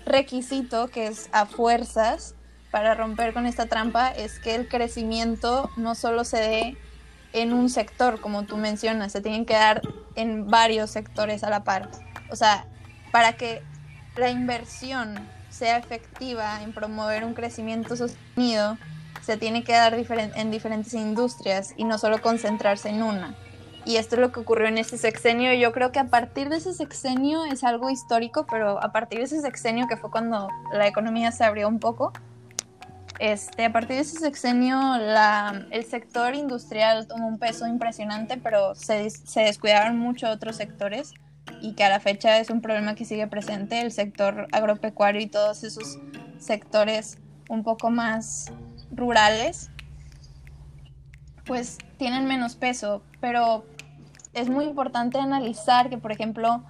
requisito 0.05 0.87
que 0.87 1.07
es 1.07 1.29
a 1.31 1.45
fuerzas 1.45 2.35
para 2.71 2.95
romper 2.95 3.33
con 3.33 3.45
esta 3.45 3.67
trampa 3.67 4.09
es 4.09 4.39
que 4.39 4.55
el 4.55 4.67
crecimiento 4.67 5.69
no 5.77 5.95
solo 5.95 6.23
se 6.23 6.37
dé 6.37 6.77
en 7.33 7.53
un 7.53 7.69
sector, 7.69 8.19
como 8.21 8.43
tú 8.43 8.57
mencionas, 8.57 9.11
se 9.11 9.21
tienen 9.21 9.45
que 9.45 9.53
dar 9.53 9.81
en 10.15 10.47
varios 10.47 10.91
sectores 10.91 11.43
a 11.43 11.49
la 11.49 11.63
par. 11.63 11.89
O 12.29 12.35
sea, 12.35 12.65
para 13.11 13.33
que 13.33 13.61
la 14.15 14.29
inversión 14.29 15.19
sea 15.49 15.77
efectiva 15.77 16.61
en 16.61 16.73
promover 16.73 17.25
un 17.25 17.33
crecimiento 17.33 17.95
sostenido, 17.95 18.77
se 19.21 19.37
tiene 19.37 19.63
que 19.63 19.73
dar 19.73 19.93
en 19.93 20.51
diferentes 20.51 20.93
industrias 20.93 21.73
y 21.77 21.85
no 21.85 21.97
solo 21.97 22.21
concentrarse 22.21 22.89
en 22.89 23.03
una. 23.03 23.35
Y 23.85 23.97
esto 23.97 24.15
es 24.15 24.21
lo 24.21 24.31
que 24.31 24.39
ocurrió 24.39 24.67
en 24.67 24.77
este 24.77 24.97
sexenio. 24.97 25.53
Yo 25.53 25.73
creo 25.73 25.91
que 25.91 25.99
a 25.99 26.05
partir 26.05 26.49
de 26.49 26.57
ese 26.57 26.73
sexenio 26.73 27.43
es 27.45 27.63
algo 27.63 27.89
histórico, 27.89 28.45
pero 28.49 28.81
a 28.81 28.91
partir 28.93 29.19
de 29.19 29.25
ese 29.25 29.41
sexenio, 29.41 29.87
que 29.87 29.97
fue 29.97 30.09
cuando 30.09 30.47
la 30.71 30.87
economía 30.87 31.31
se 31.31 31.43
abrió 31.43 31.67
un 31.67 31.79
poco, 31.79 32.13
este, 33.19 33.65
a 33.65 33.71
partir 33.71 33.97
de 33.97 34.01
ese 34.01 34.19
sexenio 34.19 34.95
el 35.71 35.85
sector 35.85 36.33
industrial 36.33 37.07
tomó 37.07 37.27
un 37.27 37.39
peso 37.39 37.67
impresionante, 37.67 38.37
pero 38.37 38.73
se, 38.75 39.09
se 39.09 39.41
descuidaron 39.41 39.99
mucho 39.99 40.29
otros 40.29 40.55
sectores 40.55 41.13
y 41.61 41.73
que 41.73 41.83
a 41.83 41.89
la 41.89 41.99
fecha 41.99 42.39
es 42.39 42.49
un 42.49 42.61
problema 42.61 42.95
que 42.95 43.05
sigue 43.05 43.27
presente, 43.27 43.81
el 43.81 43.91
sector 43.91 44.47
agropecuario 44.51 45.21
y 45.21 45.27
todos 45.27 45.63
esos 45.63 45.99
sectores 46.39 47.17
un 47.49 47.63
poco 47.63 47.89
más 47.91 48.51
rurales, 48.91 49.69
pues 51.45 51.77
tienen 52.03 52.25
menos 52.25 52.57
peso, 52.57 53.01
pero 53.21 53.63
es 54.33 54.49
muy 54.49 54.65
importante 54.65 55.19
analizar 55.19 55.89
que, 55.89 55.97
por 55.97 56.11
ejemplo, 56.11 56.61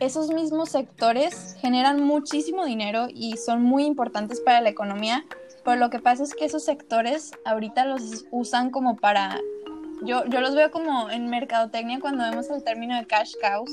esos 0.00 0.32
mismos 0.32 0.70
sectores 0.70 1.56
generan 1.60 2.02
muchísimo 2.02 2.64
dinero 2.64 3.06
y 3.08 3.36
son 3.36 3.62
muy 3.62 3.84
importantes 3.84 4.40
para 4.40 4.60
la 4.60 4.68
economía, 4.68 5.24
pero 5.64 5.76
lo 5.76 5.90
que 5.90 6.00
pasa 6.00 6.24
es 6.24 6.34
que 6.34 6.44
esos 6.44 6.64
sectores 6.64 7.30
ahorita 7.44 7.84
los 7.84 8.24
usan 8.32 8.70
como 8.70 8.96
para 8.96 9.38
yo, 10.02 10.24
yo 10.24 10.40
los 10.40 10.56
veo 10.56 10.72
como 10.72 11.08
en 11.08 11.30
mercadotecnia 11.30 12.00
cuando 12.00 12.24
vemos 12.24 12.50
el 12.50 12.64
término 12.64 12.96
de 12.96 13.06
cash 13.06 13.34
cows, 13.40 13.70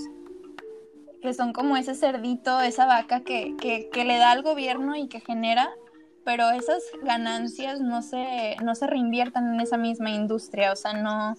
que 1.23 1.34
son 1.34 1.51
como 1.51 1.77
ese 1.77 1.95
cerdito, 1.95 2.62
esa 2.62 2.86
vaca 2.86 3.21
que, 3.21 3.56
que, 3.60 3.89
que 3.89 4.06
le 4.06 4.19
da 4.19 4.30
al 4.30 4.43
gobierno 4.43 4.95
y 4.95 5.08
que 5.08 5.19
genera, 5.19 5.67
pero 6.27 6.51
esas 6.51 6.83
ganancias 7.03 7.79
no 7.79 8.01
se, 8.01 8.57
no 8.61 8.75
se 8.75 8.85
reinviertan 8.85 9.53
en 9.53 9.61
esa 9.61 9.77
misma 9.77 10.09
industria, 10.09 10.73
o 10.73 10.75
sea, 10.75 10.91
no... 10.91 11.37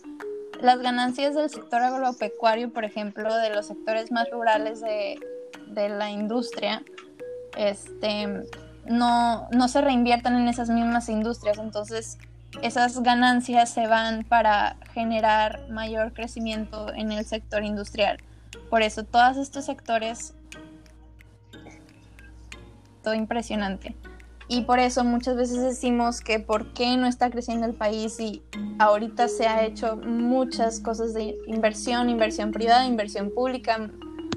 Las 0.62 0.78
ganancias 0.78 1.34
del 1.34 1.50
sector 1.50 1.82
agropecuario, 1.82 2.72
por 2.72 2.86
ejemplo, 2.86 3.36
de 3.36 3.50
los 3.50 3.66
sectores 3.66 4.10
más 4.10 4.30
rurales 4.30 4.80
de, 4.80 5.20
de 5.66 5.90
la 5.90 6.10
industria, 6.10 6.82
este, 7.54 8.46
no, 8.86 9.46
no 9.50 9.68
se 9.68 9.82
reinviertan 9.82 10.34
en 10.36 10.48
esas 10.48 10.70
mismas 10.70 11.10
industrias. 11.10 11.58
Entonces, 11.58 12.16
esas 12.62 13.02
ganancias 13.02 13.68
se 13.68 13.86
van 13.86 14.24
para 14.24 14.78
generar 14.94 15.68
mayor 15.68 16.14
crecimiento 16.14 16.94
en 16.94 17.12
el 17.12 17.26
sector 17.26 17.62
industrial. 17.62 18.16
Por 18.70 18.80
eso 18.80 19.04
todos 19.04 19.36
estos 19.36 19.66
sectores, 19.66 20.32
todo 23.02 23.12
impresionante. 23.12 23.94
Y 24.48 24.62
por 24.62 24.78
eso 24.78 25.04
muchas 25.04 25.36
veces 25.36 25.60
decimos 25.60 26.22
que 26.22 26.40
por 26.40 26.72
qué 26.72 26.96
no 26.96 27.06
está 27.06 27.30
creciendo 27.30 27.66
el 27.66 27.74
país 27.74 28.18
y 28.18 28.42
ahorita 28.78 29.28
se 29.28 29.46
ha 29.46 29.64
hecho 29.64 29.96
muchas 29.96 30.80
cosas 30.80 31.12
de 31.12 31.36
inversión, 31.46 32.08
inversión 32.08 32.50
privada, 32.50 32.86
inversión 32.86 33.30
pública, 33.30 33.90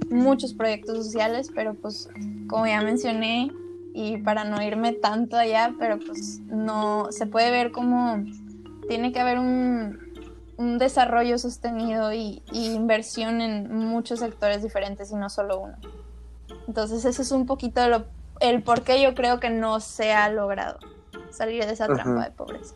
muchos 0.09 0.53
proyectos 0.53 0.97
sociales, 0.97 1.49
pero 1.55 1.75
pues 1.75 2.09
como 2.47 2.67
ya 2.67 2.81
mencioné, 2.81 3.51
y 3.93 4.17
para 4.17 4.43
no 4.43 4.61
irme 4.61 4.93
tanto 4.93 5.37
allá, 5.37 5.73
pero 5.79 5.99
pues 5.99 6.39
no, 6.47 7.07
se 7.11 7.25
puede 7.25 7.51
ver 7.51 7.71
como 7.71 8.23
tiene 8.87 9.11
que 9.11 9.19
haber 9.19 9.39
un, 9.39 9.99
un 10.57 10.77
desarrollo 10.77 11.37
sostenido 11.37 12.13
y, 12.13 12.41
inversión 12.51 13.41
en 13.41 13.73
muchos 13.73 14.19
sectores 14.19 14.63
diferentes 14.63 15.11
y 15.11 15.15
no 15.15 15.29
solo 15.29 15.59
uno. 15.59 15.75
Entonces 16.67 17.05
eso 17.05 17.21
es 17.21 17.31
un 17.31 17.45
poquito 17.45 17.87
lo, 17.87 18.05
el 18.41 18.63
por 18.63 18.81
qué 18.81 19.01
yo 19.01 19.15
creo 19.15 19.39
que 19.39 19.49
no 19.49 19.79
se 19.79 20.13
ha 20.13 20.29
logrado 20.29 20.79
salir 21.29 21.65
de 21.65 21.73
esa 21.73 21.87
trampa 21.87 22.25
de 22.25 22.31
pobreza. 22.31 22.75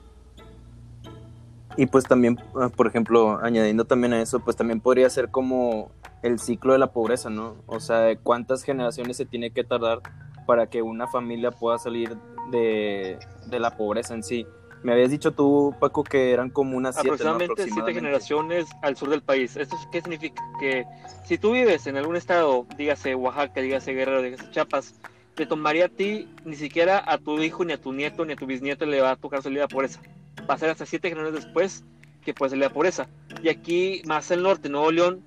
Y 1.78 1.88
pues 1.88 2.06
también, 2.06 2.40
ah, 2.56 2.70
por 2.70 2.88
ejemplo, 2.88 3.40
añadiendo 3.44 3.86
también 3.86 4.14
a 4.14 4.22
eso, 4.22 4.40
pues 4.40 4.56
también 4.56 4.80
podría 4.80 5.10
ser 5.10 5.30
como 5.30 5.92
el 6.24 6.40
ciclo 6.40 6.74
de 6.74 6.80
la 6.80 6.92
pobreza, 6.92 7.30
¿no? 7.30 7.56
O 7.66 7.80
sea, 7.80 8.16
cuántas 8.18 8.64
generaciones 8.64 9.18
se 9.18 9.26
tiene 9.26 9.52
que 9.52 9.64
tardar 9.64 10.00
para 10.46 10.68
que 10.68 10.82
una 10.82 11.08
familia 11.08 11.52
pueda 11.52 11.78
salir 11.78 12.18
de, 12.52 13.20
la 13.52 13.76
pobreza 13.76 14.14
en 14.14 14.24
sí. 14.24 14.48
Me 14.84 14.94
habías 14.94 15.10
dicho 15.10 15.32
tú, 15.32 15.74
Paco, 15.80 16.04
que 16.04 16.32
eran 16.32 16.50
como 16.50 16.78
unas 16.78 16.96
siete, 16.96 17.10
aproximadamente, 17.10 17.68
siete 17.70 17.94
generaciones 17.94 18.68
al 18.84 18.96
sur 18.96 19.10
del 19.10 19.24
país. 19.24 19.58
¿Esto 19.58 19.76
qué 19.92 20.00
significa? 20.00 20.42
Que 20.60 20.86
si 21.26 21.38
tú 21.40 21.52
vives 21.52 21.88
en 21.88 21.98
algún 21.98 22.16
estado, 22.16 22.68
dígase 22.78 23.16
Oaxaca, 23.16 23.62
dígase 23.62 23.94
Guerrero, 23.94 24.22
dígase 24.22 24.50
Chiapas, 24.52 24.94
te 25.36 25.46
tomaría 25.46 25.86
a 25.86 25.90
ti, 25.90 26.28
ni 26.46 26.56
siquiera 26.56 27.04
a 27.06 27.18
tu 27.18 27.42
hijo, 27.42 27.66
ni 27.66 27.74
a 27.74 27.82
tu 27.82 27.92
nieto, 27.92 28.26
ni 28.26 28.34
a 28.34 28.36
tu 28.36 28.46
bisnieto 28.46 28.86
le 28.86 29.02
va 29.02 29.12
a 29.12 29.16
tocar 29.18 29.42
salir 29.44 29.62
a 29.62 29.68
pobreza. 29.68 30.02
Va 30.50 30.54
a 30.54 30.58
ser 30.58 30.70
hasta 30.70 30.86
siete 30.86 31.10
generaciones 31.10 31.44
después 31.44 31.84
que 32.24 32.34
puede 32.34 32.52
salir 32.52 32.66
a 32.66 32.70
pobreza. 32.70 33.10
Y 33.44 33.50
aquí, 33.50 34.02
más 34.06 34.32
al 34.32 34.44
norte, 34.44 34.70
Nuevo 34.70 34.92
León, 34.92 35.24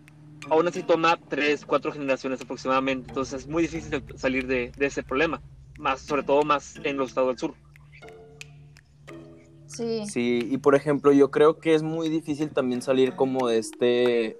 aún 0.49 0.67
así 0.67 0.83
toma 0.83 1.19
tres, 1.29 1.65
cuatro 1.65 1.93
generaciones 1.93 2.41
aproximadamente. 2.41 3.11
Entonces 3.11 3.43
es 3.43 3.49
muy 3.49 3.63
difícil 3.63 4.03
salir 4.17 4.47
de, 4.47 4.73
ese 4.79 5.03
problema, 5.03 5.43
más 5.79 6.01
sobre 6.01 6.23
todo 6.23 6.43
más 6.43 6.77
en 6.85 6.97
los 6.97 7.11
estados 7.11 7.29
del 7.29 7.39
sur. 7.39 7.55
Sí. 9.67 10.07
Sí, 10.07 10.49
y 10.51 10.57
por 10.57 10.75
ejemplo, 10.75 11.13
yo 11.13 11.31
creo 11.31 11.59
que 11.59 11.75
es 11.75 11.83
muy 11.83 12.09
difícil 12.09 12.49
también 12.51 12.81
salir 12.81 13.15
como 13.15 13.49
de 13.49 13.59
este 13.59 14.39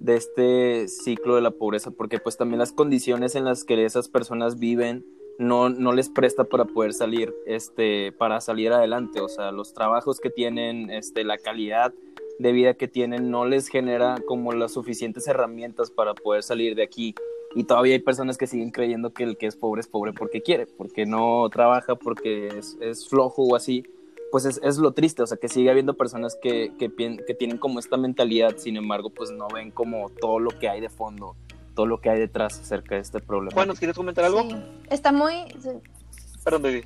de 0.00 0.16
este 0.16 0.88
ciclo 0.88 1.34
de 1.34 1.42
la 1.42 1.50
pobreza, 1.50 1.90
porque 1.90 2.18
pues 2.18 2.36
también 2.36 2.58
las 2.58 2.72
condiciones 2.72 3.34
en 3.34 3.44
las 3.44 3.64
que 3.64 3.84
esas 3.84 4.08
personas 4.08 4.58
viven 4.58 5.04
no, 5.38 5.68
no 5.68 5.92
les 5.92 6.08
presta 6.08 6.44
para 6.44 6.64
poder 6.64 6.92
salir, 6.92 7.34
este, 7.46 8.12
para 8.12 8.40
salir 8.40 8.72
adelante, 8.72 9.20
o 9.20 9.28
sea, 9.28 9.52
los 9.52 9.72
trabajos 9.72 10.20
que 10.20 10.30
tienen, 10.30 10.90
este, 10.90 11.24
la 11.24 11.38
calidad 11.38 11.94
de 12.38 12.52
vida 12.52 12.74
que 12.74 12.88
tienen 12.88 13.30
no 13.30 13.46
les 13.46 13.68
genera 13.68 14.16
como 14.26 14.52
las 14.52 14.72
suficientes 14.72 15.26
herramientas 15.26 15.90
para 15.90 16.14
poder 16.14 16.42
salir 16.42 16.74
de 16.74 16.82
aquí. 16.82 17.14
Y 17.54 17.64
todavía 17.64 17.94
hay 17.94 18.00
personas 18.00 18.36
que 18.36 18.46
siguen 18.46 18.70
creyendo 18.70 19.12
que 19.12 19.24
el 19.24 19.36
que 19.36 19.46
es 19.46 19.56
pobre 19.56 19.80
es 19.80 19.88
pobre 19.88 20.12
porque 20.12 20.42
quiere, 20.42 20.66
porque 20.66 21.06
no 21.06 21.48
trabaja, 21.50 21.96
porque 21.96 22.48
es, 22.80 23.08
flojo 23.08 23.42
o 23.42 23.56
así. 23.56 23.84
Pues 24.30 24.44
es, 24.44 24.78
lo 24.78 24.92
triste, 24.92 25.22
o 25.22 25.26
sea, 25.26 25.38
que 25.38 25.48
sigue 25.48 25.70
habiendo 25.70 25.94
personas 25.94 26.36
que, 26.40 26.72
que, 26.78 26.90
que 26.94 27.34
tienen 27.34 27.58
como 27.58 27.78
esta 27.78 27.96
mentalidad, 27.96 28.56
sin 28.58 28.76
embargo, 28.76 29.10
pues 29.10 29.30
no 29.30 29.48
ven 29.48 29.70
como 29.70 30.10
todo 30.10 30.38
lo 30.38 30.50
que 30.50 30.68
hay 30.68 30.80
de 30.80 30.90
fondo, 30.90 31.34
todo 31.74 31.86
lo 31.86 32.00
que 32.00 32.10
hay 32.10 32.20
detrás 32.20 32.60
acerca 32.60 32.96
de 32.96 33.00
este 33.00 33.20
problema. 33.20 33.54
Bueno, 33.54 33.74
¿quieres 33.74 33.96
comentar 33.96 34.24
algo? 34.24 34.42
Está 34.90 35.12
muy... 35.12 35.46
Perdón, 36.44 36.62
baby. 36.62 36.84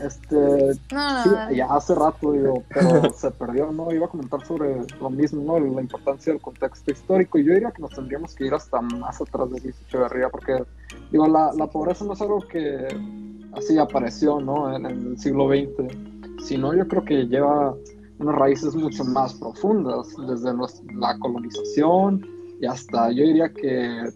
Este, 0.00 0.74
sí, 0.74 1.56
ya 1.56 1.66
hace 1.70 1.94
rato, 1.94 2.32
digo, 2.32 2.62
pero 2.72 3.12
se 3.16 3.30
perdió, 3.32 3.72
¿no? 3.72 3.92
Iba 3.92 4.06
a 4.06 4.08
comentar 4.08 4.44
sobre 4.46 4.76
lo 5.00 5.10
mismo, 5.10 5.42
¿no? 5.42 5.58
La 5.58 5.80
importancia 5.80 6.32
del 6.32 6.40
contexto 6.40 6.90
histórico. 6.92 7.38
Y 7.38 7.44
yo 7.44 7.54
diría 7.54 7.72
que 7.72 7.82
nos 7.82 7.90
tendríamos 7.90 8.34
que 8.34 8.46
ir 8.46 8.54
hasta 8.54 8.80
más 8.80 9.20
atrás 9.20 9.50
de 9.50 9.60
Luis 9.60 9.74
Echeverría, 9.86 10.28
porque, 10.28 10.62
digo, 11.10 11.26
la, 11.26 11.52
la 11.52 11.66
pobreza 11.66 12.04
no 12.04 12.12
es 12.12 12.20
algo 12.20 12.40
que 12.46 12.86
así 13.52 13.76
apareció, 13.78 14.40
¿no? 14.40 14.74
En, 14.74 14.86
el 14.86 15.18
siglo 15.18 15.48
XX, 15.48 15.92
sino 16.38 16.74
yo 16.74 16.86
creo 16.88 17.04
que 17.04 17.26
lleva 17.26 17.74
unas 18.18 18.34
raíces 18.34 18.74
mucho 18.74 19.04
más 19.04 19.34
profundas, 19.34 20.08
desde 20.26 20.52
la 20.94 21.18
colonización 21.18 22.26
y 22.60 22.66
hasta, 22.66 23.10
yo 23.12 23.24
diría 23.24 23.52
que 23.52 24.10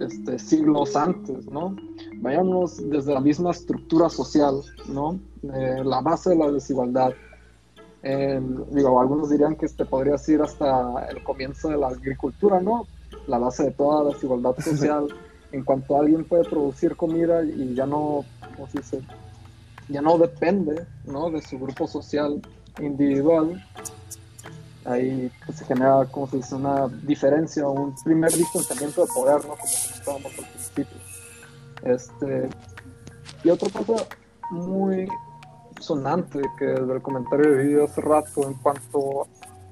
este, 0.00 0.38
siglos 0.38 0.96
antes, 0.96 1.46
¿no? 1.50 1.76
Vayamos 2.16 2.76
desde 2.90 3.14
la 3.14 3.20
misma 3.20 3.50
estructura 3.50 4.08
social, 4.08 4.60
¿no? 4.88 5.18
Eh, 5.42 5.82
la 5.84 6.00
base 6.00 6.30
de 6.30 6.36
la 6.36 6.50
desigualdad. 6.50 7.12
digo, 8.02 9.00
algunos 9.00 9.30
dirían 9.30 9.56
que 9.56 9.66
este 9.66 9.84
podría 9.84 10.16
ser 10.18 10.42
hasta 10.42 11.06
el 11.10 11.22
comienzo 11.22 11.68
de 11.68 11.76
la 11.76 11.88
agricultura, 11.88 12.60
¿no? 12.60 12.86
La 13.26 13.38
base 13.38 13.64
de 13.64 13.70
toda 13.72 14.04
la 14.04 14.10
desigualdad 14.10 14.56
social. 14.58 15.08
en 15.52 15.64
cuanto 15.64 15.96
alguien 15.96 16.24
puede 16.24 16.44
producir 16.44 16.96
comida 16.96 17.42
y 17.42 17.74
ya 17.74 17.84
no, 17.84 18.24
¿cómo 18.54 18.68
se 18.68 18.78
dice? 18.78 19.00
Ya 19.90 20.00
no 20.00 20.16
depende, 20.18 20.86
¿no? 21.04 21.30
De 21.30 21.42
su 21.42 21.58
grupo 21.58 21.86
social 21.86 22.40
individual, 22.78 23.62
ahí 24.84 25.30
pues, 25.44 25.58
se 25.58 25.64
genera, 25.64 26.04
como 26.06 26.26
se 26.28 26.38
dice, 26.38 26.54
una 26.54 26.88
diferencia, 26.88 27.66
un 27.68 27.94
primer 28.02 28.32
distanciamiento 28.32 29.02
de 29.02 29.08
poder, 29.12 29.44
¿no? 29.44 29.56
Como 29.56 29.64
estábamos 29.64 30.38
al 30.38 30.44
principio. 30.46 30.98
Este, 31.82 32.48
y 33.44 33.50
otra 33.50 33.68
cosa 33.70 34.06
muy 34.50 35.08
sonante 35.80 36.40
que 36.58 36.66
del 36.66 37.00
comentario 37.02 37.52
de 37.52 37.64
video 37.64 37.84
hace 37.84 38.00
rato 38.00 38.46
en 38.46 38.54
cuanto 38.54 39.26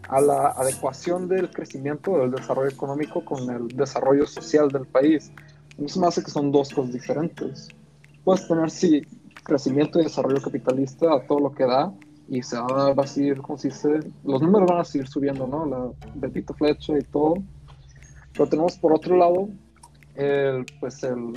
a 0.09 0.21
la 0.21 0.49
adecuación 0.49 1.29
del 1.29 1.51
crecimiento 1.51 2.19
del 2.19 2.31
desarrollo 2.31 2.71
económico 2.71 3.25
con 3.25 3.51
el 3.51 3.69
desarrollo 3.69 4.27
social 4.27 4.71
del 4.71 4.87
país. 4.87 5.31
A 5.79 5.99
me 6.01 6.07
hace 6.07 6.23
que 6.23 6.31
son 6.31 6.51
dos 6.51 6.71
cosas 6.71 6.93
diferentes. 6.93 7.69
Puedes 8.25 8.49
tener, 8.49 8.71
sí, 8.71 9.03
crecimiento 9.49 9.99
y 9.99 10.05
desarrollo 10.05 10.41
capitalista 10.41 11.13
a 11.13 11.27
todo 11.27 11.41
lo 11.41 11.53
que 11.53 11.65
da, 11.65 11.93
y 12.29 12.43
se 12.43 12.59
va, 12.59 12.91
a 12.91 13.07
seguir, 13.07 13.41
como 13.41 13.57
se 13.57 13.69
dice, 13.69 14.01
los 14.23 14.43
números 14.43 14.69
van 14.69 14.81
a 14.81 14.85
seguir 14.85 15.09
subiendo, 15.09 15.47
¿no? 15.47 15.65
La 15.65 15.91
Betito 16.15 16.53
Flecha 16.53 16.99
y 16.99 17.03
todo. 17.03 17.37
Pero 18.35 18.49
tenemos 18.49 18.77
por 18.77 18.93
otro 18.93 19.17
lado, 19.17 19.49
el, 20.15 20.67
pues 20.79 21.03
el, 21.03 21.33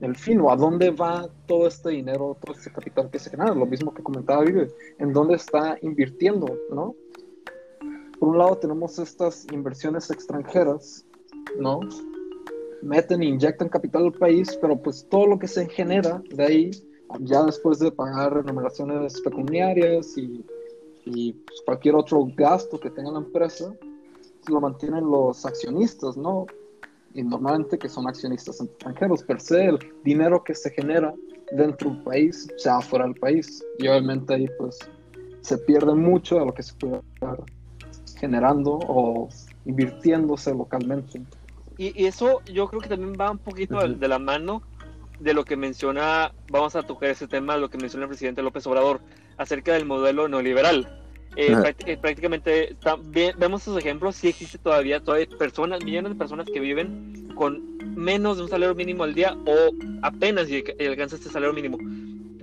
el 0.00 0.16
fin, 0.16 0.40
o 0.40 0.50
a 0.50 0.56
dónde 0.56 0.90
va 0.90 1.28
todo 1.46 1.68
este 1.68 1.90
dinero, 1.90 2.36
todo 2.44 2.56
este 2.56 2.72
capital 2.72 3.08
que 3.08 3.20
se 3.20 3.30
genera, 3.30 3.54
lo 3.54 3.66
mismo 3.66 3.94
que 3.94 4.02
comentaba 4.02 4.42
Vive, 4.42 4.68
en 4.98 5.12
dónde 5.12 5.36
está 5.36 5.78
invirtiendo, 5.80 6.58
¿no? 6.70 6.96
Por 8.18 8.30
un 8.30 8.38
lado 8.38 8.56
tenemos 8.56 8.98
estas 8.98 9.46
inversiones 9.52 10.10
extranjeras, 10.10 11.06
¿no? 11.56 11.78
Meten 12.82 13.22
e 13.22 13.26
inyectan 13.26 13.68
capital 13.68 14.06
al 14.06 14.12
país, 14.12 14.58
pero 14.60 14.76
pues 14.76 15.06
todo 15.08 15.28
lo 15.28 15.38
que 15.38 15.46
se 15.46 15.68
genera 15.68 16.20
de 16.34 16.44
ahí 16.44 16.70
ya 17.20 17.42
después 17.44 17.78
de 17.78 17.92
pagar 17.92 18.32
remuneraciones 18.32 19.20
pecuniarias 19.20 20.16
y, 20.16 20.44
y 21.04 21.32
pues, 21.32 21.62
cualquier 21.64 21.94
otro 21.94 22.26
gasto 22.36 22.78
que 22.78 22.90
tenga 22.90 23.12
la 23.12 23.18
empresa, 23.18 23.74
pues, 23.80 24.48
lo 24.48 24.60
mantienen 24.60 25.04
los 25.04 25.44
accionistas, 25.44 26.16
¿no? 26.16 26.46
Y 27.14 27.22
normalmente 27.22 27.78
que 27.78 27.88
son 27.88 28.08
accionistas 28.08 28.60
extranjeros, 28.60 29.22
per 29.22 29.40
se, 29.40 29.66
el 29.66 29.78
dinero 30.02 30.42
que 30.42 30.54
se 30.54 30.70
genera 30.70 31.14
dentro 31.52 31.90
del 31.90 32.02
país, 32.02 32.48
sea 32.56 32.80
fuera 32.80 33.04
del 33.04 33.14
país. 33.14 33.62
Y 33.78 33.88
obviamente 33.88 34.34
ahí 34.34 34.48
pues 34.58 34.78
se 35.42 35.58
pierde 35.58 35.94
mucho 35.94 36.38
de 36.38 36.46
lo 36.46 36.54
que 36.54 36.62
se 36.62 36.74
puede 36.74 37.00
estar 37.14 37.38
generando 38.18 38.78
o 38.88 39.28
invirtiéndose 39.66 40.54
localmente. 40.54 41.22
Y, 41.76 42.02
y, 42.02 42.06
eso 42.06 42.40
yo 42.52 42.68
creo 42.68 42.80
que 42.80 42.88
también 42.88 43.14
va 43.18 43.30
un 43.30 43.38
poquito 43.38 43.78
de 43.86 44.08
la 44.08 44.18
mano 44.18 44.62
de 45.22 45.34
lo 45.34 45.44
que 45.44 45.56
menciona, 45.56 46.32
vamos 46.50 46.74
a 46.76 46.82
tocar 46.82 47.10
ese 47.10 47.28
tema, 47.28 47.56
lo 47.56 47.70
que 47.70 47.78
menciona 47.78 48.04
el 48.04 48.08
presidente 48.08 48.42
López 48.42 48.66
Obrador 48.66 49.00
acerca 49.36 49.72
del 49.72 49.84
modelo 49.84 50.28
neoliberal. 50.28 50.98
Eh, 51.36 51.74
eh, 51.86 51.96
prácticamente 51.96 52.76
vemos 53.38 53.62
esos 53.62 53.78
ejemplos, 53.78 54.16
sí 54.16 54.28
existe 54.28 54.58
todavía, 54.58 55.00
todavía 55.00 55.26
personas, 55.38 55.82
millones 55.82 56.12
de 56.12 56.18
personas 56.18 56.46
que 56.52 56.60
viven 56.60 57.32
con 57.34 57.78
menos 57.94 58.36
de 58.36 58.42
un 58.42 58.48
salario 58.50 58.74
mínimo 58.74 59.04
al 59.04 59.14
día 59.14 59.34
o 59.46 59.70
apenas 60.02 60.48
alcanza 60.78 61.16
este 61.16 61.30
salario 61.30 61.54
mínimo. 61.54 61.78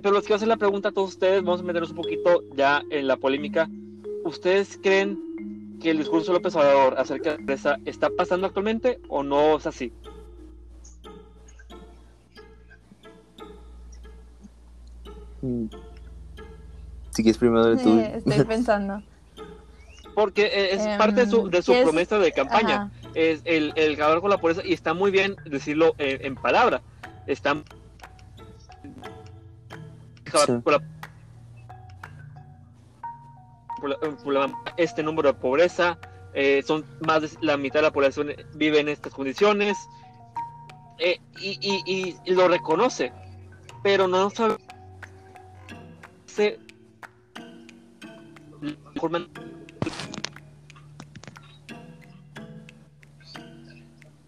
Pero 0.02 0.14
los 0.14 0.24
que 0.24 0.34
hacer 0.34 0.48
la 0.48 0.56
pregunta 0.56 0.88
a 0.88 0.92
todos 0.92 1.10
ustedes, 1.10 1.42
vamos 1.42 1.60
a 1.60 1.64
meternos 1.64 1.90
un 1.90 1.96
poquito 1.96 2.42
ya 2.56 2.82
en 2.90 3.06
la 3.06 3.16
polémica. 3.16 3.68
¿Ustedes 4.24 4.78
creen 4.82 5.18
que 5.80 5.90
el 5.90 5.98
discurso 5.98 6.32
de 6.32 6.38
López 6.38 6.56
Obrador 6.56 6.98
acerca 6.98 7.30
de 7.30 7.36
la 7.36 7.40
empresa 7.40 7.78
está 7.84 8.10
pasando 8.10 8.46
actualmente 8.46 8.98
o 9.08 9.22
no 9.22 9.56
es 9.56 9.66
así? 9.66 9.92
Si 15.40 17.22
quieres 17.22 17.38
primero 17.38 17.76
tú. 17.76 17.98
estoy 17.98 18.44
pensando. 18.48 19.02
Porque 20.14 20.46
eh, 20.46 20.74
es 20.74 20.98
parte 20.98 21.24
de 21.24 21.30
su, 21.30 21.48
de 21.48 21.62
su 21.62 21.72
promesa 21.72 22.18
de 22.18 22.32
campaña. 22.32 22.90
Es 23.14 23.42
el, 23.44 23.72
el 23.76 23.94
acabar 23.94 24.20
con 24.20 24.30
la 24.30 24.38
pobreza 24.38 24.62
y 24.64 24.72
está 24.72 24.94
muy 24.94 25.10
bien 25.10 25.36
decirlo 25.46 25.94
en, 25.98 26.34
palabra. 26.36 26.82
Está 27.26 27.56
este 34.76 35.02
número 35.02 35.32
de 35.32 35.38
pobreza, 35.38 35.98
eh, 36.34 36.62
son 36.66 36.84
más 37.06 37.22
de 37.22 37.30
la 37.40 37.56
mitad 37.56 37.80
de 37.80 37.82
la 37.82 37.92
población 37.92 38.32
vive 38.54 38.80
en 38.80 38.88
estas 38.88 39.12
condiciones 39.12 39.76
eh, 40.98 41.18
y, 41.40 41.58
y, 41.60 42.16
y, 42.24 42.34
lo 42.34 42.46
reconoce, 42.46 43.12
pero 43.82 44.06
no 44.06 44.30
sabe 44.30 44.56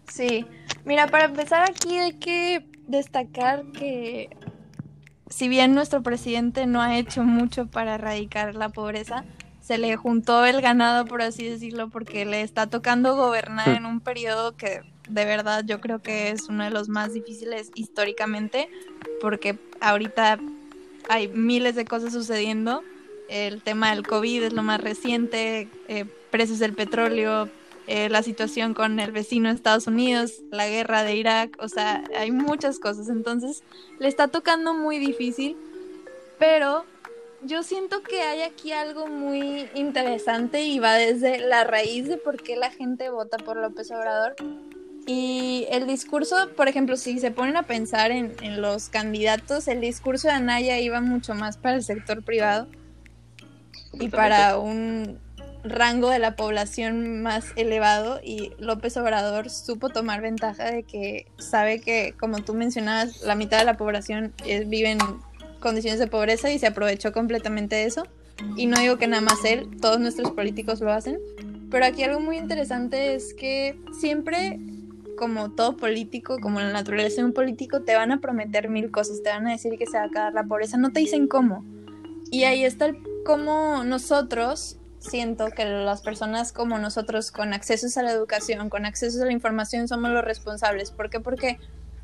Sí, 0.07 0.45
mira, 0.85 1.07
para 1.07 1.25
empezar 1.25 1.69
aquí 1.69 1.97
hay 1.97 2.13
que 2.13 2.65
destacar 2.87 3.65
que 3.71 4.29
si 5.27 5.47
bien 5.47 5.73
nuestro 5.73 6.03
presidente 6.03 6.67
no 6.67 6.81
ha 6.81 6.97
hecho 6.97 7.23
mucho 7.23 7.65
para 7.65 7.95
erradicar 7.95 8.53
la 8.53 8.69
pobreza, 8.69 9.25
se 9.61 9.77
le 9.77 9.95
juntó 9.95 10.45
el 10.45 10.61
ganado, 10.61 11.05
por 11.05 11.21
así 11.21 11.47
decirlo, 11.47 11.89
porque 11.89 12.25
le 12.25 12.41
está 12.41 12.67
tocando 12.67 13.15
gobernar 13.15 13.69
en 13.69 13.85
un 13.85 14.01
periodo 14.01 14.55
que 14.55 14.81
de 15.09 15.25
verdad 15.25 15.63
yo 15.65 15.81
creo 15.81 16.01
que 16.01 16.29
es 16.29 16.49
uno 16.49 16.63
de 16.63 16.69
los 16.69 16.89
más 16.89 17.13
difíciles 17.13 17.71
históricamente, 17.73 18.69
porque 19.19 19.57
ahorita 19.81 20.37
hay 21.09 21.27
miles 21.27 21.75
de 21.75 21.85
cosas 21.85 22.13
sucediendo. 22.13 22.83
El 23.29 23.61
tema 23.61 23.91
del 23.91 24.05
COVID 24.05 24.43
es 24.43 24.53
lo 24.53 24.63
más 24.63 24.81
reciente, 24.81 25.69
eh, 25.87 26.05
precios 26.29 26.59
del 26.59 26.73
petróleo, 26.73 27.49
eh, 27.87 28.09
la 28.09 28.23
situación 28.23 28.73
con 28.73 28.99
el 28.99 29.11
vecino 29.11 29.49
de 29.49 29.55
Estados 29.55 29.87
Unidos, 29.87 30.41
la 30.51 30.67
guerra 30.67 31.03
de 31.03 31.15
Irak, 31.15 31.57
o 31.59 31.67
sea, 31.67 32.03
hay 32.17 32.31
muchas 32.31 32.79
cosas. 32.79 33.09
Entonces, 33.09 33.63
le 33.99 34.07
está 34.07 34.27
tocando 34.27 34.73
muy 34.73 34.99
difícil, 34.99 35.57
pero 36.39 36.85
yo 37.41 37.63
siento 37.63 38.01
que 38.03 38.21
hay 38.21 38.41
aquí 38.41 38.71
algo 38.71 39.07
muy 39.07 39.67
interesante 39.73 40.63
y 40.63 40.79
va 40.79 40.93
desde 40.93 41.39
la 41.39 41.63
raíz 41.63 42.07
de 42.07 42.17
por 42.17 42.41
qué 42.41 42.55
la 42.55 42.71
gente 42.71 43.09
vota 43.09 43.37
por 43.37 43.57
López 43.57 43.91
Obrador 43.91 44.35
y 45.05 45.67
el 45.69 45.85
discurso, 45.85 46.35
por 46.55 46.67
ejemplo, 46.67 46.95
si 46.95 47.19
se 47.19 47.31
ponen 47.31 47.57
a 47.57 47.63
pensar 47.63 48.11
en, 48.11 48.61
los 48.61 48.89
candidatos, 48.89 49.67
el 49.67 49.81
discurso 49.81 50.29
de 50.29 50.35
Anaya 50.35 50.79
iba 50.79 51.01
mucho 51.01 51.35
más 51.35 51.57
para 51.57 51.75
el 51.75 51.83
sector 51.83 52.23
privado 52.23 52.67
y 53.99 54.07
para 54.07 54.57
un 54.57 55.19
rango 55.63 56.09
de 56.09 56.19
la 56.19 56.35
población 56.35 57.21
más 57.21 57.45
elevado 57.55 58.19
y 58.23 58.51
López 58.59 58.97
Obrador 58.97 59.49
supo 59.49 59.89
tomar 59.89 60.21
ventaja 60.21 60.71
de 60.71 60.83
que 60.83 61.27
sabe 61.37 61.79
que, 61.79 62.13
como 62.17 62.39
tú 62.39 62.53
mencionabas, 62.53 63.21
la 63.21 63.35
mitad 63.35 63.59
de 63.59 63.65
la 63.65 63.77
población 63.77 64.33
vive 64.45 64.91
en 64.91 64.99
condiciones 65.59 65.99
de 65.99 66.07
pobreza 66.07 66.51
y 66.51 66.59
se 66.59 66.67
aprovechó 66.67 67.11
completamente 67.11 67.75
de 67.75 67.85
eso. 67.85 68.07
Y 68.57 68.67
no 68.67 68.79
digo 68.79 68.97
que 68.97 69.07
nada 69.07 69.21
más 69.21 69.43
él, 69.45 69.69
todos 69.81 69.99
nuestros 69.99 70.31
políticos 70.31 70.81
lo 70.81 70.91
hacen. 70.91 71.19
Pero 71.69 71.85
aquí 71.85 72.03
algo 72.03 72.19
muy 72.19 72.37
interesante 72.37 73.15
es 73.15 73.33
que 73.33 73.79
siempre 73.99 74.59
como 75.17 75.51
todo 75.51 75.77
político, 75.77 76.37
como 76.39 76.59
la 76.59 76.71
naturaleza 76.71 77.17
de 77.17 77.25
un 77.25 77.33
político, 77.33 77.81
te 77.81 77.95
van 77.95 78.11
a 78.11 78.19
prometer 78.19 78.69
mil 78.69 78.91
cosas, 78.91 79.21
te 79.23 79.29
van 79.29 79.47
a 79.47 79.51
decir 79.51 79.77
que 79.77 79.85
se 79.85 79.97
va 79.97 80.03
a 80.03 80.07
acabar 80.07 80.33
la 80.33 80.43
pobreza, 80.43 80.77
no 80.77 80.91
te 80.91 80.99
dicen 80.99 81.27
cómo. 81.27 81.63
Y 82.31 82.45
ahí 82.45 82.63
está 82.65 82.85
el 82.85 82.97
cómo 83.25 83.83
nosotros, 83.83 84.77
siento 84.99 85.47
que 85.47 85.65
las 85.65 86.01
personas 86.01 86.51
como 86.53 86.77
nosotros, 86.79 87.31
con 87.31 87.53
accesos 87.53 87.97
a 87.97 88.03
la 88.03 88.11
educación, 88.11 88.69
con 88.69 88.85
accesos 88.85 89.21
a 89.21 89.25
la 89.25 89.33
información, 89.33 89.87
somos 89.87 90.11
los 90.11 90.23
responsables. 90.23 90.91
¿Por 90.91 91.09
qué? 91.09 91.19
Porque 91.19 91.59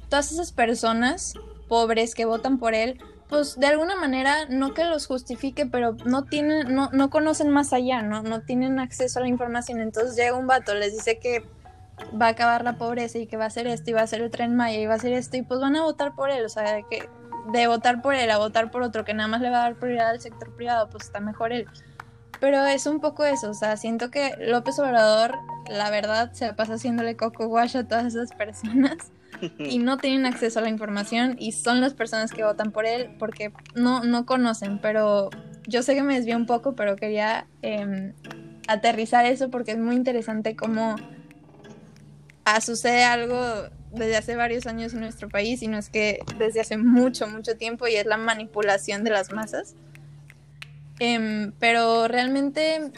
todas 0.09 0.31
esas 0.31 0.51
personas 0.51 1.33
pobres 1.67 2.15
que 2.15 2.25
votan 2.25 2.59
por 2.59 2.73
él, 2.73 2.99
pues 3.29 3.59
de 3.59 3.67
alguna 3.67 3.95
manera, 3.95 4.45
no 4.49 4.73
que 4.73 4.83
los 4.83 5.05
justifique, 5.05 5.65
pero 5.65 5.95
no 6.05 6.25
tienen, 6.25 6.73
no, 6.73 6.89
no 6.91 7.09
conocen 7.09 7.49
más 7.49 7.73
allá, 7.73 8.01
¿no? 8.01 8.23
No 8.23 8.41
tienen 8.41 8.79
acceso 8.79 9.19
a 9.19 9.21
la 9.21 9.27
información. 9.27 9.79
Entonces 9.79 10.15
llega 10.15 10.35
un 10.35 10.47
vato, 10.47 10.73
les 10.73 10.93
dice 10.93 11.19
que 11.19 11.45
va 12.19 12.27
a 12.27 12.29
acabar 12.29 12.63
la 12.63 12.77
pobreza 12.77 13.17
y 13.17 13.27
que 13.27 13.37
va 13.37 13.45
a 13.45 13.47
hacer 13.47 13.67
esto 13.67 13.89
y 13.89 13.93
va 13.93 14.01
a 14.01 14.07
ser 14.07 14.21
el 14.21 14.31
tren 14.31 14.55
Maya 14.55 14.79
y 14.79 14.85
va 14.85 14.93
a 14.93 14.97
hacer 14.97 15.13
esto 15.13 15.37
y 15.37 15.41
pues 15.41 15.59
van 15.59 15.75
a 15.75 15.83
votar 15.83 16.15
por 16.15 16.29
él, 16.29 16.45
o 16.45 16.49
sea, 16.49 16.73
de 16.73 16.85
que 16.89 17.09
de 17.51 17.67
votar 17.67 18.01
por 18.01 18.15
él 18.15 18.29
a 18.31 18.37
votar 18.37 18.71
por 18.71 18.81
otro 18.83 19.05
que 19.05 19.13
nada 19.13 19.27
más 19.27 19.41
le 19.41 19.49
va 19.49 19.57
a 19.57 19.63
dar 19.63 19.75
prioridad 19.75 20.09
al 20.09 20.21
sector 20.21 20.55
privado, 20.55 20.89
pues 20.89 21.05
está 21.05 21.19
mejor 21.19 21.51
él. 21.51 21.65
Pero 22.39 22.65
es 22.65 22.85
un 22.85 22.99
poco 22.99 23.25
eso, 23.25 23.49
o 23.49 23.53
sea, 23.53 23.75
siento 23.75 24.11
que 24.11 24.35
López 24.39 24.79
Obrador, 24.79 25.35
la 25.69 25.89
verdad, 25.89 26.31
se 26.31 26.53
pasa 26.53 26.75
haciéndole 26.75 27.17
coco 27.17 27.47
wash 27.47 27.75
a 27.75 27.87
todas 27.87 28.05
esas 28.05 28.31
personas 28.31 29.11
y 29.57 29.79
no 29.79 29.97
tienen 29.97 30.25
acceso 30.25 30.59
a 30.59 30.61
la 30.61 30.69
información 30.69 31.35
y 31.37 31.51
son 31.51 31.81
las 31.81 31.93
personas 31.93 32.31
que 32.31 32.43
votan 32.43 32.71
por 32.71 32.85
él 32.85 33.15
porque 33.19 33.51
no, 33.75 34.03
no 34.03 34.25
conocen, 34.25 34.79
pero 34.79 35.29
yo 35.67 35.83
sé 35.83 35.95
que 35.95 36.03
me 36.03 36.15
desvío 36.15 36.37
un 36.37 36.45
poco, 36.45 36.75
pero 36.75 36.95
quería 36.95 37.45
em, 37.61 38.13
aterrizar 38.67 39.25
eso 39.25 39.49
porque 39.49 39.71
es 39.71 39.77
muy 39.77 39.95
interesante 39.95 40.55
cómo 40.55 40.95
sucede 42.61 43.03
algo 43.03 43.69
desde 43.91 44.17
hace 44.17 44.35
varios 44.35 44.67
años 44.67 44.93
en 44.93 45.01
nuestro 45.01 45.29
país 45.29 45.61
y 45.61 45.67
no 45.67 45.77
es 45.77 45.89
que 45.89 46.19
desde 46.37 46.61
hace 46.61 46.77
mucho, 46.77 47.27
mucho 47.27 47.57
tiempo 47.57 47.87
y 47.87 47.95
es 47.95 48.05
la 48.05 48.17
manipulación 48.17 49.03
de 49.03 49.11
las 49.11 49.31
masas. 49.31 49.75
Em, 50.99 51.53
pero 51.59 52.07
realmente, 52.07 52.91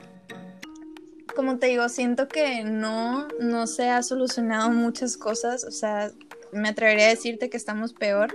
como 1.35 1.59
te 1.59 1.67
digo, 1.67 1.87
siento 1.87 2.27
que 2.27 2.63
no, 2.63 3.27
no 3.39 3.67
se 3.67 3.89
ha 3.89 4.01
solucionado 4.03 4.69
muchas 4.71 5.17
cosas, 5.17 5.63
o 5.63 5.71
sea, 5.71 6.11
me 6.51 6.69
atrevería 6.69 7.05
a 7.05 7.09
decirte 7.09 7.49
que 7.49 7.57
estamos 7.57 7.93
peor, 7.93 8.33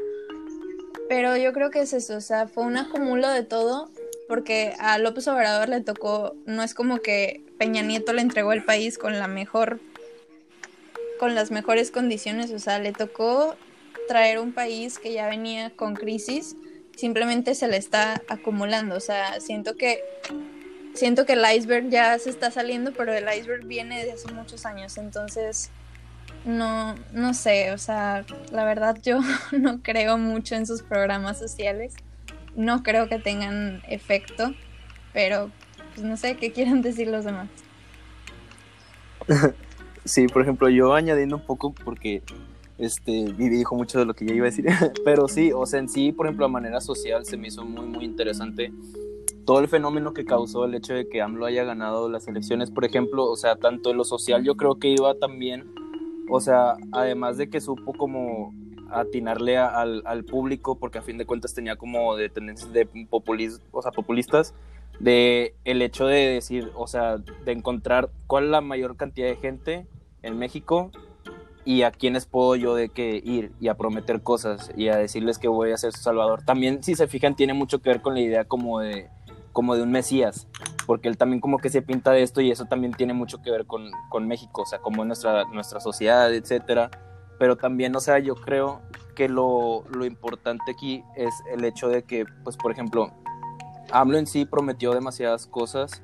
pero 1.08 1.36
yo 1.36 1.52
creo 1.52 1.70
que 1.70 1.80
es 1.80 1.92
eso, 1.92 2.16
o 2.16 2.20
sea, 2.20 2.46
fue 2.46 2.64
un 2.64 2.76
acumulo 2.76 3.28
de 3.28 3.42
todo, 3.42 3.90
porque 4.28 4.74
a 4.78 4.98
López 4.98 5.26
Obrador 5.28 5.68
le 5.68 5.80
tocó, 5.80 6.36
no 6.46 6.62
es 6.62 6.72
como 6.72 6.98
que 6.98 7.44
Peña 7.58 7.82
Nieto 7.82 8.12
le 8.12 8.22
entregó 8.22 8.52
el 8.52 8.64
país 8.64 8.98
con 8.98 9.18
la 9.18 9.28
mejor 9.28 9.80
con 11.18 11.34
las 11.34 11.50
mejores 11.50 11.90
condiciones, 11.90 12.50
o 12.52 12.58
sea, 12.58 12.78
le 12.78 12.92
tocó 12.92 13.56
traer 14.08 14.38
un 14.38 14.52
país 14.52 14.98
que 14.98 15.12
ya 15.12 15.28
venía 15.28 15.70
con 15.70 15.94
crisis, 15.94 16.56
simplemente 16.96 17.54
se 17.54 17.68
le 17.68 17.76
está 17.76 18.22
acumulando, 18.28 18.96
o 18.96 19.00
sea, 19.00 19.40
siento 19.40 19.76
que 19.76 20.02
siento 20.94 21.26
que 21.26 21.34
el 21.34 21.44
iceberg 21.54 21.90
ya 21.90 22.18
se 22.18 22.30
está 22.30 22.50
saliendo, 22.50 22.92
pero 22.92 23.12
el 23.12 23.26
iceberg 23.38 23.66
viene 23.66 24.04
de 24.04 24.12
hace 24.12 24.32
muchos 24.32 24.64
años, 24.64 24.96
entonces 24.96 25.70
no 26.44 26.94
no 27.12 27.34
sé, 27.34 27.72
o 27.72 27.78
sea, 27.78 28.24
la 28.50 28.64
verdad 28.64 28.96
yo 29.02 29.20
no 29.52 29.82
creo 29.82 30.18
mucho 30.18 30.54
en 30.54 30.66
sus 30.66 30.82
programas 30.82 31.38
sociales. 31.38 31.94
No 32.54 32.82
creo 32.82 33.06
que 33.06 33.18
tengan 33.18 33.82
efecto, 33.86 34.54
pero 35.12 35.50
pues 35.94 36.06
no 36.06 36.16
sé 36.16 36.36
qué 36.36 36.52
quieren 36.52 36.80
decir 36.80 37.08
los 37.08 37.26
demás. 37.26 37.48
Sí, 40.06 40.28
por 40.28 40.42
ejemplo, 40.42 40.68
yo 40.68 40.94
añadiendo 40.94 41.36
un 41.36 41.42
poco 41.42 41.74
porque 41.84 42.22
este, 42.78 43.32
Vivi 43.32 43.56
dijo 43.56 43.74
mucho 43.74 43.98
de 43.98 44.04
lo 44.04 44.14
que 44.14 44.24
yo 44.24 44.34
iba 44.34 44.46
a 44.46 44.50
decir, 44.50 44.66
pero 45.04 45.26
sí, 45.26 45.50
o 45.52 45.66
sea, 45.66 45.80
en 45.80 45.88
sí, 45.88 46.12
por 46.12 46.26
ejemplo, 46.26 46.46
a 46.46 46.48
manera 46.48 46.80
social 46.80 47.24
se 47.24 47.36
me 47.36 47.48
hizo 47.48 47.64
muy, 47.64 47.86
muy 47.86 48.04
interesante 48.04 48.72
todo 49.44 49.60
el 49.60 49.68
fenómeno 49.68 50.12
que 50.12 50.24
causó 50.24 50.64
el 50.64 50.74
hecho 50.74 50.94
de 50.94 51.08
que 51.08 51.22
AMLO 51.22 51.46
haya 51.46 51.64
ganado 51.64 52.08
las 52.08 52.26
elecciones, 52.28 52.70
por 52.70 52.84
ejemplo, 52.84 53.24
o 53.24 53.36
sea, 53.36 53.56
tanto 53.56 53.90
en 53.90 53.96
lo 53.96 54.04
social 54.04 54.44
yo 54.44 54.56
creo 54.56 54.76
que 54.76 54.88
iba 54.88 55.14
también, 55.14 55.72
o 56.28 56.40
sea, 56.40 56.74
además 56.92 57.36
de 57.36 57.48
que 57.48 57.60
supo 57.60 57.92
como 57.92 58.52
atinarle 58.90 59.56
al, 59.58 60.02
al, 60.04 60.24
público, 60.24 60.78
porque 60.78 60.98
a 60.98 61.02
fin 61.02 61.18
de 61.18 61.26
cuentas 61.26 61.54
tenía 61.54 61.76
como 61.76 62.16
de 62.16 62.28
tendencias 62.28 62.72
de 62.72 62.86
populis, 62.86 63.60
o 63.72 63.82
sea, 63.82 63.92
populistas, 63.92 64.54
de 65.00 65.54
el 65.64 65.82
hecho 65.82 66.06
de 66.06 66.26
decir, 66.26 66.70
o 66.74 66.86
sea, 66.86 67.18
de 67.18 67.52
encontrar 67.52 68.10
cuál 68.26 68.50
la 68.50 68.60
mayor 68.60 68.96
cantidad 68.96 69.28
de 69.28 69.36
gente 69.36 69.86
en 70.26 70.38
México 70.38 70.90
y 71.64 71.82
a 71.82 71.90
quiénes 71.90 72.26
puedo 72.26 72.54
yo 72.54 72.74
de 72.74 72.90
que 72.90 73.20
ir 73.24 73.52
y 73.60 73.68
a 73.68 73.76
prometer 73.76 74.22
cosas 74.22 74.70
y 74.76 74.88
a 74.88 74.96
decirles 74.96 75.38
que 75.38 75.48
voy 75.48 75.72
a 75.72 75.76
ser 75.76 75.92
su 75.92 76.02
salvador. 76.02 76.42
También, 76.44 76.82
si 76.82 76.94
se 76.94 77.08
fijan, 77.08 77.34
tiene 77.34 77.54
mucho 77.54 77.80
que 77.80 77.90
ver 77.90 78.02
con 78.02 78.14
la 78.14 78.20
idea 78.20 78.44
como 78.44 78.80
de 78.80 79.10
como 79.56 79.74
de 79.74 79.80
un 79.80 79.90
mesías, 79.90 80.46
porque 80.86 81.08
él 81.08 81.16
también 81.16 81.40
como 81.40 81.56
que 81.56 81.70
se 81.70 81.80
pinta 81.80 82.10
de 82.10 82.22
esto 82.22 82.42
y 82.42 82.50
eso 82.50 82.66
también 82.66 82.92
tiene 82.92 83.14
mucho 83.14 83.40
que 83.40 83.50
ver 83.50 83.64
con, 83.64 83.90
con 84.10 84.28
México, 84.28 84.60
o 84.60 84.66
sea, 84.66 84.80
como 84.80 85.02
nuestra, 85.06 85.46
nuestra 85.46 85.80
sociedad, 85.80 86.30
etcétera. 86.34 86.90
Pero 87.38 87.56
también, 87.56 87.96
o 87.96 88.00
sea, 88.00 88.18
yo 88.18 88.34
creo 88.34 88.82
que 89.14 89.30
lo, 89.30 89.84
lo 89.88 90.04
importante 90.04 90.70
aquí 90.70 91.02
es 91.16 91.32
el 91.50 91.64
hecho 91.64 91.88
de 91.88 92.02
que, 92.02 92.26
pues, 92.44 92.58
por 92.58 92.70
ejemplo, 92.70 93.14
AMLO 93.92 94.18
en 94.18 94.26
sí 94.26 94.44
prometió 94.44 94.92
demasiadas 94.92 95.46
cosas 95.46 96.02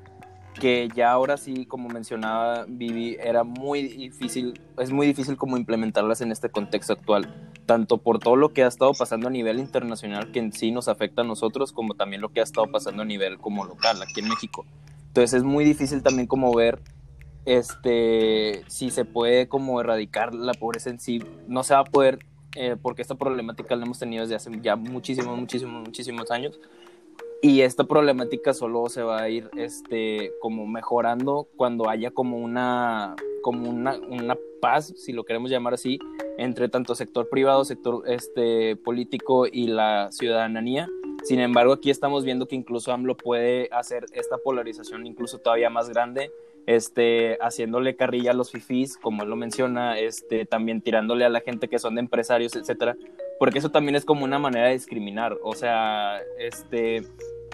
que 0.53 0.89
ya 0.95 1.11
ahora 1.11 1.37
sí, 1.37 1.65
como 1.65 1.89
mencionaba 1.89 2.65
Vivi, 2.67 3.17
era 3.19 3.43
muy 3.43 3.83
difícil, 3.83 4.59
es 4.77 4.91
muy 4.91 5.07
difícil 5.07 5.37
como 5.37 5.57
implementarlas 5.57 6.21
en 6.21 6.31
este 6.31 6.49
contexto 6.49 6.93
actual, 6.93 7.51
tanto 7.65 7.97
por 7.97 8.19
todo 8.19 8.35
lo 8.35 8.53
que 8.53 8.63
ha 8.63 8.67
estado 8.67 8.93
pasando 8.93 9.27
a 9.27 9.31
nivel 9.31 9.59
internacional 9.59 10.31
que 10.31 10.39
en 10.39 10.53
sí 10.53 10.71
nos 10.71 10.87
afecta 10.87 11.21
a 11.21 11.25
nosotros, 11.25 11.73
como 11.73 11.95
también 11.95 12.21
lo 12.21 12.29
que 12.29 12.39
ha 12.39 12.43
estado 12.43 12.67
pasando 12.71 13.01
a 13.01 13.05
nivel 13.05 13.37
como 13.39 13.65
local 13.65 14.01
aquí 14.01 14.21
en 14.21 14.29
México. 14.29 14.65
Entonces 15.07 15.33
es 15.33 15.43
muy 15.43 15.65
difícil 15.65 16.01
también 16.01 16.27
como 16.27 16.53
ver 16.55 16.79
este 17.45 18.63
si 18.67 18.89
se 18.89 19.03
puede 19.03 19.49
como 19.49 19.81
erradicar 19.81 20.33
la 20.33 20.53
pobreza 20.53 20.89
en 20.89 20.99
sí, 20.99 21.21
no 21.47 21.63
se 21.63 21.73
va 21.73 21.81
a 21.81 21.85
poder 21.85 22.19
eh, 22.55 22.77
porque 22.81 23.01
esta 23.01 23.15
problemática 23.15 23.75
la 23.75 23.85
hemos 23.85 23.99
tenido 23.99 24.21
desde 24.21 24.35
hace 24.35 24.51
ya 24.61 24.75
muchísimos, 24.75 25.37
muchísimos, 25.37 25.83
muchísimos 25.83 26.31
años 26.31 26.59
y 27.43 27.59
esta 27.59 27.83
problemática 27.83 28.53
solo 28.53 28.87
se 28.87 29.03
va 29.03 29.21
a 29.21 29.29
ir 29.29 29.49
este 29.57 30.31
como 30.39 30.65
mejorando 30.65 31.49
cuando 31.57 31.89
haya 31.89 32.09
como 32.09 32.37
una 32.37 33.17
como 33.41 33.69
una, 33.69 33.99
una 34.09 34.37
paz 34.61 34.93
si 34.95 35.11
lo 35.11 35.25
queremos 35.25 35.51
llamar 35.51 35.73
así 35.73 35.99
entre 36.37 36.69
tanto 36.69 36.95
sector 36.95 37.27
privado 37.29 37.65
sector 37.65 38.03
este 38.07 38.77
político 38.77 39.45
y 39.45 39.67
la 39.67 40.09
ciudadanía. 40.11 40.87
Sin 41.25 41.41
embargo 41.41 41.73
aquí 41.73 41.89
estamos 41.89 42.23
viendo 42.23 42.47
que 42.47 42.55
incluso 42.55 42.93
AMLO 42.93 43.17
puede 43.17 43.67
hacer 43.73 44.05
esta 44.13 44.37
polarización 44.37 45.05
incluso 45.05 45.39
todavía 45.39 45.69
más 45.69 45.89
grande 45.89 46.31
este, 46.65 47.37
haciéndole 47.41 47.95
carrilla 47.95 48.31
a 48.31 48.33
los 48.33 48.51
fifís, 48.51 48.97
como 48.97 49.23
él 49.23 49.29
lo 49.29 49.35
menciona, 49.35 49.99
este, 49.99 50.45
también 50.45 50.81
tirándole 50.81 51.25
a 51.25 51.29
la 51.29 51.41
gente 51.41 51.67
que 51.67 51.79
son 51.79 51.95
de 51.95 52.01
empresarios, 52.01 52.55
etcétera, 52.55 52.95
porque 53.39 53.59
eso 53.59 53.69
también 53.69 53.95
es 53.95 54.05
como 54.05 54.23
una 54.23 54.39
manera 54.39 54.67
de 54.67 54.73
discriminar, 54.73 55.37
o 55.43 55.55
sea, 55.55 56.21
este, 56.39 57.03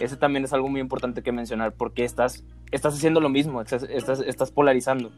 ese 0.00 0.16
también 0.16 0.44
es 0.44 0.52
algo 0.52 0.68
muy 0.68 0.80
importante 0.80 1.22
que 1.22 1.32
mencionar, 1.32 1.72
porque 1.72 2.04
estás, 2.04 2.44
estás 2.70 2.94
haciendo 2.94 3.20
lo 3.20 3.28
mismo, 3.28 3.60
estás, 3.60 3.82
estás, 3.82 4.50
polarizando. 4.50 5.10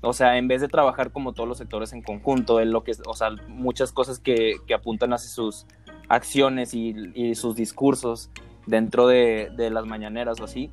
O 0.00 0.12
sea, 0.12 0.38
en 0.38 0.46
vez 0.46 0.60
de 0.60 0.68
trabajar 0.68 1.10
como 1.10 1.32
todos 1.32 1.48
los 1.48 1.58
sectores 1.58 1.92
en 1.92 2.02
conjunto, 2.02 2.60
en 2.60 2.70
lo 2.70 2.84
que, 2.84 2.92
o 3.06 3.14
sea, 3.14 3.30
muchas 3.48 3.92
cosas 3.92 4.20
que, 4.20 4.56
que 4.66 4.74
apuntan 4.74 5.12
hacia 5.12 5.28
sus 5.28 5.66
acciones 6.08 6.72
y, 6.72 6.94
y 7.14 7.34
sus 7.34 7.56
discursos 7.56 8.30
dentro 8.66 9.08
de, 9.08 9.50
de, 9.56 9.70
las 9.70 9.86
mañaneras 9.86 10.40
o 10.40 10.44
así, 10.44 10.70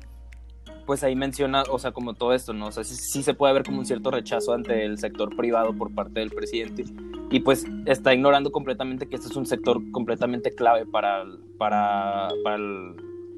pues 0.86 1.02
ahí 1.02 1.16
menciona, 1.16 1.64
o 1.68 1.78
sea, 1.78 1.90
como 1.90 2.14
todo 2.14 2.32
esto, 2.32 2.52
¿no? 2.52 2.68
O 2.68 2.72
sea, 2.72 2.84
sí, 2.84 3.22
se 3.22 3.34
puede 3.34 3.52
ver 3.52 3.64
como 3.64 3.80
un 3.80 3.86
cierto 3.86 4.10
rechazo 4.12 4.52
ante 4.52 4.84
el 4.84 4.98
sector 4.98 5.34
privado 5.34 5.72
por 5.74 5.92
parte 5.92 6.20
del 6.20 6.30
presidente 6.30 6.84
y 7.30 7.40
pues 7.40 7.66
está 7.86 8.14
ignorando 8.14 8.52
completamente 8.52 9.08
que 9.08 9.16
este 9.16 9.28
es 9.28 9.36
un 9.36 9.46
sector 9.46 9.82
completamente 9.90 10.52
clave 10.52 10.86
para, 10.86 11.24
para, 11.58 12.28
para 12.44 12.56
el, 12.56 12.94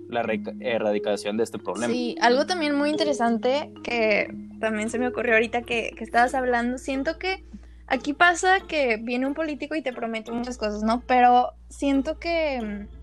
la 0.08 0.24
erradicación 0.60 1.36
de 1.36 1.44
este 1.44 1.58
problema. 1.58 1.92
Sí, 1.92 2.16
algo 2.20 2.46
también 2.46 2.74
muy 2.74 2.90
interesante 2.90 3.72
que 3.82 4.34
también 4.60 4.90
se 4.90 4.98
me 4.98 5.08
ocurrió 5.08 5.34
ahorita 5.34 5.62
que, 5.62 5.92
que 5.96 6.04
estabas 6.04 6.34
hablando, 6.34 6.78
siento 6.78 7.18
que 7.18 7.44
aquí 7.86 8.12
pasa 8.12 8.60
que 8.66 8.96
viene 8.96 9.26
un 9.26 9.34
político 9.34 9.74
y 9.74 9.82
te 9.82 9.92
promete 9.92 10.32
muchas 10.32 10.58
cosas, 10.58 10.82
¿no? 10.82 11.02
Pero 11.06 11.52
siento 11.68 12.18
que 12.18 12.60
mm, 12.60 12.98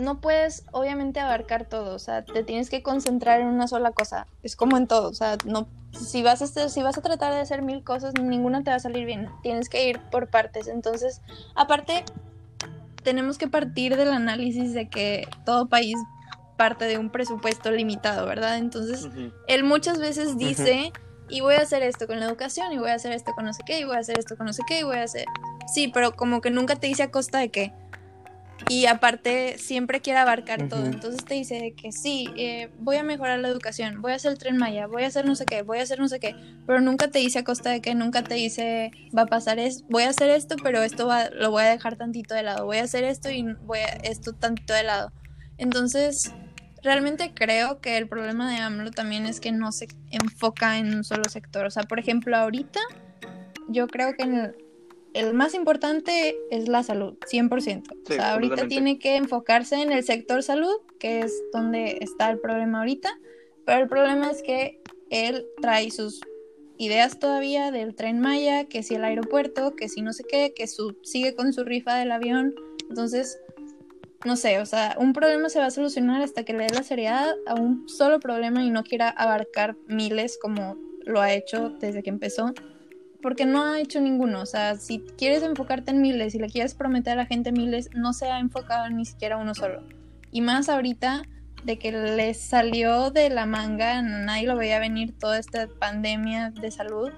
no 0.00 0.20
puedes 0.20 0.64
obviamente 0.72 1.20
abarcar 1.20 1.66
todo, 1.66 1.94
o 1.94 1.98
sea, 1.98 2.24
te 2.24 2.42
tienes 2.42 2.70
que 2.70 2.82
concentrar 2.82 3.40
en 3.40 3.48
una 3.48 3.68
sola 3.68 3.92
cosa, 3.92 4.26
es 4.42 4.56
como 4.56 4.76
en 4.76 4.86
todo, 4.86 5.08
o 5.08 5.14
sea, 5.14 5.36
no, 5.44 5.68
si 5.92 6.22
vas 6.22 6.42
a, 6.42 6.68
si 6.68 6.82
vas 6.82 6.98
a 6.98 7.02
tratar 7.02 7.32
de 7.32 7.40
hacer 7.40 7.62
mil 7.62 7.84
cosas, 7.84 8.14
ninguna 8.14 8.62
te 8.62 8.70
va 8.70 8.76
a 8.76 8.80
salir 8.80 9.04
bien, 9.04 9.28
tienes 9.42 9.68
que 9.68 9.88
ir 9.88 10.00
por 10.10 10.28
partes, 10.28 10.68
entonces, 10.68 11.20
aparte, 11.54 12.04
tenemos 13.02 13.38
que 13.38 13.48
partir 13.48 13.96
del 13.96 14.10
análisis 14.10 14.74
de 14.74 14.88
que 14.88 15.26
todo 15.44 15.68
país 15.68 15.96
parte 16.56 16.84
de 16.84 16.98
un 16.98 17.10
presupuesto 17.10 17.70
limitado, 17.70 18.26
¿verdad? 18.26 18.58
Entonces, 18.58 19.08
él 19.48 19.64
muchas 19.64 19.98
veces 19.98 20.36
dice, 20.36 20.92
y 21.28 21.40
voy 21.40 21.54
a 21.54 21.62
hacer 21.62 21.82
esto 21.82 22.06
con 22.06 22.20
la 22.20 22.26
educación, 22.26 22.72
y 22.72 22.78
voy 22.78 22.90
a 22.90 22.94
hacer 22.94 23.12
esto 23.12 23.32
con 23.32 23.46
no 23.46 23.54
sé 23.54 23.62
qué, 23.64 23.80
y 23.80 23.84
voy 23.84 23.96
a 23.96 24.00
hacer 24.00 24.18
esto 24.18 24.36
con 24.36 24.46
no 24.46 24.52
sé 24.52 24.62
qué, 24.66 24.80
y 24.80 24.82
voy 24.82 24.96
a 24.96 25.04
hacer... 25.04 25.24
Sí, 25.72 25.88
pero 25.88 26.12
como 26.12 26.40
que 26.40 26.50
nunca 26.50 26.76
te 26.76 26.86
dice 26.88 27.02
a 27.04 27.10
costa 27.10 27.38
de 27.38 27.50
qué 27.50 27.72
y 28.68 28.86
aparte 28.86 29.58
siempre 29.58 30.00
quiere 30.00 30.18
abarcar 30.18 30.68
todo. 30.68 30.84
Entonces 30.84 31.24
te 31.24 31.34
dice 31.34 31.74
que 31.76 31.92
sí, 31.92 32.28
eh, 32.36 32.70
voy 32.78 32.96
a 32.96 33.02
mejorar 33.02 33.38
la 33.38 33.48
educación, 33.48 34.00
voy 34.02 34.12
a 34.12 34.16
hacer 34.16 34.32
el 34.32 34.38
tren 34.38 34.56
Maya, 34.56 34.86
voy 34.86 35.04
a 35.04 35.06
hacer 35.06 35.24
no 35.24 35.34
sé 35.34 35.44
qué, 35.46 35.62
voy 35.62 35.78
a 35.78 35.82
hacer 35.82 35.98
no 35.98 36.08
sé 36.08 36.20
qué, 36.20 36.34
pero 36.66 36.80
nunca 36.80 37.08
te 37.08 37.18
dice 37.18 37.40
a 37.40 37.44
costa 37.44 37.70
de 37.70 37.80
que, 37.80 37.94
nunca 37.94 38.22
te 38.22 38.34
dice 38.34 38.90
va 39.16 39.22
a 39.22 39.26
pasar 39.26 39.58
es, 39.58 39.84
voy 39.88 40.04
a 40.04 40.10
hacer 40.10 40.30
esto, 40.30 40.56
pero 40.62 40.82
esto 40.82 41.06
va, 41.06 41.30
lo 41.30 41.50
voy 41.50 41.62
a 41.62 41.70
dejar 41.70 41.96
tantito 41.96 42.34
de 42.34 42.42
lado, 42.42 42.64
voy 42.66 42.78
a 42.78 42.84
hacer 42.84 43.04
esto 43.04 43.30
y 43.30 43.42
voy 43.64 43.80
a 43.80 43.88
esto 44.02 44.32
tantito 44.32 44.74
de 44.74 44.84
lado. 44.84 45.12
Entonces, 45.58 46.32
realmente 46.82 47.32
creo 47.34 47.80
que 47.80 47.96
el 47.96 48.08
problema 48.08 48.50
de 48.50 48.56
AMLO 48.58 48.90
también 48.90 49.26
es 49.26 49.40
que 49.40 49.52
no 49.52 49.72
se 49.72 49.88
enfoca 50.10 50.78
en 50.78 50.94
un 50.94 51.04
solo 51.04 51.24
sector. 51.24 51.66
O 51.66 51.70
sea, 51.70 51.82
por 51.82 51.98
ejemplo, 51.98 52.36
ahorita 52.36 52.80
yo 53.68 53.86
creo 53.86 54.14
que 54.14 54.22
en 54.22 54.34
el, 54.34 54.54
el 55.14 55.34
más 55.34 55.54
importante 55.54 56.36
es 56.50 56.68
la 56.68 56.82
salud, 56.82 57.14
100%. 57.30 57.90
o 57.90 58.12
sea, 58.12 58.32
ahorita 58.32 58.68
tiene 58.68 58.98
que 58.98 59.16
enfocarse 59.16 59.76
en 59.82 59.92
el 59.92 60.04
sector 60.04 60.42
salud, 60.42 60.74
que 60.98 61.20
es 61.20 61.32
donde 61.52 61.98
está 62.00 62.30
el 62.30 62.38
problema 62.38 62.78
ahorita, 62.78 63.10
pero 63.64 63.82
el 63.82 63.88
problema 63.88 64.30
es 64.30 64.42
que 64.42 64.80
él 65.10 65.46
trae 65.60 65.90
sus 65.90 66.20
ideas 66.78 67.18
todavía 67.18 67.70
del 67.70 67.94
tren 67.94 68.20
Maya, 68.20 68.64
que 68.64 68.82
si 68.82 68.94
el 68.94 69.04
aeropuerto, 69.04 69.76
que 69.76 69.88
si 69.88 70.00
no 70.02 70.12
sé 70.12 70.24
qué, 70.24 70.54
que 70.54 70.66
su, 70.66 70.96
sigue 71.02 71.34
con 71.34 71.52
su 71.52 71.64
rifa 71.64 71.96
del 71.96 72.10
avión. 72.10 72.54
Entonces, 72.88 73.38
no 74.24 74.36
sé, 74.36 74.60
o 74.60 74.66
sea, 74.66 74.96
un 74.98 75.12
problema 75.12 75.48
se 75.48 75.58
va 75.58 75.66
a 75.66 75.70
solucionar 75.70 76.22
hasta 76.22 76.44
que 76.44 76.52
le 76.52 76.64
dé 76.64 76.74
la 76.74 76.82
seriedad 76.82 77.34
a 77.46 77.54
un 77.54 77.88
solo 77.88 78.18
problema 78.20 78.64
y 78.64 78.70
no 78.70 78.82
quiera 78.82 79.10
abarcar 79.10 79.76
miles 79.88 80.38
como 80.40 80.76
lo 81.04 81.20
ha 81.20 81.32
hecho 81.32 81.70
desde 81.70 82.02
que 82.02 82.10
empezó 82.10 82.52
porque 83.22 83.46
no 83.46 83.64
ha 83.64 83.80
hecho 83.80 84.00
ninguno. 84.00 84.40
O 84.40 84.46
sea, 84.46 84.76
si 84.76 85.00
quieres 85.18 85.42
enfocarte 85.42 85.90
en 85.90 86.00
miles 86.00 86.34
y 86.34 86.38
le 86.38 86.48
quieres 86.48 86.74
prometer 86.74 87.14
a 87.14 87.22
la 87.22 87.26
gente 87.26 87.52
miles, 87.52 87.90
no 87.94 88.12
se 88.12 88.30
ha 88.30 88.38
enfocado 88.38 88.86
en 88.86 88.96
ni 88.96 89.04
siquiera 89.04 89.36
uno 89.36 89.54
solo. 89.54 89.82
Y 90.30 90.40
más 90.40 90.68
ahorita 90.68 91.22
de 91.64 91.78
que 91.78 91.92
le 91.92 92.32
salió 92.34 93.10
de 93.10 93.28
la 93.30 93.46
manga, 93.46 94.02
nadie 94.02 94.46
lo 94.46 94.56
veía 94.56 94.78
venir 94.78 95.16
toda 95.18 95.38
esta 95.38 95.68
pandemia 95.68 96.50
de 96.50 96.70
salud. 96.70 97.10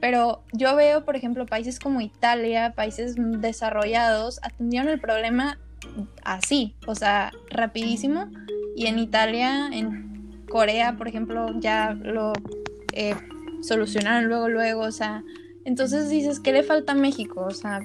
Pero 0.00 0.42
yo 0.52 0.76
veo, 0.76 1.04
por 1.04 1.16
ejemplo, 1.16 1.46
países 1.46 1.78
como 1.78 2.00
Italia, 2.00 2.72
países 2.74 3.14
desarrollados, 3.16 4.40
atendieron 4.42 4.88
el 4.88 5.00
problema 5.00 5.58
así, 6.24 6.74
o 6.86 6.94
sea, 6.94 7.32
rapidísimo. 7.50 8.28
Y 8.74 8.86
en 8.86 8.98
Italia, 8.98 9.68
en 9.72 10.44
Corea, 10.50 10.96
por 10.96 11.08
ejemplo, 11.08 11.58
ya 11.60 11.94
lo 11.94 12.32
eh, 12.92 13.14
solucionaron 13.66 14.28
luego, 14.28 14.48
luego, 14.48 14.82
o 14.82 14.92
sea, 14.92 15.22
entonces 15.64 16.08
dices, 16.08 16.40
¿qué 16.40 16.52
le 16.52 16.62
falta 16.62 16.92
a 16.92 16.94
México? 16.94 17.44
O 17.44 17.50
sea, 17.50 17.80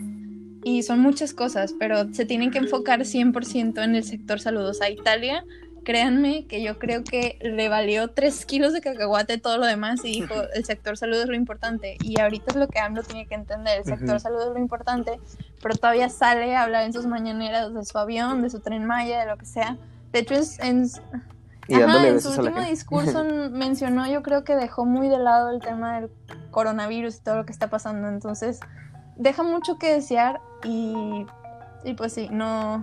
y 0.63 0.83
son 0.83 0.99
muchas 0.99 1.33
cosas, 1.33 1.73
pero 1.79 2.13
se 2.13 2.25
tienen 2.25 2.51
que 2.51 2.59
enfocar 2.59 3.01
100% 3.01 3.83
en 3.83 3.95
el 3.95 4.03
sector 4.03 4.39
salud. 4.39 4.65
O 4.67 4.73
sea, 4.73 4.89
Italia, 4.89 5.43
créanme 5.83 6.45
que 6.45 6.61
yo 6.61 6.77
creo 6.77 7.03
que 7.03 7.39
le 7.41 7.69
valió 7.69 8.09
3 8.09 8.45
kilos 8.45 8.73
de 8.73 8.81
cacahuate 8.81 9.39
todo 9.39 9.57
lo 9.57 9.65
demás 9.65 10.01
y 10.05 10.21
dijo, 10.21 10.35
el 10.53 10.65
sector 10.65 10.97
salud 10.97 11.17
es 11.17 11.27
lo 11.27 11.35
importante. 11.35 11.97
Y 12.01 12.19
ahorita 12.19 12.45
es 12.49 12.55
lo 12.55 12.67
que 12.67 12.79
AMLO 12.79 13.03
tiene 13.03 13.25
que 13.25 13.35
entender, 13.35 13.79
el 13.79 13.85
sector 13.85 14.19
salud 14.19 14.41
es 14.41 14.53
lo 14.53 14.59
importante, 14.59 15.19
pero 15.61 15.75
todavía 15.75 16.09
sale 16.09 16.55
a 16.55 16.63
hablar 16.63 16.85
en 16.85 16.93
sus 16.93 17.05
mañaneras 17.05 17.73
de 17.73 17.83
su 17.83 17.97
avión, 17.97 18.41
de 18.41 18.49
su 18.49 18.59
tren 18.59 18.85
Maya, 18.85 19.21
de 19.21 19.25
lo 19.25 19.37
que 19.37 19.45
sea. 19.45 19.77
De 20.11 20.19
hecho, 20.19 20.35
en, 20.35 20.83
en 20.83 20.89
su 22.19 22.41
último 22.41 22.61
discurso 22.61 23.23
mencionó, 23.51 24.07
yo 24.07 24.21
creo 24.23 24.43
que 24.43 24.55
dejó 24.55 24.85
muy 24.85 25.09
de 25.09 25.19
lado 25.19 25.49
el 25.49 25.61
tema 25.61 25.99
del 25.99 26.11
coronavirus 26.51 27.17
y 27.17 27.19
todo 27.21 27.35
lo 27.37 27.45
que 27.45 27.51
está 27.51 27.69
pasando. 27.69 28.07
Entonces, 28.07 28.59
deja 29.15 29.43
mucho 29.43 29.77
que 29.77 29.93
desear 29.93 30.41
y, 30.63 31.25
y 31.83 31.93
pues 31.93 32.13
sí, 32.13 32.29
no, 32.31 32.81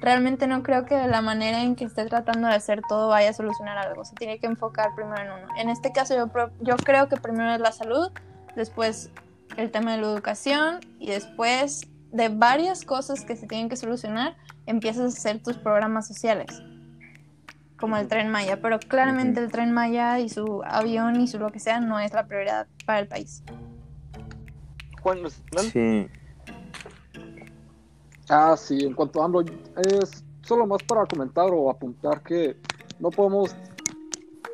realmente 0.00 0.46
no 0.46 0.62
creo 0.62 0.84
que 0.84 1.06
la 1.06 1.22
manera 1.22 1.62
en 1.62 1.76
que 1.76 1.84
esté 1.84 2.06
tratando 2.06 2.48
de 2.48 2.54
hacer 2.54 2.82
todo 2.88 3.08
vaya 3.08 3.30
a 3.30 3.32
solucionar 3.32 3.78
algo. 3.78 4.04
Se 4.04 4.14
tiene 4.14 4.38
que 4.38 4.46
enfocar 4.46 4.94
primero 4.94 5.22
en 5.22 5.44
uno. 5.44 5.52
En 5.58 5.68
este 5.68 5.92
caso 5.92 6.14
yo, 6.14 6.30
yo 6.60 6.76
creo 6.76 7.08
que 7.08 7.16
primero 7.16 7.52
es 7.52 7.60
la 7.60 7.72
salud, 7.72 8.10
después 8.54 9.10
el 9.56 9.70
tema 9.70 9.92
de 9.92 10.02
la 10.02 10.08
educación 10.08 10.80
y 10.98 11.10
después 11.10 11.86
de 12.12 12.28
varias 12.28 12.84
cosas 12.84 13.24
que 13.24 13.36
se 13.36 13.46
tienen 13.46 13.68
que 13.68 13.76
solucionar, 13.76 14.36
empiezas 14.66 15.04
a 15.04 15.18
hacer 15.18 15.42
tus 15.42 15.56
programas 15.58 16.06
sociales 16.06 16.62
como 17.78 17.96
el 17.96 18.08
tren 18.08 18.30
Maya, 18.30 18.60
pero 18.60 18.78
claramente 18.78 19.40
el 19.40 19.50
tren 19.50 19.72
Maya 19.72 20.18
y 20.18 20.28
su 20.28 20.62
avión 20.64 21.20
y 21.20 21.28
su 21.28 21.38
lo 21.38 21.50
que 21.50 21.60
sea 21.60 21.80
no 21.80 21.98
es 22.00 22.12
la 22.12 22.26
prioridad 22.26 22.66
para 22.84 23.00
el 23.00 23.08
país. 23.08 23.42
Juan, 25.02 25.18
Sí. 25.72 26.08
Ah, 28.28 28.56
sí, 28.56 28.84
en 28.84 28.94
cuanto 28.94 29.22
a 29.22 29.26
AMLO, 29.26 29.42
es 29.42 30.24
solo 30.42 30.66
más 30.66 30.82
para 30.82 31.06
comentar 31.06 31.48
o 31.52 31.70
apuntar 31.70 32.22
que 32.22 32.56
no 32.98 33.10
podemos 33.10 33.54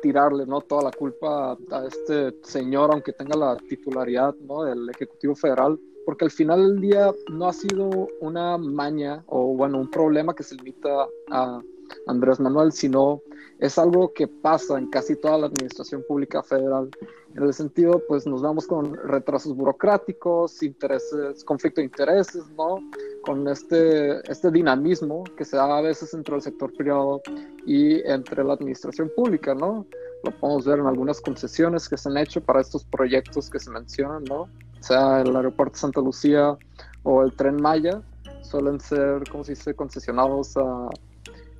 tirarle 0.01 0.45
¿no? 0.45 0.61
toda 0.61 0.83
la 0.83 0.91
culpa 0.91 1.57
a 1.71 1.85
este 1.87 2.35
señor, 2.43 2.91
aunque 2.91 3.13
tenga 3.13 3.35
la 3.37 3.57
titularidad 3.57 4.35
¿no? 4.47 4.63
del 4.63 4.89
Ejecutivo 4.89 5.33
Federal, 5.33 5.79
porque 6.05 6.25
al 6.25 6.31
final 6.31 6.61
del 6.61 6.81
día 6.81 7.11
no 7.31 7.47
ha 7.47 7.53
sido 7.53 8.07
una 8.21 8.57
maña 8.57 9.23
o 9.27 9.55
bueno, 9.55 9.79
un 9.79 9.89
problema 9.89 10.35
que 10.35 10.43
se 10.43 10.55
limita 10.55 11.07
a 11.31 11.61
Andrés 12.07 12.39
Manuel, 12.39 12.71
sino 12.71 13.21
es 13.59 13.77
algo 13.77 14.11
que 14.13 14.27
pasa 14.27 14.77
en 14.77 14.89
casi 14.89 15.15
toda 15.15 15.37
la 15.37 15.47
administración 15.47 16.03
pública 16.07 16.43
federal. 16.43 16.89
En 17.35 17.43
el 17.43 17.53
sentido, 17.53 18.01
pues 18.07 18.27
nos 18.27 18.41
vamos 18.41 18.67
con 18.67 18.93
retrasos 18.93 19.55
burocráticos, 19.55 20.61
intereses, 20.61 21.43
conflicto 21.43 21.81
de 21.81 21.85
intereses, 21.85 22.43
¿no? 22.57 22.79
Con 23.21 23.47
este, 23.47 24.19
este 24.29 24.51
dinamismo 24.51 25.23
que 25.37 25.45
se 25.45 25.55
da 25.55 25.77
a 25.77 25.81
veces 25.81 26.13
entre 26.13 26.35
el 26.35 26.41
sector 26.41 26.73
privado 26.73 27.21
y 27.65 28.05
entre 28.07 28.43
la 28.43 28.53
administración 28.53 29.09
pública, 29.15 29.55
¿no? 29.55 29.85
Lo 30.23 30.31
podemos 30.31 30.65
ver 30.65 30.79
en 30.79 30.87
algunas 30.87 31.21
concesiones 31.21 31.87
que 31.87 31.97
se 31.97 32.09
han 32.09 32.17
hecho 32.17 32.41
para 32.41 32.61
estos 32.61 32.83
proyectos 32.83 33.49
que 33.49 33.59
se 33.59 33.71
mencionan, 33.71 34.23
¿no? 34.25 34.49
Sea 34.83 35.21
el 35.21 35.33
aeropuerto 35.33 35.77
Santa 35.77 36.01
Lucía 36.01 36.57
o 37.03 37.23
el 37.23 37.31
tren 37.33 37.55
Maya, 37.55 38.01
suelen 38.41 38.81
ser, 38.81 39.23
¿cómo 39.31 39.45
se 39.45 39.53
dice?, 39.53 39.73
concesionados 39.73 40.57
a 40.57 40.89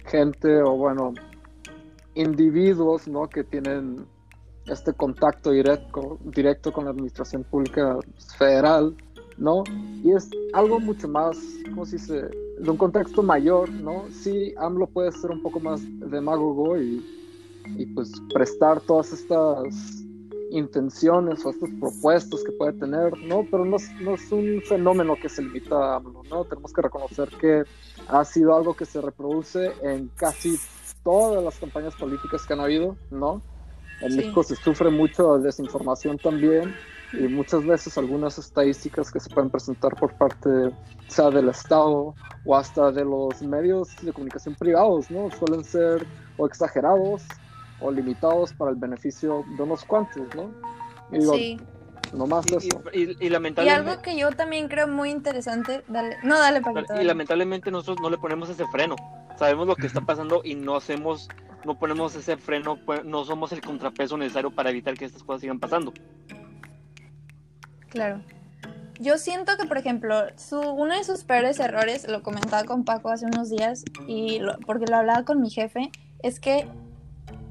gente 0.05 0.61
o, 0.61 0.75
bueno, 0.75 1.13
individuos 2.15 3.07
¿no? 3.07 3.29
que 3.29 3.45
tienen 3.45 4.05
este 4.67 4.91
contacto 4.91 5.51
directo, 5.51 6.19
directo 6.25 6.73
con 6.73 6.83
la 6.83 6.91
administración 6.91 7.45
pública 7.45 7.97
federal, 8.37 8.93
¿no? 9.37 9.63
Y 10.03 10.11
es 10.11 10.29
algo 10.53 10.81
mucho 10.81 11.07
más, 11.07 11.37
¿cómo 11.69 11.85
se 11.85 11.95
dice? 11.95 12.29
De 12.59 12.69
un 12.69 12.77
contexto 12.77 13.23
mayor, 13.23 13.69
¿no? 13.69 14.03
Sí, 14.11 14.53
AMLO 14.57 14.87
puede 14.87 15.13
ser 15.13 15.31
un 15.31 15.41
poco 15.41 15.61
más 15.61 15.81
demagogo 16.09 16.77
y, 16.77 17.01
y 17.77 17.85
pues 17.87 18.11
prestar 18.33 18.81
todas 18.81 19.13
estas 19.13 20.02
intenciones 20.53 21.43
o 21.45 21.49
estas 21.49 21.69
propuestas 21.79 22.43
que 22.43 22.51
puede 22.51 22.73
tener, 22.73 23.17
¿no? 23.23 23.45
Pero 23.49 23.65
no, 23.65 23.77
no 24.01 24.13
es 24.13 24.31
un 24.31 24.61
fenómeno 24.67 25.15
que 25.19 25.27
se 25.27 25.41
limita 25.41 25.75
a 25.75 25.95
AMLO, 25.95 26.23
¿no? 26.29 26.45
Tenemos 26.45 26.71
que 26.71 26.81
reconocer 26.81 27.29
que 27.39 27.63
ha 28.07 28.23
sido 28.23 28.55
algo 28.55 28.75
que 28.75 28.85
se 28.85 29.01
reproduce 29.01 29.71
en 29.81 30.09
casi 30.15 30.59
todas 31.03 31.43
las 31.43 31.57
campañas 31.57 31.95
políticas 31.95 32.45
que 32.45 32.53
han 32.53 32.59
habido, 32.59 32.95
¿no? 33.09 33.41
En 34.01 34.15
México 34.15 34.43
se 34.43 34.55
sufre 34.55 34.89
mucho 34.89 35.37
de 35.37 35.45
desinformación 35.45 36.17
también 36.17 36.75
y 37.13 37.27
muchas 37.27 37.65
veces 37.65 37.97
algunas 37.97 38.37
estadísticas 38.37 39.11
que 39.11 39.19
se 39.19 39.29
pueden 39.29 39.49
presentar 39.49 39.95
por 39.95 40.13
parte, 40.17 40.49
sea 41.07 41.29
del 41.29 41.49
Estado 41.49 42.13
o 42.45 42.55
hasta 42.55 42.91
de 42.91 43.05
los 43.05 43.41
medios 43.41 43.89
de 44.01 44.11
comunicación 44.13 44.55
privados, 44.55 45.09
¿no? 45.09 45.29
Suelen 45.31 45.63
ser 45.63 46.05
o 46.37 46.45
exagerados 46.45 47.23
o 47.83 47.91
limitados 47.91 48.53
para 48.53 48.71
el 48.71 48.77
beneficio 48.77 49.45
de 49.57 49.63
unos 49.63 49.83
cuantos, 49.85 50.23
¿no? 50.35 50.51
Y 51.11 51.19
digo, 51.19 51.33
sí. 51.35 51.59
No 52.13 52.27
más 52.27 52.45
y, 52.51 52.55
eso. 52.55 52.81
Y, 52.93 53.29
lamentablemente... 53.29 53.63
y, 53.63 53.69
algo 53.69 54.01
que 54.01 54.15
yo 54.15 54.31
también 54.31 54.67
creo 54.67 54.87
muy 54.87 55.09
interesante, 55.09 55.83
dale, 55.87 56.17
no, 56.23 56.37
dale, 56.37 56.61
Paquito. 56.61 57.01
Y 57.01 57.03
lamentablemente 57.03 57.71
nosotros 57.71 57.99
no 58.01 58.09
le 58.11 58.19
ponemos 58.19 58.49
ese 58.49 58.65
freno 58.67 58.95
sabemos 59.37 59.67
lo 59.67 59.75
que 59.75 59.87
está 59.87 60.01
pasando 60.01 60.41
y 60.43 60.55
no 60.55 60.75
hacemos, 60.75 61.29
no 61.65 61.77
ponemos 61.77 62.15
ese 62.15 62.37
freno, 62.37 62.77
pues, 62.85 63.03
no 63.03 63.25
somos 63.25 63.51
el 63.51 63.61
contrapeso 63.61 64.17
necesario 64.17 64.51
para 64.51 64.69
evitar 64.69 64.97
que 64.97 65.05
estas 65.05 65.23
cosas 65.23 65.41
sigan 65.41 65.59
pasando. 65.59 65.93
Claro. 67.89 68.21
Yo 68.99 69.17
siento 69.17 69.57
que, 69.57 69.65
por 69.65 69.77
ejemplo, 69.77 70.15
su, 70.37 70.59
uno 70.59 70.95
de 70.95 71.03
sus 71.03 71.23
peores 71.23 71.59
errores, 71.59 72.07
lo 72.07 72.21
comentaba 72.23 72.63
con 72.63 72.85
Paco 72.85 73.09
hace 73.09 73.25
unos 73.25 73.49
días, 73.49 73.83
y 74.07 74.39
porque 74.65 74.85
lo 74.85 74.97
hablaba 74.97 75.25
con 75.25 75.41
mi 75.41 75.49
jefe, 75.49 75.91
es 76.19 76.39
que 76.39 76.67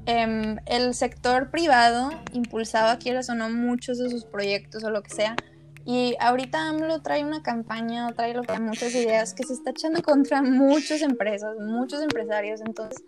em, 0.05 0.57
el 0.65 0.93
sector 0.93 1.51
privado 1.51 2.11
impulsaba, 2.33 2.97
quieras 2.97 3.29
o 3.29 3.35
no, 3.35 3.49
muchos 3.49 3.97
de 3.97 4.09
sus 4.09 4.25
proyectos 4.25 4.83
o 4.83 4.89
lo 4.89 5.03
que 5.03 5.09
sea, 5.09 5.35
y 5.85 6.15
ahorita 6.19 6.69
AMLO 6.69 7.01
trae 7.01 7.25
una 7.25 7.43
campaña 7.43 8.09
trae 8.13 8.33
lo 8.33 8.43
que 8.43 8.57
muchas 8.59 8.95
ideas 8.95 9.33
que 9.33 9.43
se 9.43 9.53
está 9.53 9.71
echando 9.71 10.01
contra 10.01 10.41
muchas 10.41 11.01
empresas, 11.01 11.57
muchos 11.59 12.01
empresarios. 12.01 12.61
Entonces, 12.61 13.03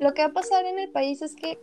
lo 0.00 0.14
que 0.14 0.22
va 0.22 0.28
a 0.28 0.32
pasar 0.32 0.64
en 0.64 0.78
el 0.78 0.90
país 0.90 1.20
es 1.20 1.34
que 1.34 1.58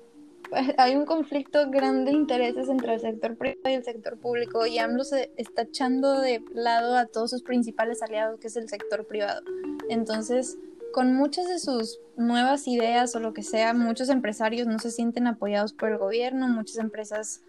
pues, 0.49 0.75
hay 0.77 0.95
un 0.95 1.05
conflicto 1.05 1.71
grande 1.71 2.11
de 2.11 2.17
intereses 2.17 2.69
entre 2.69 2.93
el 2.93 2.99
sector 2.99 3.35
privado 3.35 3.69
y 3.69 3.73
el 3.73 3.83
sector 3.83 4.17
público 4.19 4.67
y 4.67 4.77
AMLO 4.77 5.03
se 5.03 5.31
está 5.37 5.63
echando 5.63 6.19
de 6.19 6.43
lado 6.53 6.97
a 6.97 7.07
todos 7.07 7.31
sus 7.31 7.41
principales 7.41 8.03
aliados, 8.03 8.39
que 8.39 8.47
es 8.47 8.55
el 8.55 8.69
sector 8.69 9.07
privado. 9.07 9.41
Entonces, 9.89 10.57
con 10.93 11.13
muchas 11.15 11.47
de 11.49 11.59
sus 11.59 11.99
nuevas 12.15 12.67
ideas 12.67 13.15
o 13.15 13.19
lo 13.19 13.33
que 13.33 13.43
sea, 13.43 13.73
muchos 13.73 14.09
empresarios 14.09 14.67
no 14.67 14.79
se 14.79 14.91
sienten 14.91 15.27
apoyados 15.27 15.73
por 15.73 15.89
el 15.89 15.97
gobierno, 15.97 16.47
muchas 16.47 16.77
empresas 16.77 17.41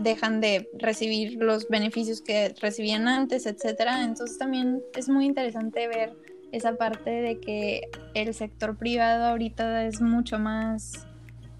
dejan 0.00 0.40
de 0.40 0.68
recibir 0.74 1.40
los 1.40 1.68
beneficios 1.68 2.20
que 2.20 2.54
recibían 2.60 3.06
antes, 3.08 3.46
etcétera. 3.46 4.02
Entonces 4.02 4.38
también 4.38 4.82
es 4.96 5.08
muy 5.08 5.24
interesante 5.24 5.86
ver 5.88 6.16
esa 6.52 6.76
parte 6.76 7.10
de 7.10 7.40
que 7.40 7.88
el 8.14 8.34
sector 8.34 8.76
privado 8.76 9.24
ahorita 9.24 9.86
es 9.86 10.00
mucho 10.00 10.38
más 10.38 11.06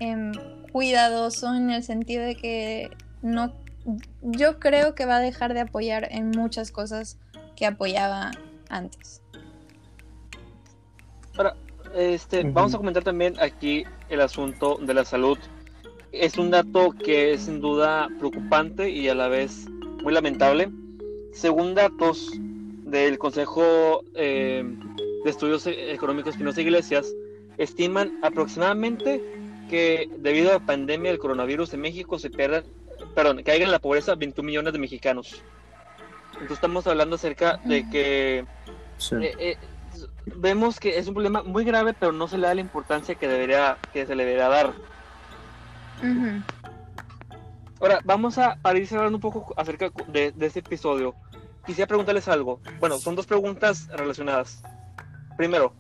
em, 0.01 0.33
cuidadoso 0.73 1.55
en 1.55 1.71
el 1.71 1.83
sentido 1.83 2.25
de 2.25 2.35
que 2.35 2.91
no 3.23 3.55
yo 4.23 4.59
creo 4.59 4.95
que 4.95 5.07
va 5.07 5.17
a 5.17 5.21
dejar 5.21 5.55
de 5.55 5.61
apoyar 5.61 6.09
en 6.11 6.31
muchas 6.31 6.73
cosas 6.73 7.19
que 7.55 7.67
apoyaba 7.67 8.33
antes. 8.69 9.24
Este, 11.95 12.43
vamos 12.43 12.75
a 12.75 12.79
comentar 12.79 13.05
también 13.05 13.35
aquí 13.41 13.85
el 14.09 14.21
asunto 14.21 14.79
de 14.81 14.95
la 14.95 15.05
salud 15.05 15.39
es 16.21 16.39
un 16.39 16.51
dato 16.51 16.93
que 16.93 17.33
es 17.33 17.43
sin 17.43 17.61
duda 17.61 18.09
preocupante 18.19 18.89
y 18.89 19.09
a 19.09 19.15
la 19.15 19.29
vez 19.29 19.67
muy 20.03 20.13
lamentable. 20.13 20.71
Según 21.33 21.75
datos 21.75 22.31
del 22.85 23.19
Consejo 23.19 24.05
eh, 24.15 24.65
de 25.25 25.31
Estudios 25.31 25.67
Económicos 25.67 26.35
Espinosa 26.35 26.61
Iglesias, 26.61 27.13
estiman 27.59 28.19
aproximadamente 28.23 29.23
que 29.69 30.09
debido 30.19 30.51
a 30.51 30.55
la 30.55 30.67
pandemia 30.67 31.11
del 31.11 31.19
coronavirus 31.19 31.75
en 31.75 31.81
México 31.81 32.19
se 32.19 32.31
pierdan, 32.31 32.65
perdón, 33.15 33.43
caigan 33.43 33.67
en 33.67 33.73
la 33.73 33.81
pobreza 33.81 34.15
21 34.15 34.47
millones 34.47 34.73
de 34.73 34.79
mexicanos. 34.79 35.43
Entonces 36.35 36.59
estamos 36.59 36.87
hablando 36.87 37.17
acerca 37.17 37.61
de 37.65 37.89
que 37.91 38.39
eh, 38.39 38.47
eh, 39.11 39.57
vemos 40.27 40.81
que 40.81 40.99
es 40.99 41.07
un 41.09 41.15
problema 41.15 41.43
muy 41.43 41.65
grave, 41.65 41.95
pero 41.95 42.13
no 42.13 42.29
se 42.29 42.39
le 42.39 42.47
da 42.47 42.55
la 42.55 42.61
importancia 42.61 43.15
que 43.15 43.29
debería 43.29 43.79
que 43.93 44.07
se 44.07 44.15
le 44.15 44.25
debería 44.25 44.49
dar. 44.49 44.73
Ahora, 47.81 48.01
vamos 48.05 48.39
a, 48.39 48.57
para 48.57 48.79
ir 48.79 48.87
cerrando 48.87 49.17
un 49.17 49.21
poco 49.21 49.55
acerca 49.57 49.91
de, 50.09 50.33
este 50.41 50.61
episodio, 50.61 51.15
quisiera 51.67 51.87
preguntarles 51.87 52.29
algo. 52.29 52.61
Bueno, 52.81 52.99
son 52.99 53.15
dos 53.15 53.27
preguntas 53.27 53.89
relacionadas. 53.89 54.63
Primero, 55.37 55.75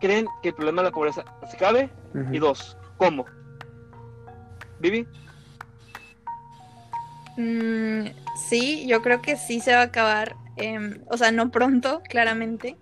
¿creen 0.00 0.26
que 0.42 0.48
el 0.48 0.54
problema 0.54 0.82
de 0.82 0.88
la 0.88 0.94
pobreza 0.94 1.24
se 1.50 1.56
cabe? 1.56 1.90
Y 2.32 2.38
dos, 2.38 2.76
¿cómo? 2.96 3.26
¿Vivi? 4.80 5.06
Mm, 7.36 8.06
sí, 8.48 8.86
yo 8.86 9.02
creo 9.02 9.20
que 9.20 9.36
sí 9.36 9.60
se 9.60 9.74
va 9.74 9.80
a 9.80 9.84
acabar. 9.84 10.36
Em, 10.56 11.02
o 11.10 11.16
sea, 11.18 11.30
no 11.32 11.50
pronto, 11.50 12.02
claramente. 12.08 12.76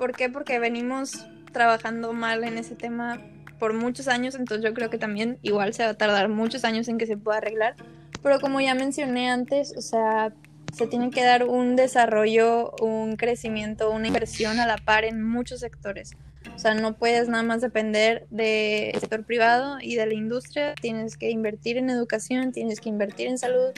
¿Por 0.00 0.16
qué? 0.16 0.30
Porque 0.30 0.58
venimos 0.58 1.26
trabajando 1.52 2.14
mal 2.14 2.42
en 2.44 2.56
ese 2.56 2.74
tema 2.74 3.20
por 3.58 3.74
muchos 3.74 4.08
años, 4.08 4.34
entonces 4.34 4.64
yo 4.64 4.72
creo 4.72 4.88
que 4.88 4.96
también 4.96 5.38
igual 5.42 5.74
se 5.74 5.84
va 5.84 5.90
a 5.90 5.94
tardar 5.94 6.30
muchos 6.30 6.64
años 6.64 6.88
en 6.88 6.96
que 6.96 7.04
se 7.04 7.18
pueda 7.18 7.36
arreglar. 7.36 7.76
Pero 8.22 8.40
como 8.40 8.62
ya 8.62 8.74
mencioné 8.74 9.28
antes, 9.28 9.74
o 9.76 9.82
sea, 9.82 10.32
se 10.74 10.86
tiene 10.86 11.10
que 11.10 11.22
dar 11.22 11.44
un 11.44 11.76
desarrollo, 11.76 12.72
un 12.80 13.16
crecimiento, 13.16 13.90
una 13.90 14.06
inversión 14.06 14.58
a 14.58 14.66
la 14.66 14.78
par 14.78 15.04
en 15.04 15.22
muchos 15.22 15.60
sectores. 15.60 16.12
O 16.56 16.58
sea, 16.58 16.72
no 16.72 16.96
puedes 16.96 17.28
nada 17.28 17.42
más 17.42 17.60
depender 17.60 18.26
del 18.30 18.98
sector 18.98 19.26
privado 19.26 19.80
y 19.82 19.96
de 19.96 20.06
la 20.06 20.14
industria, 20.14 20.74
tienes 20.80 21.18
que 21.18 21.28
invertir 21.28 21.76
en 21.76 21.90
educación, 21.90 22.52
tienes 22.52 22.80
que 22.80 22.88
invertir 22.88 23.28
en 23.28 23.36
salud. 23.36 23.74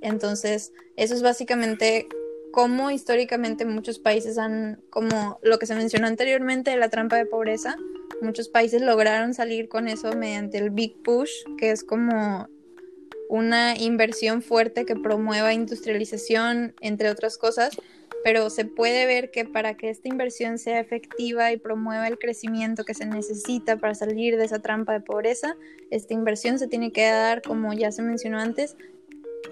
Entonces, 0.00 0.72
eso 0.96 1.14
es 1.14 1.20
básicamente 1.20 2.08
cómo 2.52 2.90
históricamente 2.90 3.64
muchos 3.64 3.98
países 3.98 4.38
han, 4.38 4.80
como 4.90 5.38
lo 5.42 5.58
que 5.58 5.66
se 5.66 5.74
mencionó 5.74 6.06
anteriormente, 6.06 6.76
la 6.76 6.88
trampa 6.88 7.16
de 7.16 7.26
pobreza, 7.26 7.76
Muchos 8.20 8.48
países 8.48 8.82
lograron 8.82 9.32
salir 9.32 9.68
con 9.68 9.86
eso 9.86 10.12
mediante 10.14 10.58
el 10.58 10.70
Big 10.70 11.02
Push, 11.02 11.30
que 11.56 11.70
es 11.70 11.84
como 11.84 12.48
una 13.28 13.76
inversión 13.76 14.42
fuerte 14.42 14.84
que 14.84 14.96
promueva 14.96 15.52
industrialización, 15.52 16.74
entre 16.80 17.10
otras 17.10 17.38
cosas, 17.38 17.76
pero 18.24 18.50
se 18.50 18.64
puede 18.64 19.06
ver 19.06 19.30
que 19.30 19.44
para 19.44 19.76
que 19.76 19.90
esta 19.90 20.08
inversión 20.08 20.58
sea 20.58 20.80
efectiva 20.80 21.52
y 21.52 21.58
promueva 21.58 22.08
el 22.08 22.18
crecimiento 22.18 22.84
que 22.84 22.94
se 22.94 23.06
necesita 23.06 23.76
para 23.76 23.94
salir 23.94 24.36
de 24.36 24.46
esa 24.46 24.58
trampa 24.58 24.94
de 24.94 25.00
pobreza, 25.00 25.56
esta 25.90 26.14
inversión 26.14 26.58
se 26.58 26.66
tiene 26.66 26.90
que 26.90 27.08
dar, 27.08 27.42
como 27.42 27.72
ya 27.72 27.92
se 27.92 28.02
mencionó 28.02 28.40
antes, 28.40 28.76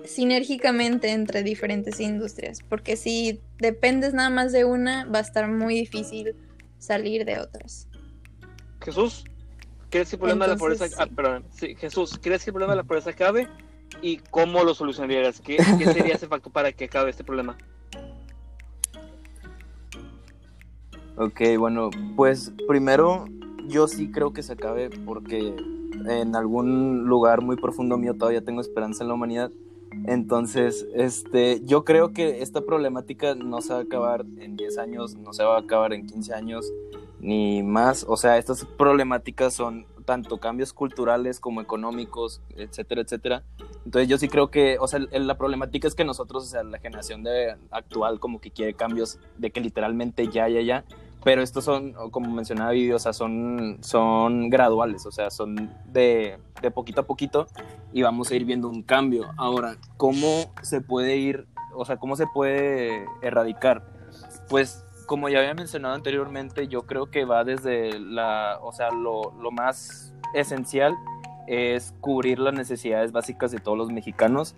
sinérgicamente 0.07 1.11
entre 1.11 1.43
diferentes 1.43 2.01
industrias, 2.01 2.61
porque 2.69 2.97
si 2.97 3.41
dependes 3.59 4.15
nada 4.15 4.31
más 4.31 4.53
de 4.53 4.65
una, 4.65 5.05
va 5.07 5.19
a 5.19 5.23
estar 5.23 5.49
muy 5.49 5.75
difícil 5.75 6.35
salir 6.79 7.25
de 7.25 7.41
otras. 7.41 7.89
Jesús. 8.83 9.25
¿crees 9.91 10.11
que 10.11 10.17
el 10.17 10.21
problema 10.21 10.47
de 10.47 10.53
la 10.53 10.59
pobreza, 10.59 10.87
ah, 10.99 11.07
perdón, 11.07 11.45
sí, 11.51 11.75
Jesús, 11.77 12.19
¿crees 12.21 12.45
que 12.45 12.51
el 12.51 12.55
problema 12.55 12.73
de 12.73 12.79
la 12.79 12.85
pobreza 12.85 13.11
acabe? 13.11 13.49
¿Y 14.03 14.19
cómo 14.19 14.65
lo 14.65 14.75
solucionarías? 14.75 15.41
¿Qué, 15.41 15.57
qué 15.57 15.85
sería 15.93 16.15
ese 16.15 16.27
factor 16.27 16.53
para 16.53 16.73
que 16.73 16.85
acabe 16.85 17.11
este 17.11 17.25
problema? 17.25 17.57
Ok, 21.17 21.41
bueno, 21.59 21.89
pues 22.15 22.53
primero 22.69 23.25
yo 23.69 23.89
sí 23.89 24.11
creo 24.11 24.33
que 24.33 24.43
se 24.43 24.53
acabe 24.53 24.91
porque 24.91 25.55
en 26.09 26.37
algún 26.37 27.07
lugar 27.07 27.41
muy 27.41 27.57
profundo 27.57 27.97
mío 27.97 28.15
todavía 28.15 28.45
tengo 28.45 28.61
esperanza 28.61 29.03
en 29.03 29.09
la 29.09 29.15
humanidad. 29.15 29.51
Entonces, 30.07 30.87
este, 30.95 31.61
yo 31.65 31.85
creo 31.85 32.13
que 32.13 32.43
esta 32.43 32.61
problemática 32.61 33.35
no 33.35 33.61
se 33.61 33.73
va 33.73 33.81
a 33.81 33.83
acabar 33.83 34.25
en 34.39 34.57
10 34.57 34.79
años, 34.79 35.17
no 35.17 35.33
se 35.33 35.45
va 35.45 35.57
a 35.57 35.61
acabar 35.61 35.93
en 35.93 36.07
15 36.07 36.35
años, 36.35 36.73
ni 37.21 37.63
más. 37.63 38.05
O 38.09 38.17
sea, 38.17 38.39
estas 38.39 38.65
problemáticas 38.65 39.55
son 39.55 39.87
tanto 40.07 40.39
cambios 40.39 40.73
culturales 40.73 41.41
como 41.41 41.61
económicos, 41.61 42.41
etcétera, 42.57 43.03
etcétera. 43.03 43.43
Entonces 43.85 44.09
yo 44.09 44.17
sí 44.17 44.29
creo 44.29 44.51
que, 44.51 44.79
o 44.81 44.89
sea, 44.89 45.01
la 45.01 45.37
problemática 45.37 45.87
es 45.87 45.95
que 45.95 46.05
nosotros, 46.05 46.45
o 46.45 46.47
sea, 46.47 46.63
la 46.63 46.79
generación 46.79 47.23
de 47.23 47.57
actual 47.71 48.21
como 48.21 48.41
que 48.41 48.51
quiere 48.51 48.75
cambios 48.75 49.19
de 49.37 49.51
que 49.51 49.61
literalmente 49.61 50.29
ya, 50.29 50.49
ya, 50.49 50.63
ya, 50.63 50.85
pero 51.25 51.43
estos 51.43 51.65
son, 51.65 51.93
como 52.11 52.31
mencionaba 52.31 52.71
Vivi, 52.71 52.93
o 52.93 52.99
sea, 52.99 53.13
son, 53.13 53.79
son 53.81 54.49
graduales, 54.49 55.07
o 55.07 55.11
sea, 55.11 55.31
son 55.31 55.73
de, 55.87 56.39
de 56.63 56.71
poquito 56.71 57.01
a 57.01 57.05
poquito 57.05 57.47
y 57.93 58.03
vamos 58.03 58.31
a 58.31 58.37
ir 58.37 58.45
viendo 58.45 58.69
un 58.69 58.83
cambio. 58.83 59.31
Ahora, 59.37 59.77
¿cómo 59.97 60.53
se 60.63 60.81
puede 60.81 61.17
ir, 61.17 61.47
o 61.75 61.85
sea, 61.85 61.97
cómo 61.97 62.15
se 62.17 62.27
puede 62.27 63.05
erradicar? 63.23 63.85
Pues 64.49 64.85
como 65.07 65.29
ya 65.29 65.39
había 65.39 65.55
mencionado 65.55 65.95
anteriormente, 65.95 66.69
yo 66.69 66.83
creo 66.83 67.11
que 67.11 67.25
va 67.25 67.45
desde 67.45 67.99
la, 67.99 68.59
o 68.63 68.73
sea, 68.73 68.91
lo, 68.91 69.33
lo, 69.41 69.51
más 69.51 70.13
esencial 70.35 70.95
es 71.47 71.95
cubrir 72.01 72.39
las 72.39 72.55
necesidades 72.55 73.13
básicas 73.13 73.51
de 73.53 73.59
todos 73.59 73.79
los 73.79 73.91
mexicanos 73.91 74.55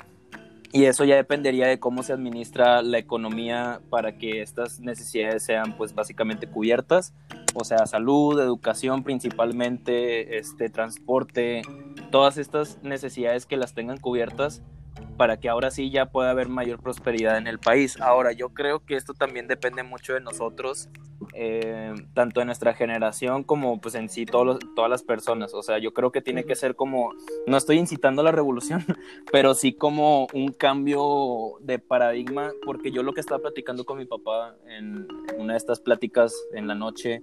y 0.73 0.85
eso 0.85 1.05
ya 1.05 1.17
dependería 1.17 1.67
de 1.67 1.79
cómo 1.81 2.03
se 2.03 2.13
administra 2.13 2.83
la 2.83 2.99
economía 2.99 3.81
para 3.89 4.19
que 4.19 4.43
estas 4.43 4.81
necesidades 4.81 5.43
sean 5.43 5.77
pues 5.77 5.95
básicamente 5.95 6.47
cubiertas, 6.47 7.15
o 7.55 7.65
sea, 7.65 7.87
salud, 7.87 8.39
educación 8.41 9.03
principalmente, 9.03 10.39
este 10.39 10.69
transporte, 10.69 11.63
todas 12.11 12.37
estas 12.37 12.83
necesidades 12.83 13.47
que 13.47 13.57
las 13.57 13.75
tengan 13.75 13.99
cubiertas 13.99 14.63
para 15.19 15.39
que 15.39 15.51
ahora 15.51 15.71
sí 15.71 15.91
ya 15.91 16.07
pueda 16.07 16.31
haber 16.31 16.49
mayor 16.49 16.81
prosperidad 16.81 17.37
en 17.37 17.47
el 17.47 17.59
país. 17.59 18.01
Ahora, 18.01 18.33
yo 18.33 18.51
creo 18.51 18.87
que 18.87 18.95
esto 18.95 19.13
también 19.13 19.49
depende 19.49 19.83
mucho 19.83 20.15
de 20.15 20.21
nosotros, 20.21 20.89
eh, 21.35 21.93
tanto 22.15 22.41
de 22.41 22.47
nuestra 22.47 22.73
generación 22.73 23.43
como 23.43 23.81
pues 23.81 23.97
en 23.97 24.09
sí 24.09 24.25
todos 24.25 24.61
todas 24.75 24.91
las 24.91 25.03
personas. 25.03 25.53
O 25.53 25.63
sea, 25.63 25.79
yo 25.79 25.93
creo 25.93 26.13
que 26.13 26.23
tiene 26.23 26.45
que 26.45 26.55
ser 26.55 26.77
como, 26.77 27.13
no 27.47 27.57
estoy 27.57 27.79
incitando 27.79 28.23
a 28.23 28.25
la 28.25 28.33
revolución, 28.33 28.85
pero 29.33 29.55
sí 29.55 29.75
como 29.75 30.29
un 30.33 30.53
cambio 30.53 31.57
de 31.61 31.79
paradigma, 31.79 32.53
porque 32.65 32.93
yo 32.93 33.03
lo 33.03 33.13
que 33.13 33.21
estaba 33.21 33.43
platicando 33.43 33.85
con 33.85 33.99
mi 33.99 34.07
papá 34.07 34.57
en 34.69 35.09
una 35.37 35.55
de 35.55 35.59
estas 35.59 35.81
pláticas 35.81 36.33
en 36.53 36.69
la 36.69 36.77
noche, 36.77 37.23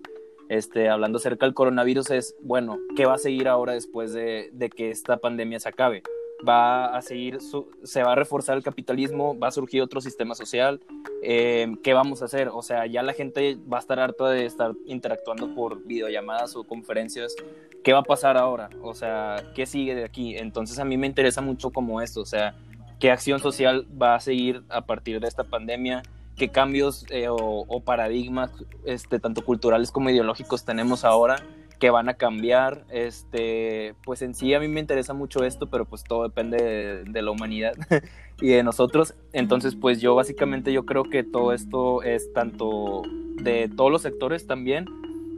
este, 0.49 0.89
hablando 0.89 1.17
acerca 1.17 1.45
del 1.45 1.55
coronavirus, 1.55 2.11
es, 2.11 2.35
bueno, 2.41 2.77
¿qué 2.95 3.05
va 3.05 3.15
a 3.15 3.19
seguir 3.19 3.47
ahora 3.47 3.73
después 3.73 4.13
de, 4.13 4.49
de 4.51 4.69
que 4.69 4.91
esta 4.91 5.17
pandemia 5.17 5.59
se 5.59 5.69
acabe? 5.69 6.03
Va 6.47 6.95
a 6.95 7.01
seguir, 7.01 7.39
se 7.83 8.03
va 8.03 8.13
a 8.13 8.15
reforzar 8.15 8.57
el 8.57 8.63
capitalismo, 8.63 9.37
va 9.37 9.47
a 9.47 9.51
surgir 9.51 9.81
otro 9.81 10.01
sistema 10.01 10.35
social. 10.35 10.81
Eh, 11.23 11.75
¿Qué 11.83 11.93
vamos 11.93 12.21
a 12.21 12.25
hacer? 12.25 12.49
O 12.49 12.61
sea, 12.61 12.85
ya 12.85 13.03
la 13.03 13.13
gente 13.13 13.57
va 13.71 13.77
a 13.77 13.79
estar 13.79 13.99
harta 13.99 14.29
de 14.29 14.45
estar 14.45 14.73
interactuando 14.85 15.53
por 15.55 15.83
videollamadas 15.85 16.55
o 16.55 16.63
conferencias. 16.63 17.35
¿Qué 17.83 17.93
va 17.93 17.99
a 17.99 18.03
pasar 18.03 18.37
ahora? 18.37 18.69
O 18.81 18.93
sea, 18.93 19.43
¿qué 19.55 19.65
sigue 19.65 19.95
de 19.95 20.03
aquí? 20.03 20.35
Entonces 20.37 20.79
a 20.79 20.85
mí 20.85 20.97
me 20.97 21.07
interesa 21.07 21.41
mucho 21.41 21.71
como 21.71 22.01
esto, 22.01 22.21
o 22.21 22.25
sea, 22.25 22.55
¿qué 22.99 23.11
acción 23.11 23.39
social 23.39 23.87
va 24.01 24.15
a 24.15 24.19
seguir 24.19 24.63
a 24.69 24.85
partir 24.85 25.19
de 25.19 25.27
esta 25.27 25.43
pandemia? 25.43 26.03
¿Qué 26.35 26.49
cambios 26.49 27.05
eh, 27.11 27.29
o, 27.29 27.37
o, 27.37 27.79
paradigmas, 27.81 28.51
este, 28.85 29.19
tanto 29.19 29.45
culturales 29.45 29.91
como 29.91 30.09
ideológicos 30.09 30.65
tenemos 30.65 31.05
ahora? 31.05 31.37
Que 31.75 31.89
van 31.89 32.09
a 32.09 32.15
cambiar. 32.15 32.85
Este, 32.89 33.95
pues 34.03 34.21
en 34.21 34.33
sí 34.33 34.53
a 34.53 34.59
mí 34.59 34.67
me 34.67 34.79
interesa 34.79 35.13
mucho 35.13 35.43
esto, 35.43 35.67
pero 35.67 35.85
pues 35.85 36.03
todo 36.03 36.23
depende 36.23 37.03
de, 37.05 37.21
la 37.21 37.31
humanidad 37.31 37.73
y 38.41 38.49
de 38.49 38.63
nosotros. 38.63 39.15
Entonces, 39.33 39.75
pues 39.75 40.01
yo 40.01 40.15
básicamente 40.15 40.71
yo 40.73 40.85
creo 40.85 41.03
que 41.03 41.23
todo 41.23 41.53
esto 41.53 42.03
es 42.03 42.31
tanto 42.33 43.03
de 43.41 43.69
todos 43.69 43.91
los 43.91 44.01
sectores 44.01 44.47
también, 44.47 44.85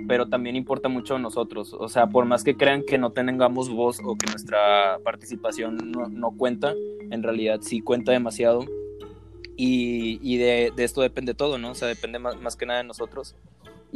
pero 0.07 0.27
también 0.27 0.55
importa 0.55 0.89
mucho 0.89 1.15
a 1.15 1.19
nosotros. 1.19 1.73
O 1.73 1.89
sea, 1.89 2.07
por 2.07 2.25
más 2.25 2.43
que 2.43 2.55
crean 2.55 2.83
que 2.83 2.97
no 2.97 3.11
tengamos 3.11 3.69
voz 3.69 3.99
o 4.03 4.15
que 4.15 4.27
nuestra 4.27 4.99
participación 5.03 5.91
no, 5.91 6.31
cuenta, 6.31 6.73
en 7.09 7.23
realidad 7.23 7.59
sí 7.61 7.81
cuenta 7.81 8.11
demasiado. 8.11 8.65
Y, 9.59 10.19
y 10.21 10.37
de, 10.37 10.71
de, 10.75 10.83
esto 10.83 11.01
depende 11.01 11.33
todo, 11.33 11.57
¿no? 11.57 11.71
O 11.71 11.75
sea, 11.75 11.87
depende 11.87 12.19
más, 12.19 12.39
más 12.39 12.55
que 12.55 12.67
nada 12.67 12.79
de 12.79 12.85
nosotros 12.85 13.35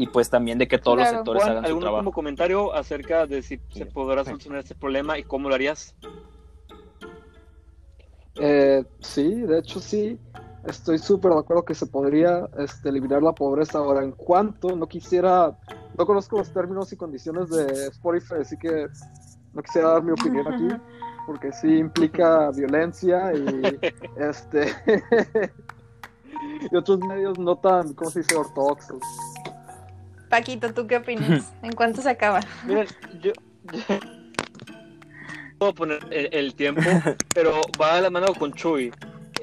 y 0.01 0.07
pues 0.07 0.31
también 0.31 0.57
de 0.57 0.67
que 0.67 0.79
todos 0.79 0.97
los 0.97 1.09
sectores 1.09 1.43
hagan 1.43 1.63
su 1.63 1.79
trabajo. 1.79 1.99
¿Algún 1.99 2.11
comentario 2.11 2.73
acerca 2.73 3.27
de 3.27 3.43
si 3.43 3.59
se 3.69 3.85
podrá 3.85 4.25
solucionar 4.25 4.61
este 4.61 4.73
problema 4.73 5.19
y 5.19 5.23
cómo 5.23 5.47
lo 5.47 5.53
harías? 5.53 5.95
Eh, 8.33 8.83
sí, 8.99 9.41
de 9.41 9.59
hecho 9.59 9.79
sí, 9.79 10.17
estoy 10.65 10.97
súper 10.97 11.33
de 11.33 11.39
acuerdo 11.39 11.63
que 11.63 11.75
se 11.75 11.85
podría 11.85 12.49
este, 12.57 12.89
eliminar 12.89 13.21
la 13.21 13.33
pobreza. 13.33 13.77
Ahora, 13.77 14.03
en 14.03 14.13
cuanto, 14.13 14.75
no 14.75 14.87
quisiera, 14.87 15.55
no 15.95 16.05
conozco 16.07 16.39
los 16.39 16.51
términos 16.51 16.91
y 16.91 16.97
condiciones 16.97 17.51
de 17.51 17.89
Spotify, 17.89 18.35
así 18.41 18.57
que 18.57 18.87
no 19.53 19.61
quisiera 19.61 19.89
dar 19.89 20.03
mi 20.03 20.13
opinión 20.13 20.47
aquí, 20.47 20.83
porque 21.27 21.51
sí 21.51 21.77
implica 21.77 22.49
violencia 22.49 23.33
y 23.35 23.79
este 24.17 24.73
y 26.71 26.75
otros 26.75 26.97
medios 27.01 27.37
no 27.37 27.55
tan, 27.57 27.93
¿cómo 27.93 28.09
se 28.09 28.21
dice?, 28.21 28.35
ortodoxos. 28.35 28.99
Paquito, 30.31 30.73
¿tú 30.73 30.87
qué 30.87 30.97
opinas? 30.97 31.53
¿En 31.61 31.73
cuánto 31.73 32.01
se 32.01 32.09
acaba? 32.09 32.39
Miren, 32.65 32.87
yo, 33.21 33.33
puedo 35.59 35.75
poner 35.75 35.99
el, 36.09 36.55
tiempo, 36.55 36.81
pero 37.35 37.61
va 37.79 37.97
a 37.97 38.01
la 38.01 38.09
mano 38.09 38.33
con 38.33 38.53
Chuy. 38.53 38.91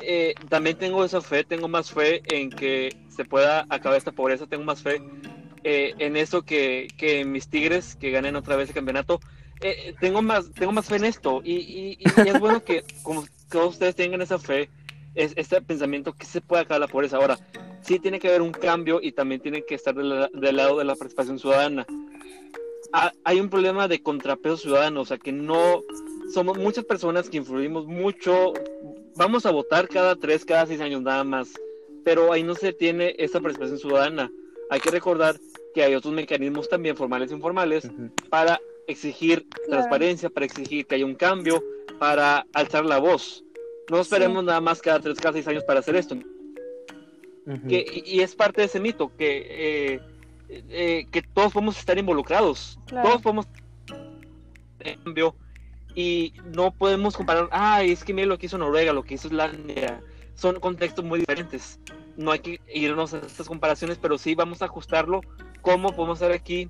Eh, 0.02 0.34
también 0.48 0.76
tengo 0.76 1.04
esa 1.04 1.20
fe, 1.20 1.44
tengo 1.44 1.68
más 1.68 1.92
fe 1.92 2.22
en 2.34 2.50
que 2.50 2.96
se 3.08 3.24
pueda 3.24 3.66
acabar 3.68 3.98
esta 3.98 4.12
pobreza, 4.12 4.46
tengo 4.46 4.64
más 4.64 4.82
fe 4.82 5.02
eh, 5.62 5.94
en 5.98 6.16
eso 6.16 6.42
que, 6.42 6.88
que 6.96 7.24
mis 7.24 7.48
Tigres 7.48 7.94
que 7.94 8.10
ganen 8.10 8.34
otra 8.34 8.56
vez 8.56 8.68
el 8.70 8.74
campeonato. 8.74 9.20
Eh, 9.60 9.94
tengo 10.00 10.22
más 10.22 10.50
tengo 10.52 10.72
más 10.72 10.86
fe 10.86 10.96
en 10.96 11.04
esto 11.04 11.42
y, 11.44 11.98
es 12.00 12.40
bueno 12.40 12.64
que 12.64 12.84
como 13.02 13.24
todos 13.50 13.74
ustedes 13.74 13.94
tengan 13.94 14.22
esa 14.22 14.38
fe, 14.38 14.70
es, 15.14 15.32
este 15.36 15.60
pensamiento 15.62 16.12
que 16.12 16.26
se 16.26 16.40
puede 16.40 16.62
acabar 16.62 16.80
la 16.80 16.88
pobreza. 16.88 17.16
Ahora, 17.16 17.38
sí 17.82 17.98
tiene 17.98 18.18
que 18.18 18.28
haber 18.28 18.42
un 18.42 18.52
cambio 18.52 19.00
y 19.02 19.12
también 19.12 19.40
tiene 19.40 19.64
que 19.64 19.74
estar 19.74 19.94
del, 19.94 20.30
lado 20.56 20.78
de 20.78 20.84
la 20.84 20.94
participación 20.94 21.38
ciudadana. 21.38 21.86
Ah, 22.92 23.12
hay 23.24 23.40
un 23.40 23.50
problema 23.50 23.86
de 23.88 24.02
contrapeso 24.02 24.56
ciudadano, 24.56 25.02
o 25.02 25.04
sea 25.04 25.18
que 25.18 25.32
no 25.32 25.82
somos 26.32 26.56
muchas 26.56 26.84
personas 26.84 27.28
que 27.28 27.36
influimos 27.36 27.86
mucho, 27.86 28.54
vamos 29.16 29.44
a 29.44 29.50
votar 29.50 29.88
cada 29.88 30.16
tres, 30.16 30.44
cada 30.44 30.66
seis 30.66 30.80
años 30.80 31.02
nada 31.02 31.24
más, 31.24 31.52
pero 32.04 32.32
ahí 32.32 32.42
no 32.42 32.54
se 32.54 32.72
tiene 32.72 33.14
esa 33.18 33.40
participación 33.40 33.78
ciudadana. 33.78 34.32
Hay 34.70 34.80
que 34.80 34.90
recordar 34.90 35.36
que 35.74 35.82
hay 35.82 35.94
otros 35.94 36.14
mecanismos 36.14 36.68
también 36.68 36.96
formales 36.96 37.30
e 37.30 37.34
informales 37.34 37.90
para 38.30 38.60
exigir 38.86 39.46
transparencia, 39.66 40.30
para 40.30 40.46
exigir 40.46 40.86
que 40.86 40.94
haya 40.96 41.06
un 41.06 41.14
cambio, 41.14 41.62
para 41.98 42.46
alzar 42.52 42.84
la 42.84 42.98
voz. 42.98 43.44
No 43.90 44.00
esperemos 44.00 44.44
nada 44.44 44.60
más 44.60 44.80
cada 44.80 45.00
tres, 45.00 45.18
cada 45.18 45.32
seis 45.32 45.48
años 45.48 45.64
para 45.64 45.80
hacer 45.80 45.96
esto 45.96 46.16
y 47.68 48.20
es 48.20 48.34
parte 48.34 48.60
de 48.60 48.66
ese 48.66 48.80
mito, 48.80 49.10
que, 49.16 49.46
eh, 49.94 50.00
eh, 50.48 51.06
que 51.10 51.22
todos 51.22 51.52
podemos 51.52 51.78
estar 51.78 51.98
involucrados, 51.98 52.78
todos 52.86 53.22
podemos 53.22 53.46
cambio. 55.04 55.34
Y 55.94 56.34
no 56.54 56.70
podemos 56.70 57.16
comparar, 57.16 57.48
ah, 57.50 57.82
es 57.82 58.04
que 58.04 58.14
mira 58.14 58.28
lo 58.28 58.38
que 58.38 58.46
hizo 58.46 58.58
Noruega, 58.58 58.92
lo 58.92 59.02
que 59.02 59.14
hizo 59.14 59.26
Islandia, 59.26 60.00
son 60.34 60.60
contextos 60.60 61.04
muy 61.04 61.20
diferentes. 61.20 61.80
No 62.16 62.30
hay 62.30 62.38
que 62.38 62.60
irnos 62.72 63.14
a 63.14 63.18
estas 63.18 63.48
comparaciones, 63.48 63.98
pero 64.00 64.16
sí 64.16 64.34
vamos 64.34 64.62
a 64.62 64.66
ajustarlo, 64.66 65.22
cómo 65.60 65.92
podemos 65.92 66.18
estar 66.18 66.30
aquí 66.30 66.68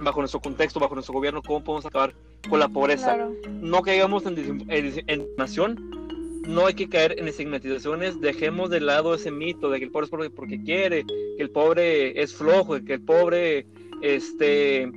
bajo 0.00 0.20
nuestro 0.20 0.40
contexto, 0.40 0.78
bajo 0.78 0.94
nuestro 0.94 1.14
gobierno, 1.14 1.42
cómo 1.42 1.64
podemos 1.64 1.86
acabar 1.86 2.14
con 2.48 2.60
la 2.60 2.68
pobreza. 2.68 3.28
No 3.48 3.82
caigamos 3.82 4.24
en, 4.26 4.66
en, 4.68 5.04
en 5.08 5.26
nación, 5.36 6.03
no 6.46 6.66
hay 6.66 6.74
que 6.74 6.88
caer 6.88 7.18
en 7.18 7.28
estigmatizaciones, 7.28 8.20
dejemos 8.20 8.70
de 8.70 8.80
lado 8.80 9.14
ese 9.14 9.30
mito 9.30 9.70
de 9.70 9.78
que 9.78 9.84
el 9.84 9.90
pobre 9.90 10.04
es 10.04 10.10
pobre 10.10 10.30
porque 10.30 10.62
quiere, 10.62 11.04
que 11.04 11.42
el 11.42 11.50
pobre 11.50 12.20
es 12.20 12.34
flojo, 12.34 12.82
que 12.84 12.94
el 12.94 13.00
pobre, 13.02 13.66
este, 14.02 14.90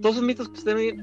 todos 0.00 0.16
esos 0.16 0.26
mitos 0.26 0.48
que 0.48 0.58
usted 0.58 0.96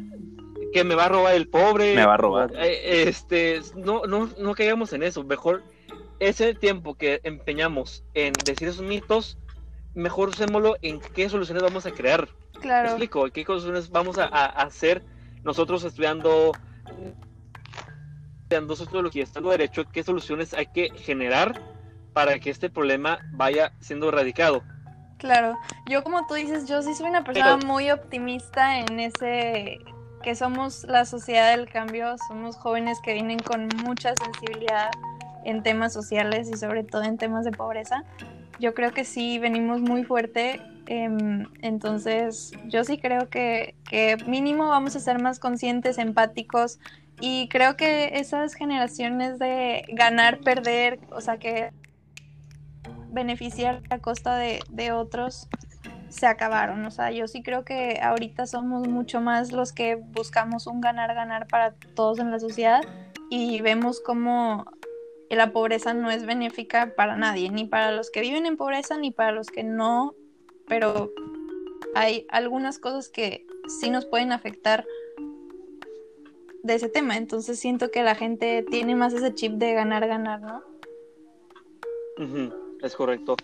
que 0.72 0.84
me 0.84 0.94
va 0.94 1.06
a 1.06 1.10
robar 1.10 1.36
el 1.36 1.48
pobre, 1.48 1.96
me 1.96 2.06
va 2.06 2.14
a 2.14 2.18
robar, 2.18 2.54
eh, 2.56 3.04
este, 3.08 3.62
no, 3.76 4.04
no, 4.06 4.30
no 4.38 4.54
caigamos 4.54 4.94
en 4.94 5.04
eso, 5.04 5.24
mejor 5.24 5.64
ese 6.20 6.54
tiempo 6.54 6.96
que 6.96 7.22
empeñamos 7.24 8.04
en 8.14 8.34
decir 8.46 8.68
esos 8.68 8.86
mitos, 8.86 9.38
mejor 9.96 10.30
usémoslo 10.30 10.76
en 10.82 11.00
qué 11.00 11.30
soluciones 11.30 11.64
vamos 11.64 11.86
a 11.86 11.92
crear. 11.92 12.28
Claro. 12.62 12.90
explico? 12.90 13.30
¿Qué 13.32 13.46
soluciones 13.46 13.90
vamos 13.90 14.18
a, 14.18 14.26
hacer 14.26 15.02
nosotros 15.44 15.84
estudiando 15.86 16.52
estudiando 18.50 18.76
sociología, 18.76 19.24
estando 19.24 19.52
derecho, 19.52 19.84
qué 19.94 20.04
soluciones 20.04 20.56
hay 20.56 20.66
que 20.66 20.90
generar 20.90 21.62
para 22.14 22.40
que 22.40 22.50
este 22.50 22.68
problema 22.68 23.20
vaya 23.34 23.74
siendo 23.80 24.10
erradicado. 24.10 24.64
Claro, 25.20 25.56
yo 25.86 26.04
como 26.04 26.26
tú 26.26 26.34
dices, 26.34 26.68
yo 26.68 26.82
sí 26.82 26.96
soy 26.96 27.10
una 27.10 27.24
persona 27.24 27.58
muy 27.58 27.92
optimista 27.92 28.80
en 28.80 29.00
ese 29.00 29.78
que 30.24 30.34
somos 30.34 30.84
la 30.86 31.06
sociedad 31.06 31.56
del 31.56 31.70
cambio, 31.70 32.16
somos 32.28 32.56
jóvenes 32.56 32.98
que 33.04 33.14
vienen 33.14 33.38
con 33.38 33.68
mucha 33.84 34.16
sensibilidad 34.16 34.90
en 35.46 35.62
temas 35.62 35.94
sociales 35.94 36.50
y 36.52 36.58
sobre 36.58 36.84
todo 36.84 37.04
en 37.04 37.20
temas 37.20 37.46
de 37.46 37.52
pobreza. 37.52 38.04
Yo 38.60 38.74
creo 38.74 38.92
que 38.94 39.06
sí 39.06 39.38
venimos 39.38 39.80
muy 39.80 40.04
fuerte, 40.04 40.60
em, 40.88 41.46
entonces 41.62 42.52
yo 42.66 42.84
sí 42.84 42.98
creo 42.98 43.30
que, 43.30 43.76
que 43.88 44.18
mínimo 44.26 44.70
vamos 44.70 44.96
a 44.96 45.00
ser 45.00 45.22
más 45.22 45.38
conscientes, 45.38 46.00
empáticos 46.00 46.80
y 47.20 47.50
creo 47.50 47.76
que 47.78 48.20
esas 48.20 48.54
generaciones 48.54 49.40
de 49.40 49.86
ganar, 49.90 50.40
perder, 50.40 51.00
o 51.12 51.22
sea 51.22 51.38
que 51.38 51.72
beneficiar 53.12 53.82
a 53.90 54.00
costa 54.00 54.38
de, 54.38 54.60
de 54.70 54.92
otros, 54.92 55.48
se 56.10 56.28
acabaron. 56.28 56.86
O 56.86 56.92
sea, 56.92 57.12
yo 57.12 57.28
sí 57.28 57.42
creo 57.44 57.64
que 57.64 58.00
ahorita 58.02 58.46
somos 58.46 58.88
mucho 58.88 59.22
más 59.22 59.52
los 59.52 59.72
que 59.72 59.96
buscamos 59.96 60.68
un 60.68 60.82
ganar-ganar 60.82 61.48
para 61.48 61.74
todos 61.96 62.20
en 62.20 62.32
la 62.32 62.40
sociedad 62.40 62.82
y 63.30 63.62
vemos 63.62 64.02
como 64.02 64.66
la 65.30 65.52
pobreza 65.52 65.94
no 65.94 66.10
es 66.10 66.26
benéfica 66.26 66.94
para 66.96 67.16
nadie, 67.16 67.52
ni 67.52 67.66
para 67.66 67.92
los 67.92 68.10
que 68.10 68.22
viven 68.22 68.46
en 68.46 68.58
pobreza, 68.58 68.98
ni 68.98 69.12
para 69.12 69.32
los 69.32 69.48
que 69.48 69.64
no, 69.64 70.16
pero 70.68 71.12
hay 71.94 72.26
algunas 72.30 72.80
cosas 72.80 73.10
que 73.10 73.46
sí 73.80 73.92
nos 73.92 74.06
pueden 74.06 74.32
afectar 74.32 74.86
de 76.64 76.76
ese 76.76 76.90
tema. 76.90 77.18
Entonces 77.18 77.60
siento 77.60 77.92
que 77.92 78.04
la 78.04 78.16
gente 78.16 78.66
tiene 78.70 78.96
más 78.96 79.14
ese 79.14 79.34
chip 79.34 79.54
de 79.54 79.74
ganar-ganar, 79.74 80.42
¿no? 80.42 80.64
es 82.82 82.96
correcto. 82.96 83.38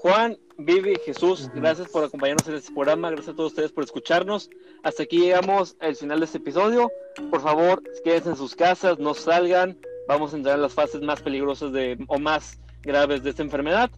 Juan, 0.00 0.38
Vivi, 0.58 0.94
Jesús, 1.04 1.50
gracias 1.54 1.88
por 1.88 2.04
acompañarnos 2.04 2.46
en 2.48 2.54
este 2.54 2.72
programa, 2.72 3.10
gracias 3.10 3.32
a 3.32 3.36
todos 3.36 3.52
ustedes 3.52 3.72
por 3.72 3.84
escucharnos. 3.84 4.50
Hasta 4.82 5.02
aquí 5.04 5.20
llegamos 5.20 5.76
al 5.80 5.96
final 5.96 6.20
de 6.20 6.26
este 6.26 6.38
episodio. 6.38 6.90
Por 7.30 7.40
favor, 7.40 7.82
quédense 8.04 8.30
en 8.30 8.36
sus 8.36 8.54
casas, 8.54 8.98
no 8.98 9.14
salgan. 9.14 9.78
Vamos 10.08 10.32
a 10.32 10.36
entrar 10.36 10.56
en 10.56 10.62
las 10.62 10.74
fases 10.74 11.00
más 11.00 11.22
peligrosas 11.22 11.72
de, 11.72 12.02
o 12.08 12.18
más 12.18 12.58
graves 12.82 13.22
de 13.22 13.30
esta 13.30 13.42
enfermedad. 13.42 13.90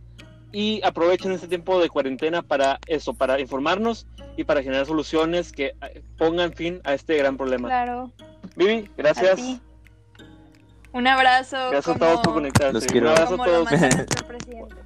Y 0.52 0.82
aprovechen 0.84 1.32
este 1.32 1.48
tiempo 1.48 1.80
de 1.80 1.88
cuarentena 1.88 2.42
para 2.42 2.78
eso, 2.86 3.14
para 3.14 3.40
informarnos 3.40 4.06
y 4.36 4.44
para 4.44 4.62
generar 4.62 4.86
soluciones 4.86 5.50
que 5.50 5.66
eh, 5.66 6.02
pongan 6.18 6.52
fin 6.52 6.80
a 6.84 6.94
este 6.94 7.16
gran 7.16 7.36
problema. 7.36 7.68
Claro. 7.68 8.12
Vivi, 8.56 8.90
gracias. 8.96 9.40
Un 10.92 11.06
abrazo. 11.06 11.56
Gracias 11.70 11.96
a 11.96 11.98
todos 11.98 12.20
por 12.20 12.34
conectarse. 12.34 12.72
Los 12.74 12.86
quiero. 12.86 13.06
Un 13.06 13.12
abrazo 13.12 13.30
Como 13.36 13.44
a 13.44 13.46
lo 13.46 13.52
todos. 13.64 13.70
manda. 13.80 14.06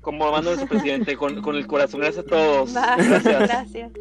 Como 0.00 0.30
manda 0.32 0.50
nuestro 0.50 0.68
presidente, 0.68 1.16
con, 1.16 1.40
con 1.42 1.54
el 1.56 1.66
corazón. 1.66 2.00
Gracias 2.00 2.24
a 2.24 2.28
todos. 2.28 2.76
Va, 2.76 2.96
Gracias. 2.96 3.38
gracias. 3.48 3.92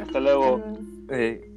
Hasta 0.00 0.20
luego. 0.20 0.62
Eh, 1.10 1.50